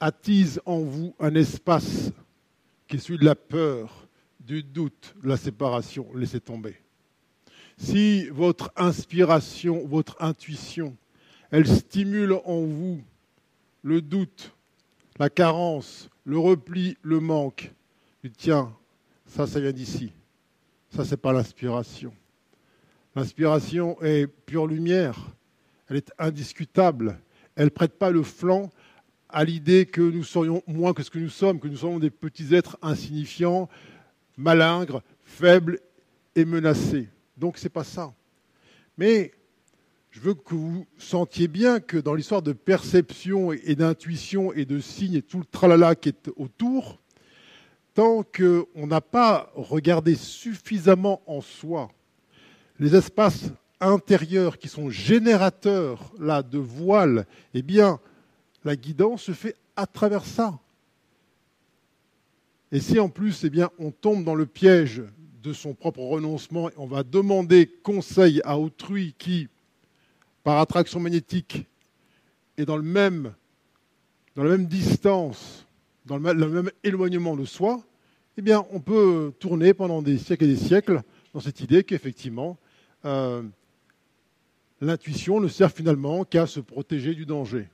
[0.00, 2.10] attise en vous un espace
[2.88, 4.08] qui est celui de la peur,
[4.40, 6.76] du doute, de la séparation, laissez tomber.
[7.76, 10.96] Si votre inspiration, votre intuition,
[11.50, 13.00] elle stimule en vous
[13.82, 14.52] le doute,
[15.18, 17.72] la carence, le repli, le manque,
[18.36, 18.74] tiens,
[19.30, 20.12] ça, ça vient d'ici.
[20.90, 22.12] Ça, c'est pas l'inspiration.
[23.14, 25.16] L'inspiration est pure lumière.
[25.88, 27.18] Elle est indiscutable.
[27.54, 28.70] Elle ne prête pas le flanc
[29.28, 32.10] à l'idée que nous serions moins que ce que nous sommes, que nous sommes des
[32.10, 33.68] petits êtres insignifiants,
[34.36, 35.78] malingres, faibles
[36.34, 37.08] et menacés.
[37.36, 38.12] Donc ce n'est pas ça.
[38.98, 39.32] Mais
[40.10, 44.80] je veux que vous sentiez bien que dans l'histoire de perception et d'intuition et de
[44.80, 47.00] signes et tout le tralala qui est autour,
[48.00, 51.90] tant qu'on n'a pas regardé suffisamment en soi
[52.78, 58.00] les espaces intérieurs qui sont générateurs là, de voiles, eh bien,
[58.64, 60.58] la guidance se fait à travers ça.
[62.72, 65.02] Et si en plus, eh bien, on tombe dans le piège
[65.42, 69.46] de son propre renoncement, et on va demander conseil à autrui qui,
[70.42, 71.66] par attraction magnétique,
[72.56, 73.34] est dans, le même,
[74.36, 75.66] dans la même distance
[76.06, 77.80] dans le même éloignement de soi,
[78.40, 81.02] eh bien, on peut tourner pendant des siècles et des siècles
[81.34, 82.56] dans cette idée qu'effectivement,
[83.04, 83.42] euh,
[84.80, 87.68] l'intuition ne sert finalement qu'à se protéger du danger.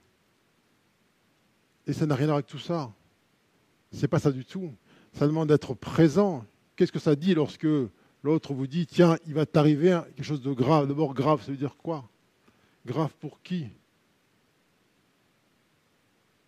[1.87, 2.91] Et ça n'a rien à voir avec tout ça.
[3.93, 4.73] Ce n'est pas ça du tout.
[5.13, 6.45] Ça demande d'être présent.
[6.75, 7.69] Qu'est-ce que ça dit lorsque
[8.25, 11.57] l'autre vous dit Tiens, il va t'arriver quelque chose de grave D'abord, grave, ça veut
[11.57, 12.09] dire quoi?
[12.85, 13.69] Grave pour qui?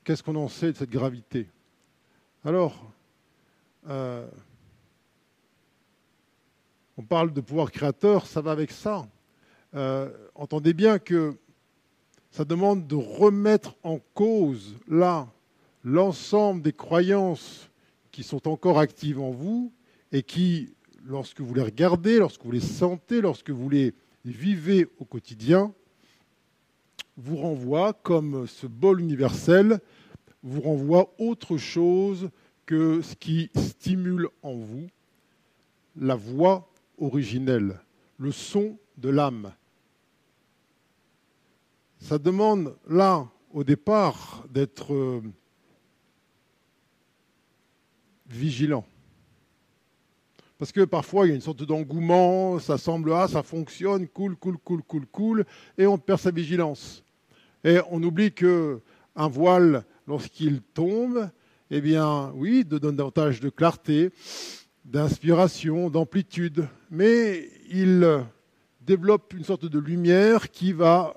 [0.02, 1.46] Qu'est-ce qu'on en sait de cette gravité?
[2.44, 2.90] Alors,
[3.88, 4.26] euh,
[6.96, 9.06] on parle de pouvoir créateur, ça va avec ça.
[9.74, 11.34] Euh, entendez bien que
[12.30, 15.28] ça demande de remettre en cause, là,
[15.84, 17.70] l'ensemble des croyances
[18.10, 19.72] qui sont encore actives en vous
[20.12, 20.74] et qui,
[21.04, 23.94] lorsque vous les regardez, lorsque vous les sentez, lorsque vous les
[24.24, 25.72] vivez au quotidien,
[27.16, 29.80] vous renvoient comme ce bol universel
[30.42, 32.30] vous renvoie autre chose
[32.68, 34.88] que ce qui stimule en vous
[35.96, 37.80] la voix originelle,
[38.18, 39.54] le son de l'âme.
[41.98, 45.22] Ça demande là, au départ, d'être euh,
[48.28, 48.84] vigilant.
[50.58, 54.36] Parce que parfois, il y a une sorte d'engouement, ça semble, ah, ça fonctionne, cool,
[54.36, 55.46] cool, cool, cool, cool,
[55.78, 57.02] et on perd sa vigilance.
[57.64, 58.82] Et on oublie que
[59.16, 61.30] un voile lorsqu'il tombe,
[61.70, 64.10] eh bien, oui, de donne davantage de clarté,
[64.84, 68.24] d'inspiration, d'amplitude, mais il
[68.80, 71.14] développe une sorte de lumière qui va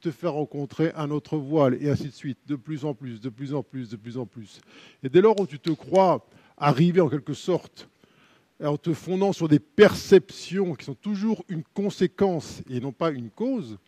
[0.00, 3.30] te faire rencontrer un autre voile, et ainsi de suite, de plus en plus, de
[3.30, 4.60] plus en plus, de plus en plus.
[5.02, 6.26] Et dès lors où tu te crois
[6.58, 7.88] arriver en quelque sorte,
[8.62, 13.30] en te fondant sur des perceptions qui sont toujours une conséquence et non pas une
[13.30, 13.78] cause,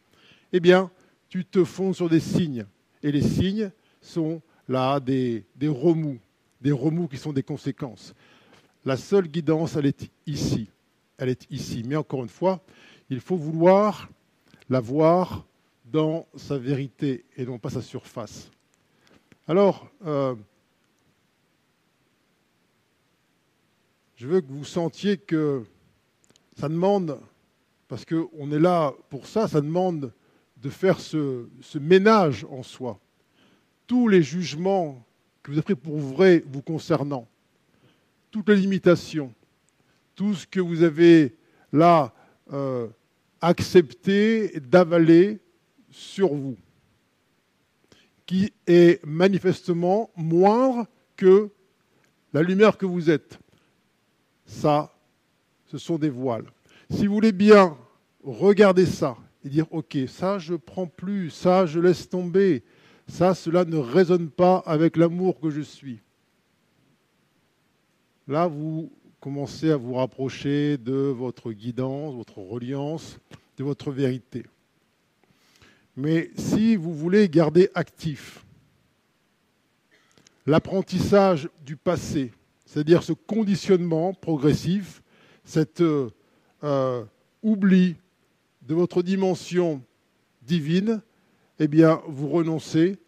[0.52, 0.90] eh bien,
[1.28, 2.65] tu te fondes sur des signes.
[3.02, 3.70] Et les signes,
[4.05, 6.19] sont là des, remous,
[6.61, 8.15] des remous qui sont des conséquences.
[8.85, 10.69] La seule guidance, elle est ici.
[11.16, 11.82] Elle est ici.
[11.86, 12.62] Mais encore une fois,
[13.11, 14.09] il faut vouloir
[14.69, 15.47] la voir
[15.85, 18.51] dans sa vérité et non pas sa surface.
[19.47, 20.35] Alors, euh,
[24.16, 25.65] je veux que vous sentiez que
[26.59, 27.19] ça demande,
[27.89, 30.12] parce qu'on est là pour ça, ça demande
[30.57, 31.47] de faire ce
[31.78, 32.99] ménage en soi
[33.86, 35.05] tous les jugements
[35.43, 37.28] que vous avez pris pour vrai vous concernant,
[38.31, 39.32] toutes les limitations,
[40.15, 41.36] tout ce que vous avez
[41.73, 42.12] là
[42.52, 42.89] euh,
[43.40, 45.39] accepté d'avaler
[45.90, 46.56] sur vous,
[48.27, 50.86] qui est manifestement moindre
[51.16, 51.51] que
[52.32, 53.39] la lumière que vous êtes.
[54.47, 54.93] Ça,
[55.66, 56.47] ce sont des voiles.
[56.90, 57.77] Si vous voulez bien
[58.23, 62.62] regarder ça et dire, OK, ça, je prends plus, ça, je laisse tomber,
[63.09, 66.01] ça, cela ne résonne pas avec l'amour que je suis.
[68.26, 68.90] Là, vous
[69.20, 73.18] commencez à vous rapprocher de votre guidance, votre reliance,
[73.56, 74.44] de votre vérité.
[75.97, 78.44] Mais si vous voulez garder actif
[80.47, 82.32] l'apprentissage du passé,
[82.66, 85.02] c'est-à-dire ce conditionnement progressif,
[85.44, 86.10] cet euh,
[86.64, 87.05] euh,
[87.43, 87.97] oubli
[88.62, 89.82] de votre dimension
[90.43, 91.01] divine,
[91.59, 92.98] eh bien, vous renoncez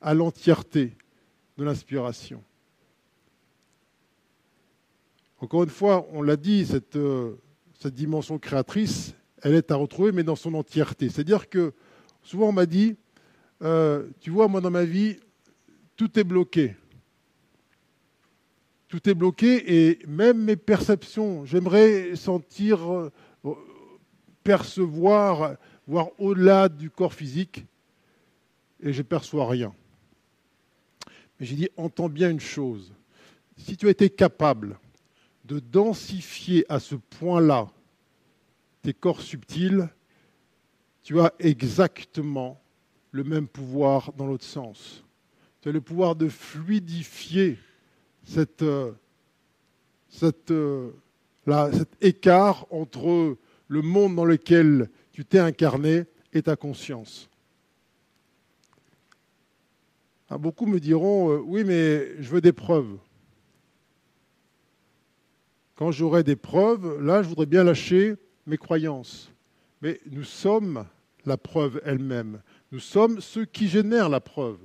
[0.00, 0.92] à l'entièreté
[1.56, 2.42] de l'inspiration.
[5.40, 7.36] Encore une fois, on l'a dit, cette, euh,
[7.78, 11.08] cette, dimension créatrice, elle est à retrouver, mais dans son entièreté.
[11.08, 11.72] C'est-à-dire que
[12.22, 12.96] souvent on m'a dit,
[13.62, 15.18] euh, tu vois, moi dans ma vie,
[15.96, 16.74] tout est bloqué.
[18.88, 23.12] Tout est bloqué et même mes perceptions, j'aimerais sentir, euh,
[24.42, 25.56] percevoir,
[25.86, 27.66] voir au-delà du corps physique
[28.80, 29.74] et je perçois rien.
[31.38, 32.92] Mais j'ai dit, entends bien une chose.
[33.56, 34.78] Si tu été capable
[35.44, 37.68] de densifier à ce point-là
[38.82, 39.88] tes corps subtils,
[41.02, 42.60] tu as exactement
[43.12, 45.04] le même pouvoir dans l'autre sens.
[45.60, 47.58] Tu as le pouvoir de fluidifier
[48.36, 48.92] euh,
[50.50, 50.92] euh,
[51.72, 53.36] cet écart entre
[53.68, 57.30] le monde dans lequel tu t'es incarné et ta conscience.
[60.28, 62.98] Ah, beaucoup me diront, euh, oui, mais je veux des preuves.
[65.76, 68.16] Quand j'aurai des preuves, là, je voudrais bien lâcher
[68.46, 69.30] mes croyances.
[69.82, 70.84] Mais nous sommes
[71.26, 72.40] la preuve elle-même.
[72.72, 74.58] Nous sommes ceux qui génèrent la preuve.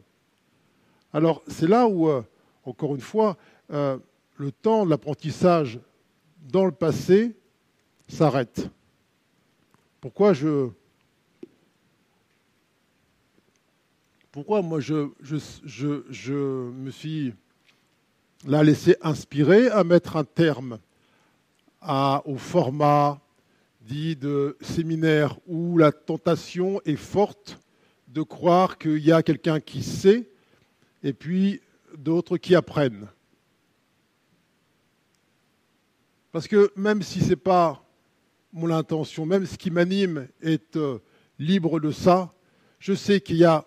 [1.14, 2.24] Alors, c'est là où, euh,
[2.64, 3.38] encore une fois,
[3.72, 3.98] euh,
[4.38, 5.80] le temps de l'apprentissage
[6.52, 7.36] dans le passé
[8.08, 8.70] s'arrête.
[10.00, 10.70] Pourquoi je.
[14.32, 15.10] Pourquoi moi je,
[16.72, 17.34] me suis
[18.46, 20.80] laissé inspirer à mettre un terme
[21.82, 23.20] au format
[23.82, 27.60] dit de séminaire où la tentation est forte
[28.08, 30.30] de croire qu'il y a quelqu'un qui sait
[31.04, 31.60] et puis
[31.98, 33.08] d'autres qui apprennent.
[36.32, 37.86] Parce que même si ce n'est pas
[38.54, 41.00] mon intention, même ce qui m'anime est euh,
[41.38, 42.34] libre de ça,
[42.80, 43.66] je sais qu'il y a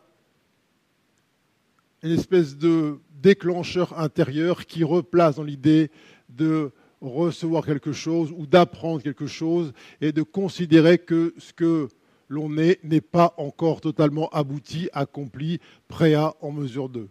[2.05, 5.90] une espèce de déclencheur intérieur qui replace dans l'idée
[6.28, 6.70] de
[7.01, 9.72] recevoir quelque chose ou d'apprendre quelque chose
[10.02, 11.89] et de considérer que ce que
[12.28, 17.09] l'on est n'est pas encore totalement abouti, accompli, prêt à, en mesure de.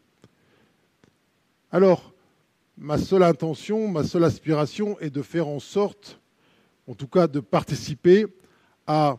[1.71, 2.13] Alors,
[2.77, 6.19] ma seule intention, ma seule aspiration est de faire en sorte,
[6.87, 8.27] en tout cas de participer
[8.85, 9.17] à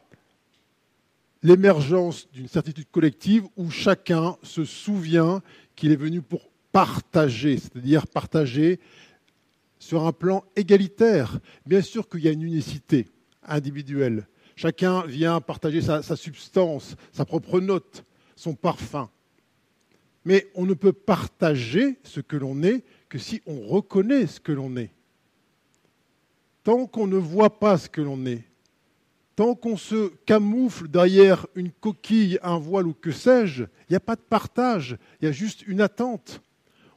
[1.45, 5.43] l'émergence d'une certitude collective où chacun se souvient
[5.77, 8.81] qu'il est venu pour partager, c'est-à-dire partager
[9.79, 11.39] sur un plan égalitaire.
[11.67, 13.07] Bien sûr qu'il y a une unicité
[13.43, 14.27] individuelle.
[14.57, 18.05] Chacun vient partager sa, substance, sa propre note,
[18.37, 19.11] son parfum.
[20.25, 24.53] Mais on ne peut partager ce que l'on est que si on reconnaît ce que
[24.53, 24.91] l'on est.
[26.63, 28.43] Tant qu'on ne voit pas ce que l'on est,
[29.37, 34.01] tant qu'on se camoufle derrière une coquille, un voile ou que sais-je, il n'y a
[34.01, 36.41] pas de partage, il y a juste une attente.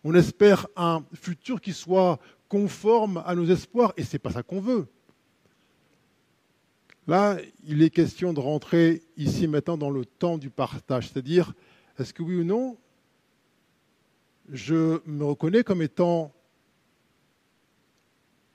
[0.03, 4.43] On espère un futur qui soit conforme à nos espoirs, et ce n'est pas ça
[4.43, 4.87] qu'on veut.
[7.07, 11.53] Là, il est question de rentrer ici maintenant dans le temps du partage, c'est-à-dire,
[11.97, 12.77] est-ce que oui ou non,
[14.51, 16.33] je me reconnais comme étant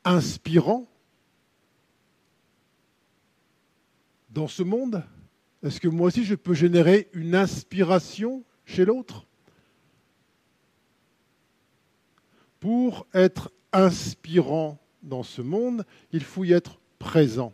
[0.04, 0.86] inspirant
[4.32, 5.04] dans ce monde
[5.62, 9.26] Est-ce que moi aussi je peux générer une inspiration chez l'autre
[12.60, 17.52] Pour être inspirant dans ce monde, il faut y être présent.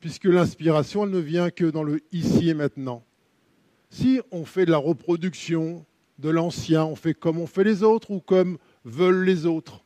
[0.00, 3.04] Puisque l'inspiration, elle ne vient que dans le ici et maintenant.
[3.90, 5.84] Si on fait de la reproduction
[6.18, 9.84] de l'ancien, on fait comme on fait les autres ou comme veulent les autres,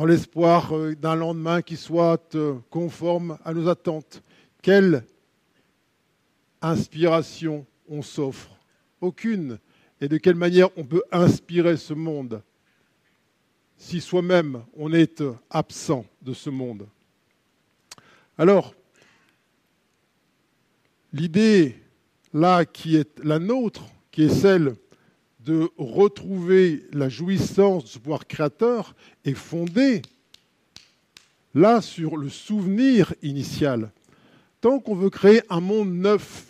[0.00, 4.22] dans l'espoir euh, d'un lendemain qui soit euh, conforme à nos attentes,
[4.62, 5.04] quelle
[6.62, 8.48] inspiration on s'offre.
[9.02, 9.58] Aucune.
[10.00, 12.42] Et de quelle manière on peut inspirer ce monde
[13.76, 16.88] si soi-même on est absent de ce monde.
[18.38, 18.74] Alors,
[21.12, 21.76] l'idée
[22.32, 24.76] là qui est la nôtre, qui est celle
[25.44, 28.94] de retrouver la jouissance de ce pouvoir créateur,
[29.24, 30.02] est fondée
[31.54, 33.90] là sur le souvenir initial.
[34.60, 36.46] Tant qu'on veut créer un monde neuf,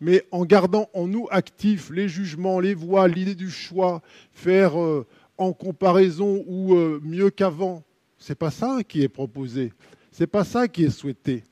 [0.00, 4.00] mais en gardant en nous actifs les jugements, les voix, l'idée du choix,
[4.32, 7.82] faire euh, en comparaison ou euh, mieux qu'avant,
[8.18, 9.72] c'est pas ça qui est proposé,
[10.12, 11.44] c'est pas ça qui est souhaité.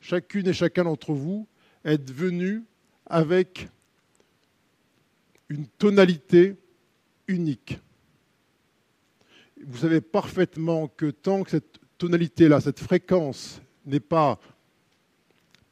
[0.00, 1.46] Chacune et chacun d'entre vous
[1.84, 2.64] êtes venu
[3.06, 3.68] avec
[5.48, 6.56] une tonalité
[7.28, 7.78] unique.
[9.66, 14.38] Vous savez parfaitement que tant que cette tonalité-là, cette fréquence n'est pas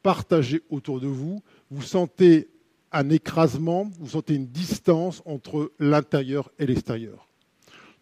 [0.03, 2.49] partagée autour de vous, vous sentez
[2.91, 7.29] un écrasement, vous sentez une distance entre l'intérieur et l'extérieur.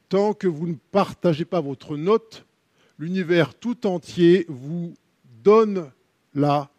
[0.09, 2.45] Tant que vous ne partagez pas votre note,
[2.99, 4.95] l'univers tout entier vous
[5.43, 5.91] donne
[6.35, 6.71] là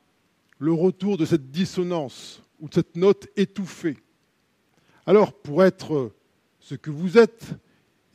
[0.60, 3.98] le retour de cette dissonance ou de cette note étouffée.
[5.08, 6.12] Alors, pour être
[6.60, 7.56] ce que vous êtes,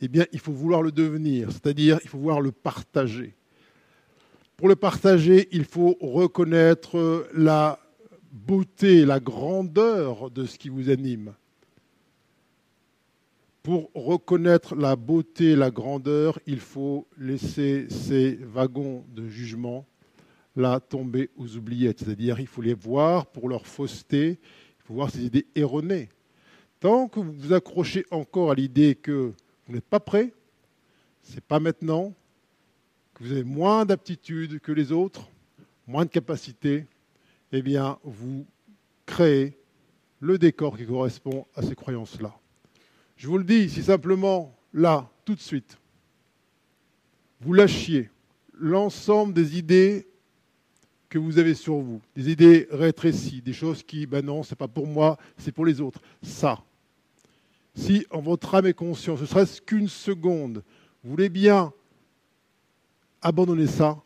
[0.01, 3.35] eh il faut vouloir le devenir, c'est-à-dire il faut vouloir le partager.
[4.55, 7.79] Pour le partager, il faut reconnaître la
[8.31, 11.33] beauté, la grandeur de ce qui vous anime.
[13.63, 19.85] Pour reconnaître la beauté, la grandeur, il faut laisser ces wagons de jugement
[20.55, 21.99] là tomber aux oubliettes.
[21.99, 26.09] C'est-à-dire, il faut les voir pour leur fausseté, il faut voir ces idées erronées.
[26.79, 29.33] Tant que vous vous accrochez encore à l'idée que
[29.65, 30.33] vous n'êtes pas prêt,
[31.23, 32.13] ce n'est pas maintenant,
[33.13, 35.27] que vous avez moins d'aptitude que les autres,
[35.87, 36.85] moins de capacité,
[37.51, 38.45] eh bien, vous
[39.05, 39.57] créez
[40.19, 42.37] le décor qui correspond à ces croyances-là.
[43.15, 45.79] Je vous le dis, si simplement, là, tout de suite,
[47.41, 48.11] vous lâchiez
[48.53, 50.07] l'ensemble des idées
[51.09, 54.67] que vous avez sur vous, des idées rétrécies, des choses qui, ben non, c'est pas
[54.67, 56.01] pour moi, c'est pour les autres.
[56.21, 56.61] Ça,
[57.75, 60.63] si en votre âme et conscience, ce serait-ce qu'une seconde,
[61.03, 61.71] vous voulez bien
[63.21, 64.01] abandonner ça,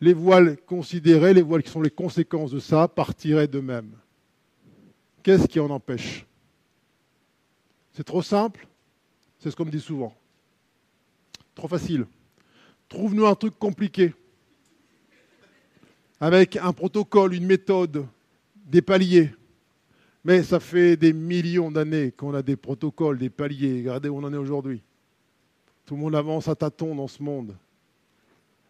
[0.00, 3.92] les voiles considérées, les voiles qui sont les conséquences de ça, partiraient d'eux-mêmes.
[5.22, 6.26] Qu'est-ce qui en empêche?
[7.92, 8.66] C'est trop simple
[9.38, 10.14] C'est ce qu'on me dit souvent.
[11.54, 12.06] Trop facile.
[12.88, 14.14] Trouve-nous un truc compliqué
[16.20, 18.06] avec un protocole, une méthode,
[18.54, 19.30] des paliers.
[20.24, 23.78] Mais ça fait des millions d'années qu'on a des protocoles, des paliers.
[23.78, 24.82] Regardez où on en est aujourd'hui.
[25.84, 27.54] Tout le monde avance à tâtons dans ce monde.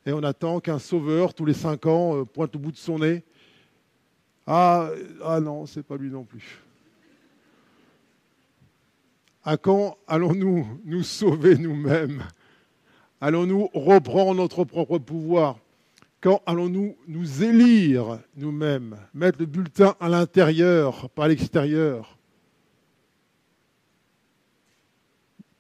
[0.04, 2.98] Et on attend qu'un sauveur, tous les cinq ans, euh, pointe au bout de son
[2.98, 3.24] nez.
[4.46, 4.90] Ah,
[5.24, 6.62] ah non, c'est pas lui non plus.
[9.42, 12.22] À quand allons-nous nous sauver nous-mêmes?
[13.20, 15.58] Allons-nous reprendre notre propre pouvoir?
[16.26, 22.18] Quand allons-nous nous élire nous-mêmes, mettre le bulletin à l'intérieur, pas à l'extérieur?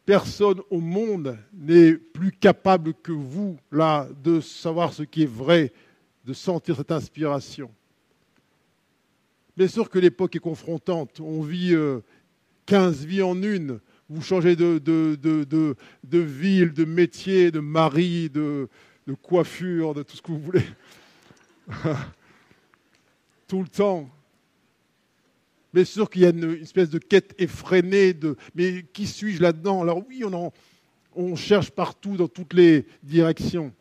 [0.04, 5.72] Personne au monde n'est plus capable que vous, là, de savoir ce qui est vrai,
[6.24, 7.70] de sentir cette inspiration.
[9.56, 11.20] Bien sûr que l'époque est confrontante.
[11.20, 11.76] On vit
[12.66, 13.78] 15 euh, vies en une.
[14.08, 18.68] Vous changez de, de, de, de ville, de métier, de mari, de,
[19.06, 20.64] de coiffure, de tout ce que vous voulez.
[23.46, 24.08] tout le temps.
[25.72, 29.82] Bien sûr qu'il y a une, espèce de quête effrénée de mais qui suis-je là-dedans?
[29.82, 30.24] Alors oui,
[31.14, 33.72] on, cherche partout, dans toutes les directions.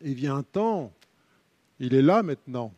[0.00, 0.92] Et vient un temps,
[1.78, 2.72] il est là maintenant,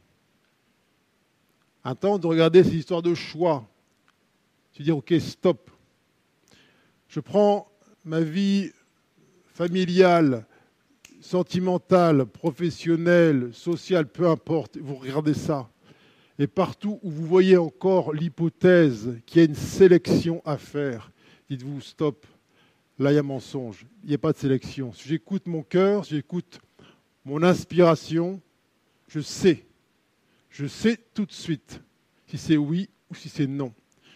[1.84, 3.68] un temps de regarder ces histoires de choix.
[4.72, 5.70] Tu dire, ok, stop.
[7.08, 7.70] Je prends
[8.04, 8.70] ma vie
[9.54, 10.46] familiale,
[11.26, 15.68] sentimentale, professionnelle, sociale, peu importe, vous regardez ça.
[16.38, 21.10] Et partout où vous voyez encore l'hypothèse qu'il y a une sélection à faire,
[21.50, 22.26] dites-vous stop,
[22.98, 24.92] là il y a mensonge, il n'y a pas de sélection.
[24.92, 26.60] Si j'écoute mon cœur, si j'écoute
[27.24, 28.40] mon inspiration,
[29.08, 29.66] je sais,
[30.50, 31.80] je sais tout de suite
[32.28, 33.72] si c'est oui ou si c'est non,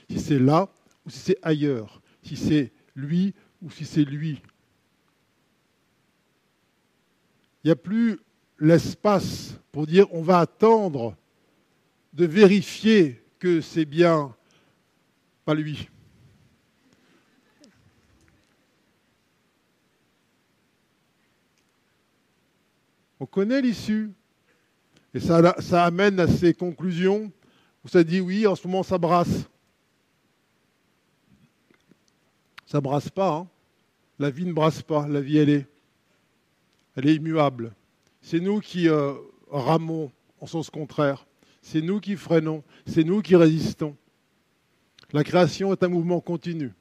[0.09, 0.69] si c'est là
[1.05, 4.41] ou si c'est ailleurs, si c'est lui ou si c'est lui.
[7.63, 8.19] Il n'y a plus
[8.59, 11.17] l'espace pour dire on va attendre
[12.13, 14.35] de vérifier que c'est bien
[15.45, 15.89] pas lui.
[23.19, 24.11] On connaît l'issue.
[25.13, 27.31] Et ça, amène à ces conclusions
[27.85, 29.49] où ça dit oui, en ce moment ça brasse.
[32.65, 33.35] Ça brasse pas.
[33.35, 33.49] Hein.
[34.19, 35.67] La vie ne brasse pas, la vie, elle est,
[37.01, 37.75] elle est immuable.
[38.21, 39.15] C'est nous qui euh,
[39.51, 41.27] ramons en sens contraire.
[41.63, 42.63] C'est nous qui freinons.
[42.87, 43.97] C'est nous qui résistons.
[45.13, 46.73] La création est un mouvement continu.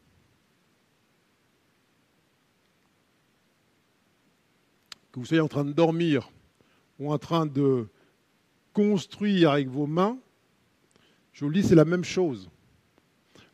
[5.12, 6.30] Que vous soyez en train de dormir
[7.00, 7.88] ou en train de
[8.74, 10.18] construire avec vos mains,
[11.32, 12.50] je vous le dis, c'est la même chose.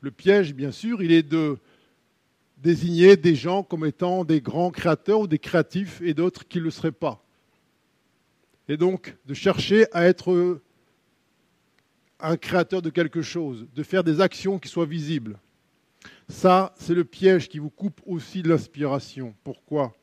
[0.02, 1.60] Le piège, bien sûr, il est de
[2.58, 6.64] désigner des gens comme étant des grands créateurs ou des créatifs et d'autres qui ne
[6.64, 7.24] le seraient pas.
[8.68, 10.62] Et donc de chercher à être
[12.20, 15.38] un créateur de quelque chose, de faire des actions qui soient visibles.
[16.30, 19.36] Ça, c'est le piège qui vous coupe aussi de l'inspiration.
[19.44, 19.96] Pourquoi?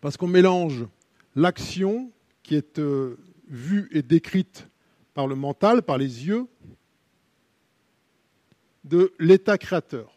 [0.00, 0.86] Parce qu'on mélange
[1.34, 2.12] l'action
[2.42, 4.68] qui est euh, vue et décrite
[5.14, 6.46] par le mental, par les yeux,
[8.84, 10.15] de l'état créateur.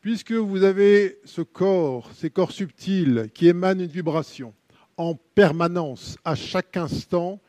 [0.00, 4.54] Puisque vous avez ce corps, ces corps subtils qui émanent une vibration,
[4.96, 7.40] en permanence, à chaque instant,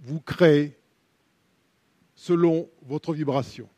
[0.00, 0.76] vous créez
[2.14, 3.68] selon votre vibration.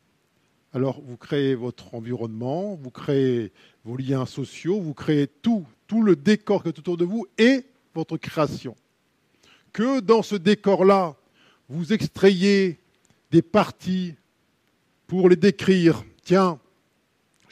[0.73, 3.53] Alors vous créez votre environnement, vous créez
[3.85, 7.65] vos liens sociaux, vous créez tout, tout le décor qui est autour de vous et
[7.95, 8.77] votre création.
[9.73, 11.17] Que dans ce décor-là,
[11.69, 12.79] vous extrayez
[13.31, 14.15] des parties
[15.07, 16.05] pour les décrire.
[16.23, 16.59] Tiens,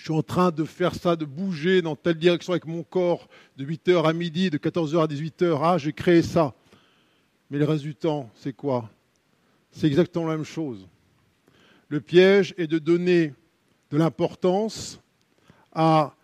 [0.04, 3.26] je suis en train de faire ça, de bouger dans telle direction avec mon corps
[3.56, 5.58] de 8h à midi, de 14h à 18h.
[5.62, 6.52] Ah, j'ai créé ça.
[7.48, 7.86] Mais le reste
[8.34, 8.90] c'est quoi?
[9.70, 10.86] C'est exactement la même chose.
[11.88, 13.32] Le piège est de donner
[13.90, 15.00] de l'importance
[15.72, 16.14] à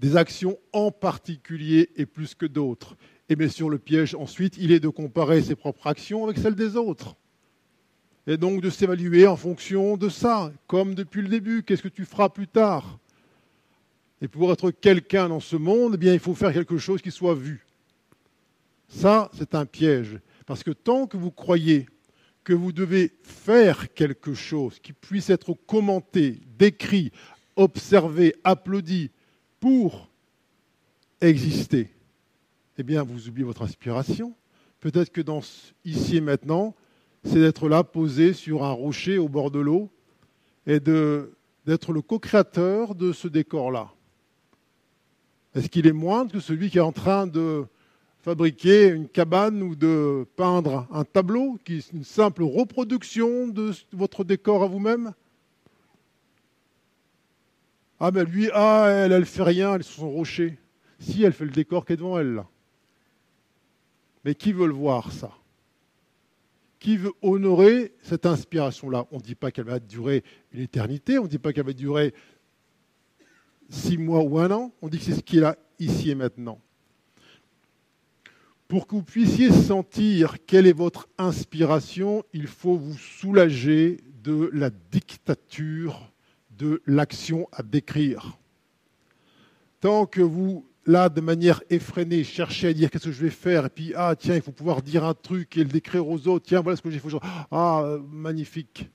[0.00, 2.96] des actions en particulier et plus que d'autres.
[3.28, 6.56] Et bien sûr, le piège ensuite, il est de comparer ses propres actions avec celles
[6.56, 7.14] des autres
[8.26, 12.04] et donc de s'évaluer en fonction de ça, comme depuis le début, qu'est-ce que tu
[12.04, 12.98] feras plus tard?
[14.20, 17.10] Et pour être quelqu'un dans ce monde, eh bien, il faut faire quelque chose qui
[17.10, 17.66] soit vu.
[18.88, 21.86] Ça, c'est un piège, parce que tant que vous croyez
[22.42, 27.12] que vous devez faire quelque chose qui puisse être commenté, décrit,
[27.56, 29.10] observé, applaudi
[29.60, 30.08] pour
[31.20, 31.90] exister,
[32.78, 34.34] eh bien, vous oubliez votre inspiration.
[34.80, 35.40] Peut-être que dans
[35.84, 36.74] ici et maintenant,
[37.26, 39.90] c'est d'être là, posé sur un rocher au bord de l'eau,
[40.66, 43.90] et d'être le co-créateur de ce décor-là.
[45.54, 47.64] Est-ce qu'il est moindre que celui qui est en train de
[48.20, 54.24] fabriquer une cabane ou de peindre un tableau, qui est une simple reproduction de votre
[54.24, 55.12] décor à vous-même?
[57.98, 60.58] Ah, mais lui, ah, elle, elle fait rien, elle est sur son rocher.
[60.98, 62.44] Si, elle fait le décor qui est devant elle.
[64.24, 65.30] Mais qui veut le voir, ça?
[66.86, 69.08] Qui veut honorer cette inspiration-là.
[69.10, 70.22] On ne dit pas qu'elle va durer
[70.52, 72.14] une éternité, on ne dit pas qu'elle va durer
[73.68, 76.14] six mois ou un an, on dit que c'est ce qui est là, ici et
[76.14, 76.60] maintenant.
[78.68, 84.70] Pour que vous puissiez sentir quelle est votre inspiration, il faut vous soulager de la
[84.70, 86.12] dictature
[86.56, 88.38] de l'action à décrire.
[89.80, 93.66] Tant que vous là, de manière effrénée, chercher à dire qu'est-ce que je vais faire,
[93.66, 96.46] et puis, ah, tiens, il faut pouvoir dire un truc et le décrire aux autres,
[96.46, 97.08] tiens, voilà ce que j'ai fait.
[97.50, 98.88] Ah, magnifique.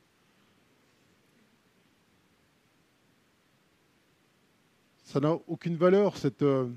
[5.03, 6.69] Ça n'a aucune valeur, cette, euh,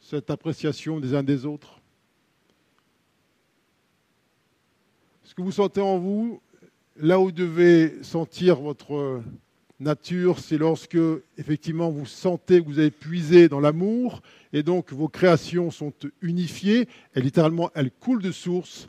[0.00, 1.80] cette appréciation des uns des autres.
[5.24, 6.40] Ce que vous sentez en vous,
[6.96, 9.22] là où vous devez sentir votre
[9.82, 10.98] nature, c'est lorsque,
[11.38, 14.22] effectivement, vous sentez que vous avez puisé dans l'amour
[14.52, 18.88] et donc vos créations sont unifiées, et littéralement elles coulent de source.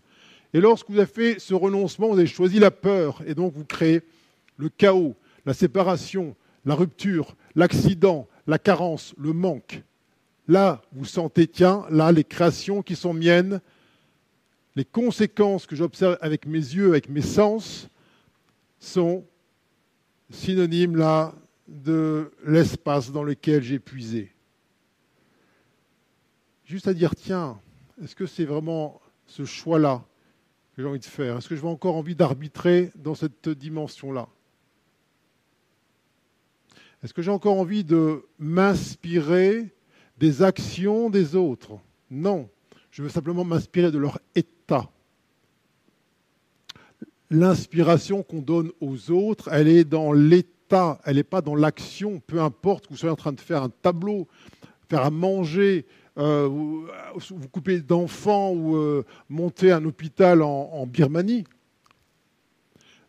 [0.54, 3.66] Et lorsque vous avez fait ce renoncement, vous avez choisi la peur, et donc vous
[3.66, 4.02] créez
[4.58, 5.16] le chaos,
[5.46, 9.82] la séparation, la rupture, l'accident, la carence, le manque.
[10.48, 13.62] Là, vous sentez, tiens, là, les créations qui sont miennes,
[14.76, 17.88] les conséquences que j'observe avec mes yeux, avec mes sens,
[18.80, 19.24] sont
[20.34, 21.34] synonymes là
[21.68, 24.32] de l'espace dans lequel j'ai puisé.
[26.66, 27.60] Juste à dire, tiens,
[28.02, 30.04] est-ce que c'est vraiment ce choix-là
[30.76, 31.38] que j'ai envie de faire?
[31.38, 34.28] Est-ce que j'ai encore envie d'arbitrer dans cette dimension-là?
[37.04, 39.70] Est-ce que j'ai encore envie de m'inspirer
[40.18, 41.80] des actions des autres?
[42.10, 42.50] Non,
[42.92, 44.90] je veux simplement m'inspirer de leur état.
[47.34, 52.40] L'inspiration qu'on donne aux autres, elle est dans l'état, elle n'est pas dans l'action, peu
[52.40, 54.28] importe que vous soyez en train de faire un tableau,
[54.88, 55.88] faire à manger,
[56.20, 56.88] euh, vous,
[57.52, 61.46] coupez d'enfants ou euh, montez un hôpital en, Birmanie.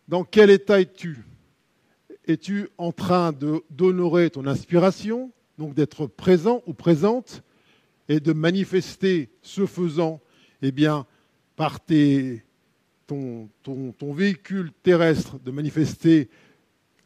[0.07, 1.23] Dans quel état es-tu?
[2.25, 3.31] Es-tu en train
[3.69, 7.43] d'honorer ton inspiration donc d'être présent ou présente,
[8.09, 10.19] et de manifester ce faisant,
[10.61, 11.05] eh bien,
[11.55, 11.79] par
[13.07, 13.49] ton,
[14.13, 16.29] véhicule terrestre, de manifester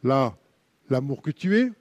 [0.04, 1.72] l'amour que tu es,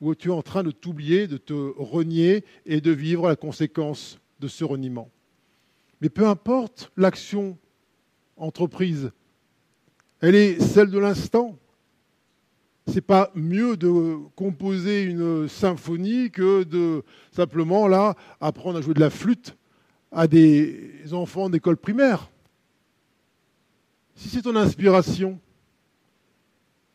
[0.00, 4.18] ou tu es en train de t'oublier, de te renier et de vivre la conséquence
[4.40, 5.10] de ce reniement?
[6.00, 7.56] Mais peu importe l'action
[8.36, 9.10] entreprise,
[10.20, 11.58] elle est celle de l'instant.
[12.86, 19.00] C'est pas mieux de composer une symphonie que de simplement là apprendre à jouer de
[19.00, 19.56] la flûte
[20.12, 22.30] à des enfants d'école primaire.
[24.16, 25.38] Si c'est ton inspiration,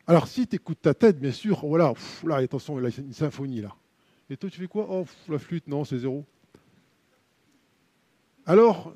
[0.08, 1.94] alors si tu écoutes ta tête, bien sûr, voilà,
[2.26, 3.76] là, attention, il y a une symphonie là.
[4.30, 4.88] Et toi, tu fais quoi?
[4.90, 6.26] Oh, la flûte, non, c'est zéro.
[8.46, 8.94] Alors,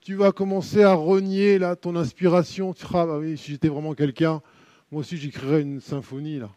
[0.00, 2.72] tu vas commencer à renier là ton inspiration.
[2.72, 4.40] Tu diras, bah si j'étais vraiment quelqu'un,
[4.90, 6.50] moi aussi j'écrirais une symphonie là.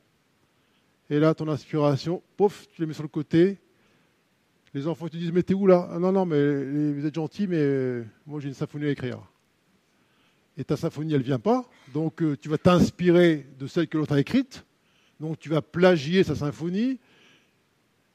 [1.10, 3.60] Et là, ton inspiration, pouf, tu la mets sur le côté.
[4.74, 5.90] Les enfants te disent, mais t'es où là?
[5.92, 9.20] Ah, Non, non, mais vous êtes gentil, mais moi j'ai une symphonie à écrire
[10.58, 11.66] et ta symphonie, elle ne vient pas.
[11.94, 14.66] Donc euh, tu vas t'inspirer de celle que l'autre a écrite.
[15.20, 17.00] Donc tu vas plagier sa symphonie.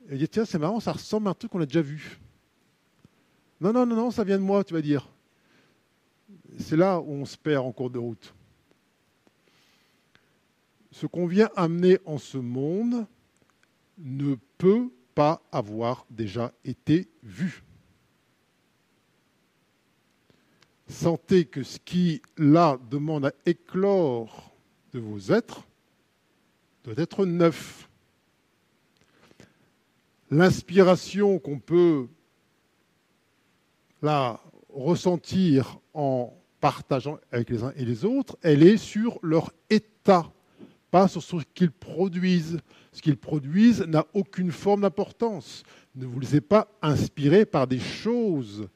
[0.09, 2.19] Et dire, tiens, c'est marrant, ça ressemble à un truc qu'on a déjà vu.
[3.61, 5.09] Non, non, non, non, ça vient de moi, tu vas dire.
[6.59, 8.35] C'est là où on se perd en cours de route.
[10.91, 13.07] Ce qu'on vient amener en ce monde
[13.99, 17.62] ne peut pas avoir déjà été vu.
[20.91, 24.53] Sentez que ce qui, là, demande à éclore
[24.93, 25.62] de vos êtres
[26.83, 27.89] doit être neuf.
[30.33, 32.09] L'inspiration qu'on peut
[34.03, 40.33] là ressentir en partageant avec les uns et les autres, elle est sur leur état,
[40.91, 42.59] pas sur ce qu'ils produisent.
[42.93, 45.62] Ce qu'ils produisent n'a aucune forme d'importance.
[45.95, 48.69] Ne vous laissez pas inspirer par des choses,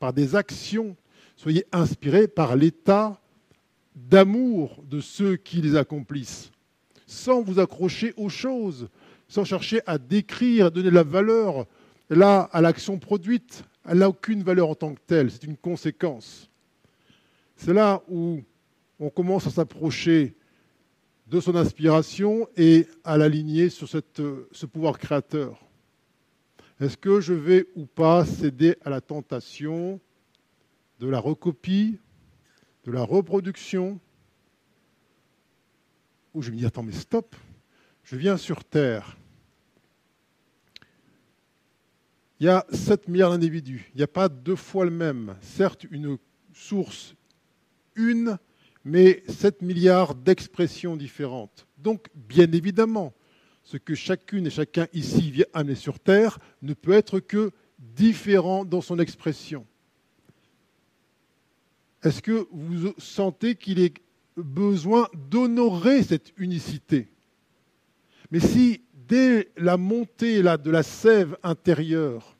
[0.00, 0.96] par des actions.
[1.42, 3.20] Soyez inspirés par l'état
[3.96, 6.52] d'amour de ceux qui les accomplissent,
[7.04, 8.88] sans vous accrocher aux choses,
[9.26, 11.66] sans chercher à décrire, à donner de la valeur
[12.10, 13.64] là à l'action produite.
[13.84, 16.48] Elle n'a aucune valeur en tant que telle, c'est une conséquence.
[17.56, 18.40] C'est là où
[19.00, 20.36] on commence à s'approcher
[21.26, 25.60] de son inspiration et à l'aligner sur ce pouvoir créateur.
[26.78, 29.98] Est-ce que je vais ou pas céder à la tentation
[30.98, 31.98] de la recopie,
[32.84, 34.00] de la reproduction,
[36.34, 37.36] où je me dis, attends, mais stop,
[38.04, 39.16] je viens sur Terre.
[42.40, 43.90] Il y a 7 milliards d'individus.
[43.94, 45.36] Il n'y a pas deux fois le même.
[45.40, 46.18] Certes, une
[46.52, 47.14] source
[47.94, 48.38] une,
[48.84, 51.66] mais 7 milliards d'expressions différentes.
[51.78, 53.12] Donc, bien évidemment,
[53.62, 58.64] ce que chacune et chacun ici vient amener sur Terre ne peut être que différent
[58.64, 59.66] dans son expression.
[62.02, 63.94] Est-ce que vous sentez qu'il est
[64.36, 67.08] besoin d'honorer cette unicité?
[68.30, 72.36] Mais si dès la montée là, de la sève intérieure,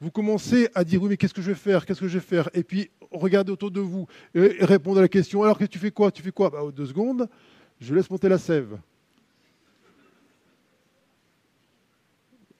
[0.00, 1.84] vous commencez à dire oui mais qu'est-ce que je vais faire?
[1.86, 2.48] Qu'est-ce que je vais faire?
[2.54, 5.90] Et puis regardez autour de vous et répondez à la question alors que tu fais
[5.90, 6.12] quoi?
[6.12, 6.50] Tu fais quoi?
[6.50, 7.28] Bah, Deux secondes,
[7.80, 8.78] je laisse monter la sève.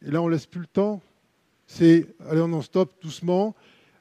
[0.04, 1.00] Et là on laisse plus le temps.
[1.66, 3.54] C'est allez on en stop doucement,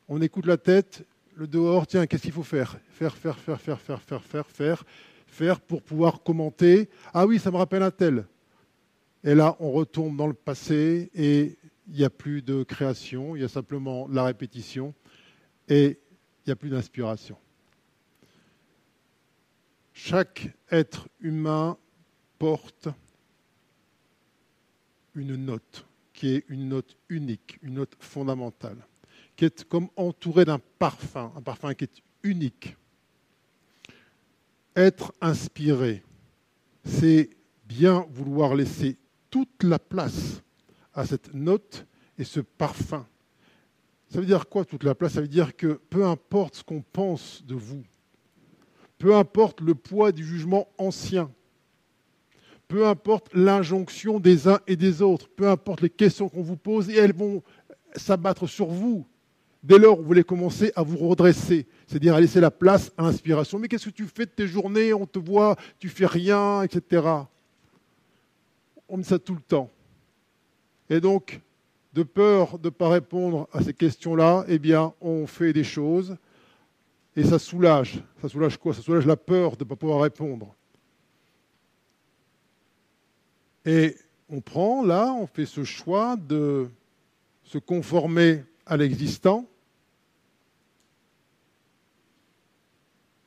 [0.07, 1.05] on écoute la tête
[1.37, 2.79] le dehors, tiens, qu'est-ce qu'il faut faire?
[2.89, 4.83] Faire, faire, faire, faire, faire, faire, faire, faire,
[5.27, 6.89] faire pour pouvoir commenter.
[7.13, 8.25] Ah oui, ça me rappelle un tel.
[9.23, 11.55] Et là, on retombe dans le passé et
[11.87, 14.95] il n'y a plus de création, il y a simplement la répétition
[15.69, 15.99] et
[16.39, 17.37] il n'y a plus d'inspiration.
[19.93, 21.77] Chaque être humain
[22.39, 22.89] porte
[25.13, 28.77] une note qui est une note unique, une note fondamentale
[29.37, 32.75] qui est comme entouré d'un parfum, un parfum qui est unique.
[34.75, 36.03] Être inspiré,
[36.83, 37.29] c'est
[37.65, 38.97] bien vouloir laisser
[39.29, 40.41] toute la place
[40.93, 41.85] à cette note
[42.17, 43.05] et ce parfum.
[44.09, 45.13] Ça veut dire quoi toute la place?
[45.13, 47.83] Ça veut dire que peu importe ce qu'on pense de vous,
[48.97, 51.31] peu importe le poids du jugement ancien,
[52.67, 56.89] peu importe l'injonction des uns et des autres, peu importe les questions qu'on vous pose,
[56.89, 57.43] et elles vont
[57.95, 59.05] s'abattre sur vous
[59.63, 63.59] dès lors vous voulez commencer à vous redresser, c'est-à-dire à laisser la place à l'inspiration.
[63.59, 64.93] Mais qu'est-ce que tu fais de tes journées?
[64.93, 67.05] On te voit, tu fais rien, etc.
[68.87, 69.69] On me dit ça tout le temps.
[70.89, 71.41] Et donc,
[71.93, 76.15] de peur de ne pas répondre à ces questions-là, eh bien, on fait des choses
[77.15, 78.03] et ça soulage.
[78.21, 78.73] Ça soulage quoi?
[78.73, 80.53] Ça soulage la peur de ne pas pouvoir répondre.
[83.65, 83.97] Et
[84.29, 86.69] on prend là, on fait ce choix de
[87.43, 89.47] se conformer à l'existant,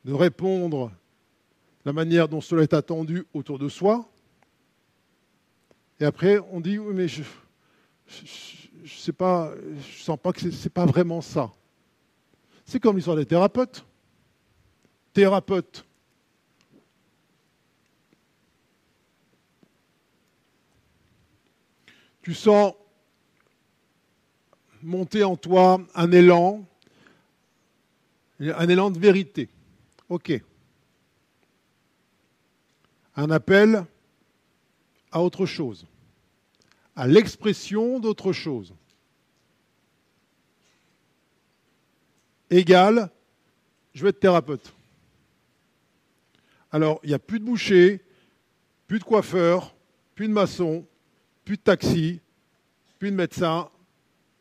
[0.05, 0.91] de répondre
[1.85, 4.07] la manière dont cela est attendu autour de soi.
[5.99, 10.63] Et après, on dit, oui, mais je ne sais pas, je sens pas que ce
[10.63, 11.51] n'est pas vraiment ça.
[12.65, 13.85] C'est comme l'histoire des thérapeutes.
[15.13, 15.85] Thérapeute.
[22.21, 22.73] Tu sens
[24.83, 26.65] monter en toi un élan,
[28.39, 29.49] un élan de vérité.
[30.09, 30.31] OK.
[33.15, 33.85] Un appel
[35.11, 35.85] à autre chose,
[36.95, 38.73] à l'expression d'autre chose.
[42.49, 43.09] Égal,
[43.93, 44.73] je veux être thérapeute.
[46.71, 48.01] Alors, il n'y a plus de boucher,
[48.87, 49.75] plus de coiffeur,
[50.15, 50.85] plus de maçon,
[51.43, 52.21] plus de taxi,
[52.99, 53.69] plus de médecin,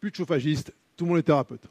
[0.01, 1.67] plus de chauffagiste, tout le monde est thérapeute.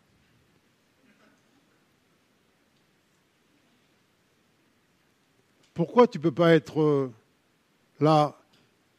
[5.74, 7.14] Pourquoi tu ne peux pas être euh,
[8.00, 8.38] là,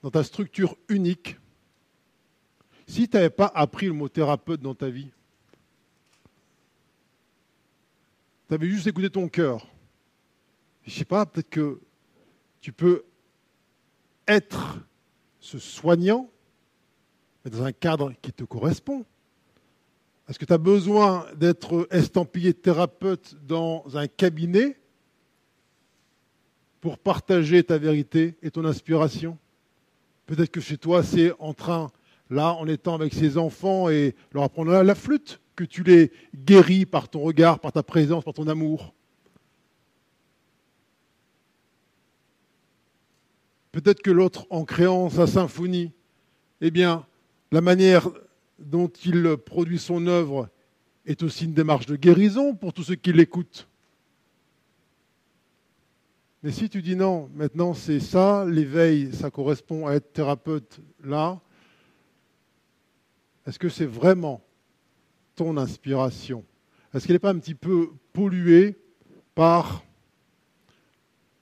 [0.03, 1.37] dans ta structure unique,
[2.87, 5.11] si tu n'avais pas appris le mot thérapeute dans ta vie?
[8.49, 9.67] Tu avais juste écouté ton cœur.
[10.83, 11.81] Je ne sais pas, peut-être que
[12.61, 13.05] tu peux
[14.27, 14.79] être
[15.39, 16.31] ce soignant,
[17.45, 19.05] mais dans un cadre qui te correspond.
[20.31, 24.79] Est-ce que tu as besoin d'être estampillé thérapeute dans un cabinet
[26.81, 29.37] pour partager ta vérité et ton inspiration?
[30.27, 31.91] Peut-être que chez toi, c'est en train,
[32.31, 36.87] là, en étant avec ces enfants et leur apprendre la flûte, que tu les guéris
[36.87, 38.95] par ton regard, par ta présence, par ton amour.
[43.73, 45.91] Peut-être que l'autre, en créant sa symphonie,
[46.61, 47.05] eh bien,
[47.51, 48.09] la manière
[48.61, 50.49] dont il produit son œuvre
[51.07, 53.69] est aussi une démarche de guérison pour tous ceux qui l'écoutent.
[56.43, 61.41] Mais si tu dis non, maintenant c'est ça, l'éveil, ça correspond à être thérapeute là,
[63.47, 64.43] est-ce que c'est vraiment
[65.35, 66.45] ton inspiration?
[66.95, 68.77] Est-ce qu'elle n'est pas un petit peu polluée
[69.35, 69.83] par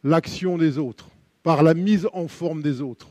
[0.05, 1.09] l'action des autres,
[1.43, 3.09] par la mise en forme des autres?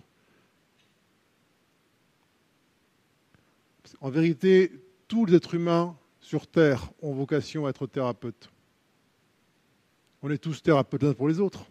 [3.99, 4.71] En vérité,
[5.07, 8.49] tous les êtres humains sur Terre ont vocation à être thérapeutes.
[10.21, 11.65] On est tous thérapeutes pour les autres.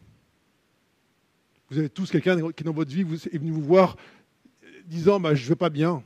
[1.70, 3.97] Vous avez tous quelqu'un qui, dans votre vie, est venu vous voir
[4.86, 6.03] disant bah, Je ne vais pas bien.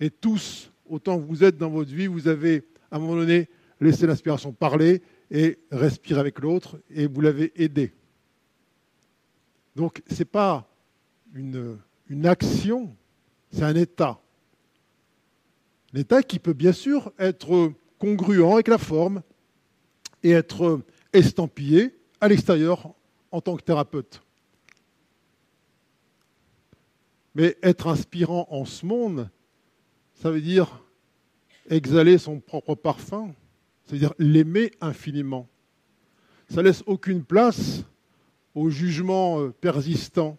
[0.00, 3.48] Et tous, autant que vous êtes dans votre vie, vous avez à un moment donné
[3.80, 7.92] laissé l'inspiration parler et respirer avec l'autre et vous l'avez aidé.
[9.76, 10.68] Donc ce n'est pas
[11.34, 11.78] une,
[12.08, 12.94] une action,
[13.50, 14.20] c'est un état.
[15.94, 19.22] Un état qui peut bien sûr être congruent avec la forme
[20.24, 20.80] et être
[21.12, 22.94] estampillé à l'extérieur
[23.30, 24.20] en tant que thérapeute.
[27.36, 29.30] Mais être inspirant en ce monde,
[30.14, 30.84] ça veut dire
[31.70, 33.32] exhaler son propre parfum,
[33.84, 35.48] ça veut dire l'aimer infiniment.
[36.48, 37.84] Ça laisse aucune place
[38.54, 40.36] au jugement euh, persistant.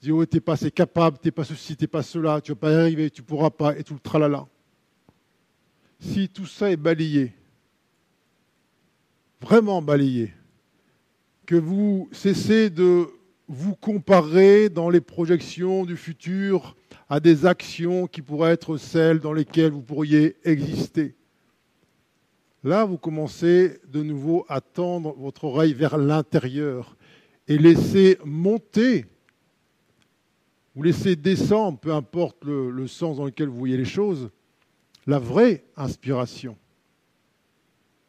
[0.00, 2.72] Dis, oh, t'es pas assez capable, t'es pas ceci, t'es pas cela, tu vas pas
[2.72, 4.46] y arriver, tu pourras pas, et tout le tralala.
[5.98, 7.32] Si tout ça est balayé,
[9.40, 10.32] vraiment balayé,
[11.46, 13.08] que vous cessez de
[13.48, 16.76] vous comparer dans les projections du futur
[17.08, 21.16] à des actions qui pourraient être celles dans lesquelles vous pourriez exister.
[22.62, 26.96] Là, vous commencez de nouveau à tendre votre oreille vers l'intérieur
[27.46, 29.06] et laisser monter
[30.78, 34.30] ou laisser descendre, peu importe le, le, sens dans lequel vous voyez les choses,
[35.08, 36.56] la vraie inspiration.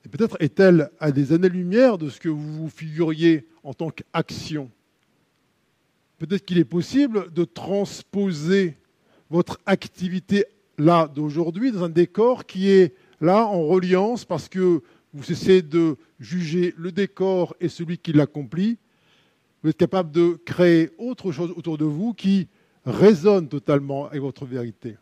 [0.05, 4.69] Et peut-être est-elle à des années-lumière de ce que vous vous figuriez en tant qu'action.
[6.19, 8.77] Peut-être qu'il est possible de transposer
[9.31, 10.45] votre activité
[10.77, 14.83] là d'aujourd'hui dans un décor qui est là en reliance parce que
[15.15, 18.77] vous cessez de juger le décor et celui qui l'accomplit.
[19.63, 22.47] Vous êtes capable de créer autre chose autour de vous qui
[22.85, 24.97] résonne totalement avec votre vérité.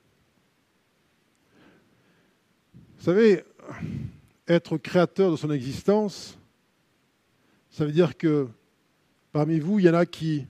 [2.97, 3.43] Vous savez,
[4.47, 6.37] être créateur de son existence,
[7.69, 8.47] ça veut dire que
[9.31, 10.47] parmi vous, il y en a qui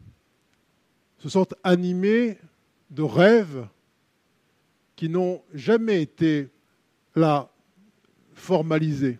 [1.19, 2.37] se sentent animés
[2.89, 3.67] de rêves
[4.95, 6.49] qui n'ont jamais été
[7.15, 7.51] là
[8.33, 9.19] formalisés.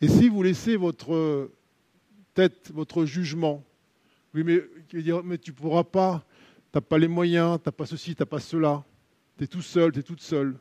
[0.00, 1.50] Et si vous laissez votre
[2.34, 3.64] tête, votre jugement.
[4.34, 6.24] Oui, mais, tu ne pourras pas,
[6.72, 8.84] tu n'as pas les moyens, tu n'as pas ceci, tu n'as pas cela.
[9.38, 10.56] Tu es tout seul, tu es toute seule.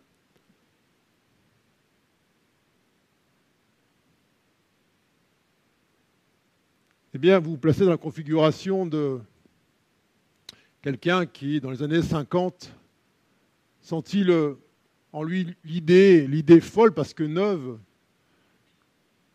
[7.14, 9.20] Eh bien, vous vous placez dans la configuration de
[10.82, 12.72] quelqu'un qui, dans les années 50,
[13.82, 14.26] sentit
[15.12, 17.80] en lui l'idée, l'idée folle, parce que neuve,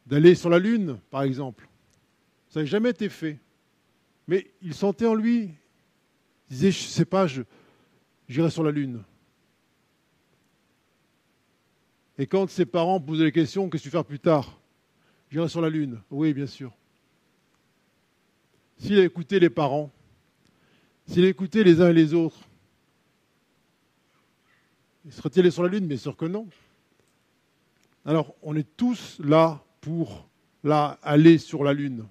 [0.06, 1.69] d'aller sur la Lune, par exemple.
[2.55, 3.40] Ça n'a jamais été fait.
[4.28, 5.51] Mais il sentait en lui,
[6.48, 7.26] il disait, je ne sais pas,
[8.28, 9.02] j'irai sur la Lune.
[12.16, 14.56] Et quand ses parents posaient les questions, qu'est-ce que tu vas faire plus tard?
[15.32, 16.01] J'irai sur la Lune.
[16.12, 16.70] Oui, bien sûr.
[18.78, 19.90] S'il a écouté les parents,
[21.09, 22.39] s'il a écouté les uns et les autres,
[25.05, 26.47] il serait-il allé sur la Lune Bien sûr que non.
[28.05, 30.28] Alors, on est tous là pour
[30.62, 32.06] là, aller sur la Lune.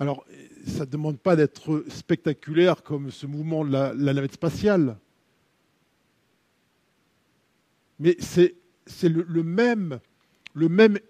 [0.00, 0.24] Alors,
[0.66, 4.96] ça ne demande pas d'être spectaculaire comme ce mouvement de la, navette spatiale.
[7.98, 8.54] Mais c'est
[9.02, 9.98] le, même,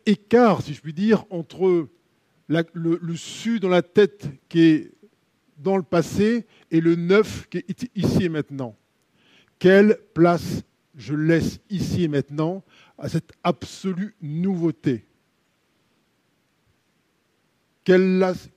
[0.07, 1.89] écart, si je puis dire, entre
[2.49, 4.93] le, le su dans la tête qui est
[5.59, 8.75] dans le passé et le neuf qui est ici et maintenant.
[9.59, 10.63] Quelle place
[10.97, 12.65] je laisse ici et maintenant
[12.97, 15.08] à cette absolue nouveauté?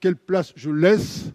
[0.00, 1.32] Quelle, place je laisse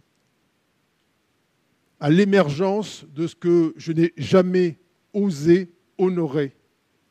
[1.99, 4.77] à l'émergence de ce que je n'ai jamais
[5.13, 6.55] osé honorer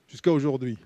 [0.07, 0.79] jusqu'à aujourd'hui?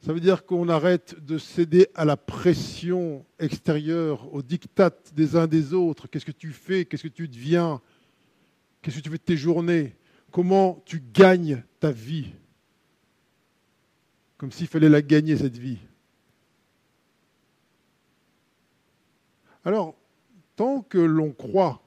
[0.00, 5.46] Ça veut dire qu'on arrête de céder à la pression extérieure, aux dictats des uns
[5.46, 6.08] des autres.
[6.08, 6.86] Qu'est-ce que tu fais?
[6.86, 7.80] Qu'est-ce que tu deviens?
[8.82, 9.94] Qu'est-ce que tu fais de tes journées?
[10.32, 12.32] Comment tu gagnes ta vie?
[14.38, 15.78] Comme s'il fallait la gagner, cette vie.
[19.64, 19.96] Alors,
[20.54, 21.82] tant que l'on croit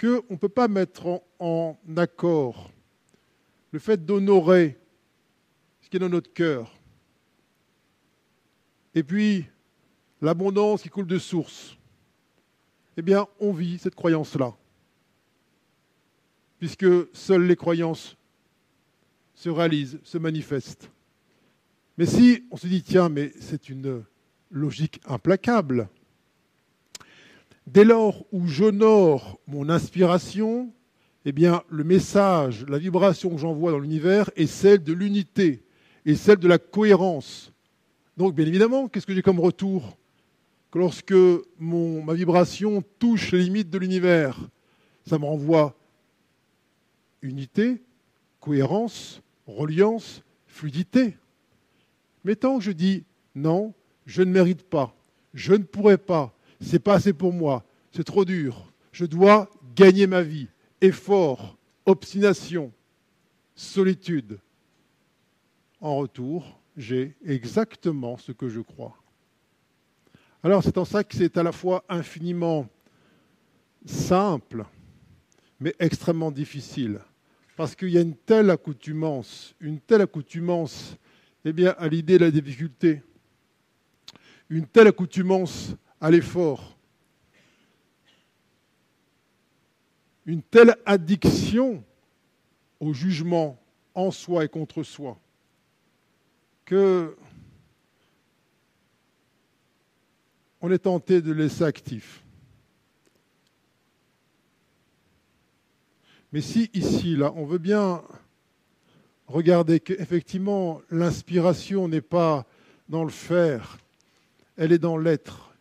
[0.00, 2.70] qu'on ne peut pas mettre en, accord
[3.72, 4.78] le fait d'honorer
[5.82, 6.72] ce qui est dans notre cœur,
[8.94, 9.46] et puis
[10.20, 11.76] l'abondance qui coule de source,
[12.96, 14.54] eh bien, on vit cette croyance-là.
[16.58, 18.16] Puisque seules les croyances
[19.34, 20.90] se réalisent, se manifestent.
[21.98, 24.04] Mais si on se dit, tiens, mais c'est une
[24.50, 25.88] logique implacable,
[27.66, 30.72] dès lors où j'honore mon inspiration,
[31.24, 35.62] eh bien, le message, la vibration que j'envoie dans l'univers est celle de l'unité
[36.06, 37.52] et celle de la cohérence.
[38.16, 39.96] Donc, bien évidemment, qu'est-ce que j'ai comme retour?
[40.70, 41.14] Que Lorsque
[41.58, 44.38] mon, ma vibration touche les limites de l'univers,
[45.06, 45.76] ça me renvoie
[47.22, 47.82] unité,
[48.40, 51.16] cohérence, reliance, fluidité.
[52.24, 53.74] Mais tant que je dis non,
[54.06, 54.94] je ne mérite pas,
[55.34, 60.06] je ne pourrai pas, c'est pas assez pour moi, c'est trop dur, je dois gagner
[60.06, 60.48] ma vie,
[60.80, 61.56] effort,
[61.86, 62.72] obstination,
[63.54, 64.38] solitude.
[65.80, 68.96] En retour, j'ai exactement ce que je crois.
[70.42, 72.66] Alors c'est en ça que c'est à la fois infiniment
[73.84, 74.64] simple,
[75.58, 77.00] mais extrêmement difficile.
[77.56, 80.96] Parce qu'il y a une telle accoutumance, une telle accoutumance
[81.44, 83.02] eh bien, à l'idée de la difficulté,
[84.48, 86.76] une telle accoutumance à l'effort,
[90.26, 91.82] une telle addiction
[92.78, 93.60] au jugement
[93.94, 95.18] en soi et contre soi,
[96.64, 97.16] que
[100.60, 102.22] on est tenté de laisser actif.
[106.32, 108.02] Mais si ici, là, on veut bien
[109.30, 112.46] regarder qu'effectivement, l'inspiration n'est pas
[112.88, 113.78] dans le faire,
[114.56, 115.54] elle est dans l'être.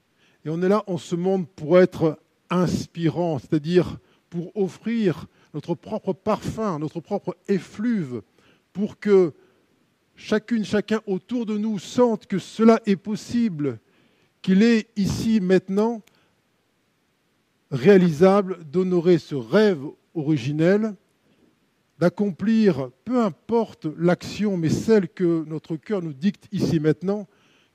[0.46, 2.20] Et on est là en ce monde pour être
[2.50, 3.98] inspirant, c'est-à-dire
[4.30, 8.22] pour offrir notre propre parfum, notre propre effluve,
[8.74, 9.34] pour que
[10.16, 13.80] chacune, chacun autour de nous sente que cela est possible,
[14.42, 16.02] qu'il est ici maintenant
[17.72, 19.84] réalisable d'honorer ce rêve
[20.16, 20.96] originel,
[22.00, 27.28] d'accomplir, peu importe l'action, mais celle que notre cœur nous dicte ici maintenant,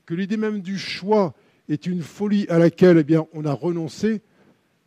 [0.05, 1.33] que l'idée même du choix
[1.69, 4.21] est une folie à laquelle eh on a renoncé.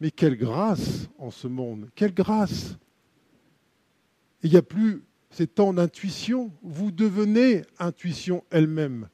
[0.00, 2.76] Mais quelle grâce en ce monde, quelle grâce
[4.42, 9.08] Il n'y a plus ces temps d'intuition, vous devenez intuition elle-même.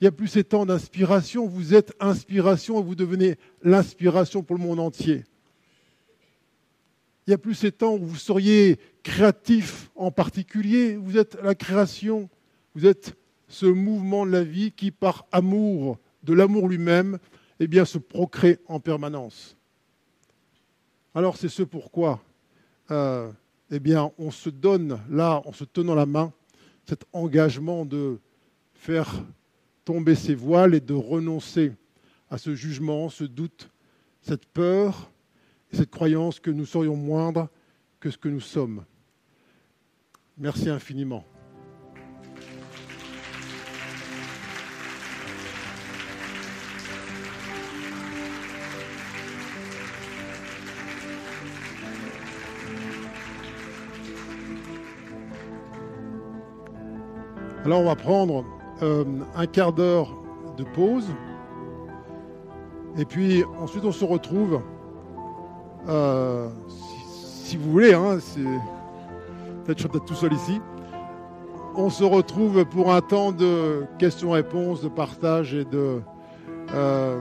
[0.00, 4.56] Il n'y a plus ces temps d'inspiration, vous êtes inspiration et vous devenez l'inspiration pour
[4.56, 5.24] le monde entier.
[7.26, 10.96] Il n'y a plus ces temps où vous seriez créatif en particulier.
[10.96, 12.28] Vous êtes la création.
[12.74, 13.14] Vous êtes
[13.46, 17.18] ce mouvement de la vie qui, par amour de l'amour lui-même,
[17.60, 19.56] eh bien, se procrée en permanence.
[21.14, 22.20] Alors c'est ce pourquoi
[22.90, 23.30] euh,
[23.70, 26.32] eh bien, on se donne là, en se tenant la main,
[26.86, 28.18] cet engagement de
[28.74, 29.22] faire
[29.84, 31.72] tomber ses voiles et de renoncer
[32.30, 33.70] à ce jugement, ce doute,
[34.22, 35.10] cette peur
[35.72, 37.48] et cette croyance que nous serions moindres
[38.00, 38.84] que ce que nous sommes.
[40.36, 41.24] Merci infiniment.
[57.64, 58.44] Alors on va prendre
[58.82, 59.04] euh,
[59.36, 60.14] un quart d'heure
[60.58, 61.08] de pause.
[62.98, 64.60] Et puis ensuite on se retrouve,
[65.88, 68.18] euh, si, vous voulez, hein,
[69.64, 70.60] peut-être je suis peut-être tout seul ici.
[71.76, 76.00] On se retrouve pour un temps de questions-réponses, de partage et de
[76.72, 77.20] euh.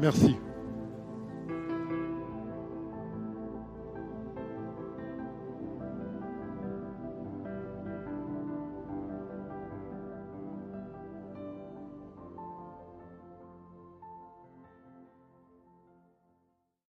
[0.00, 0.36] Merci.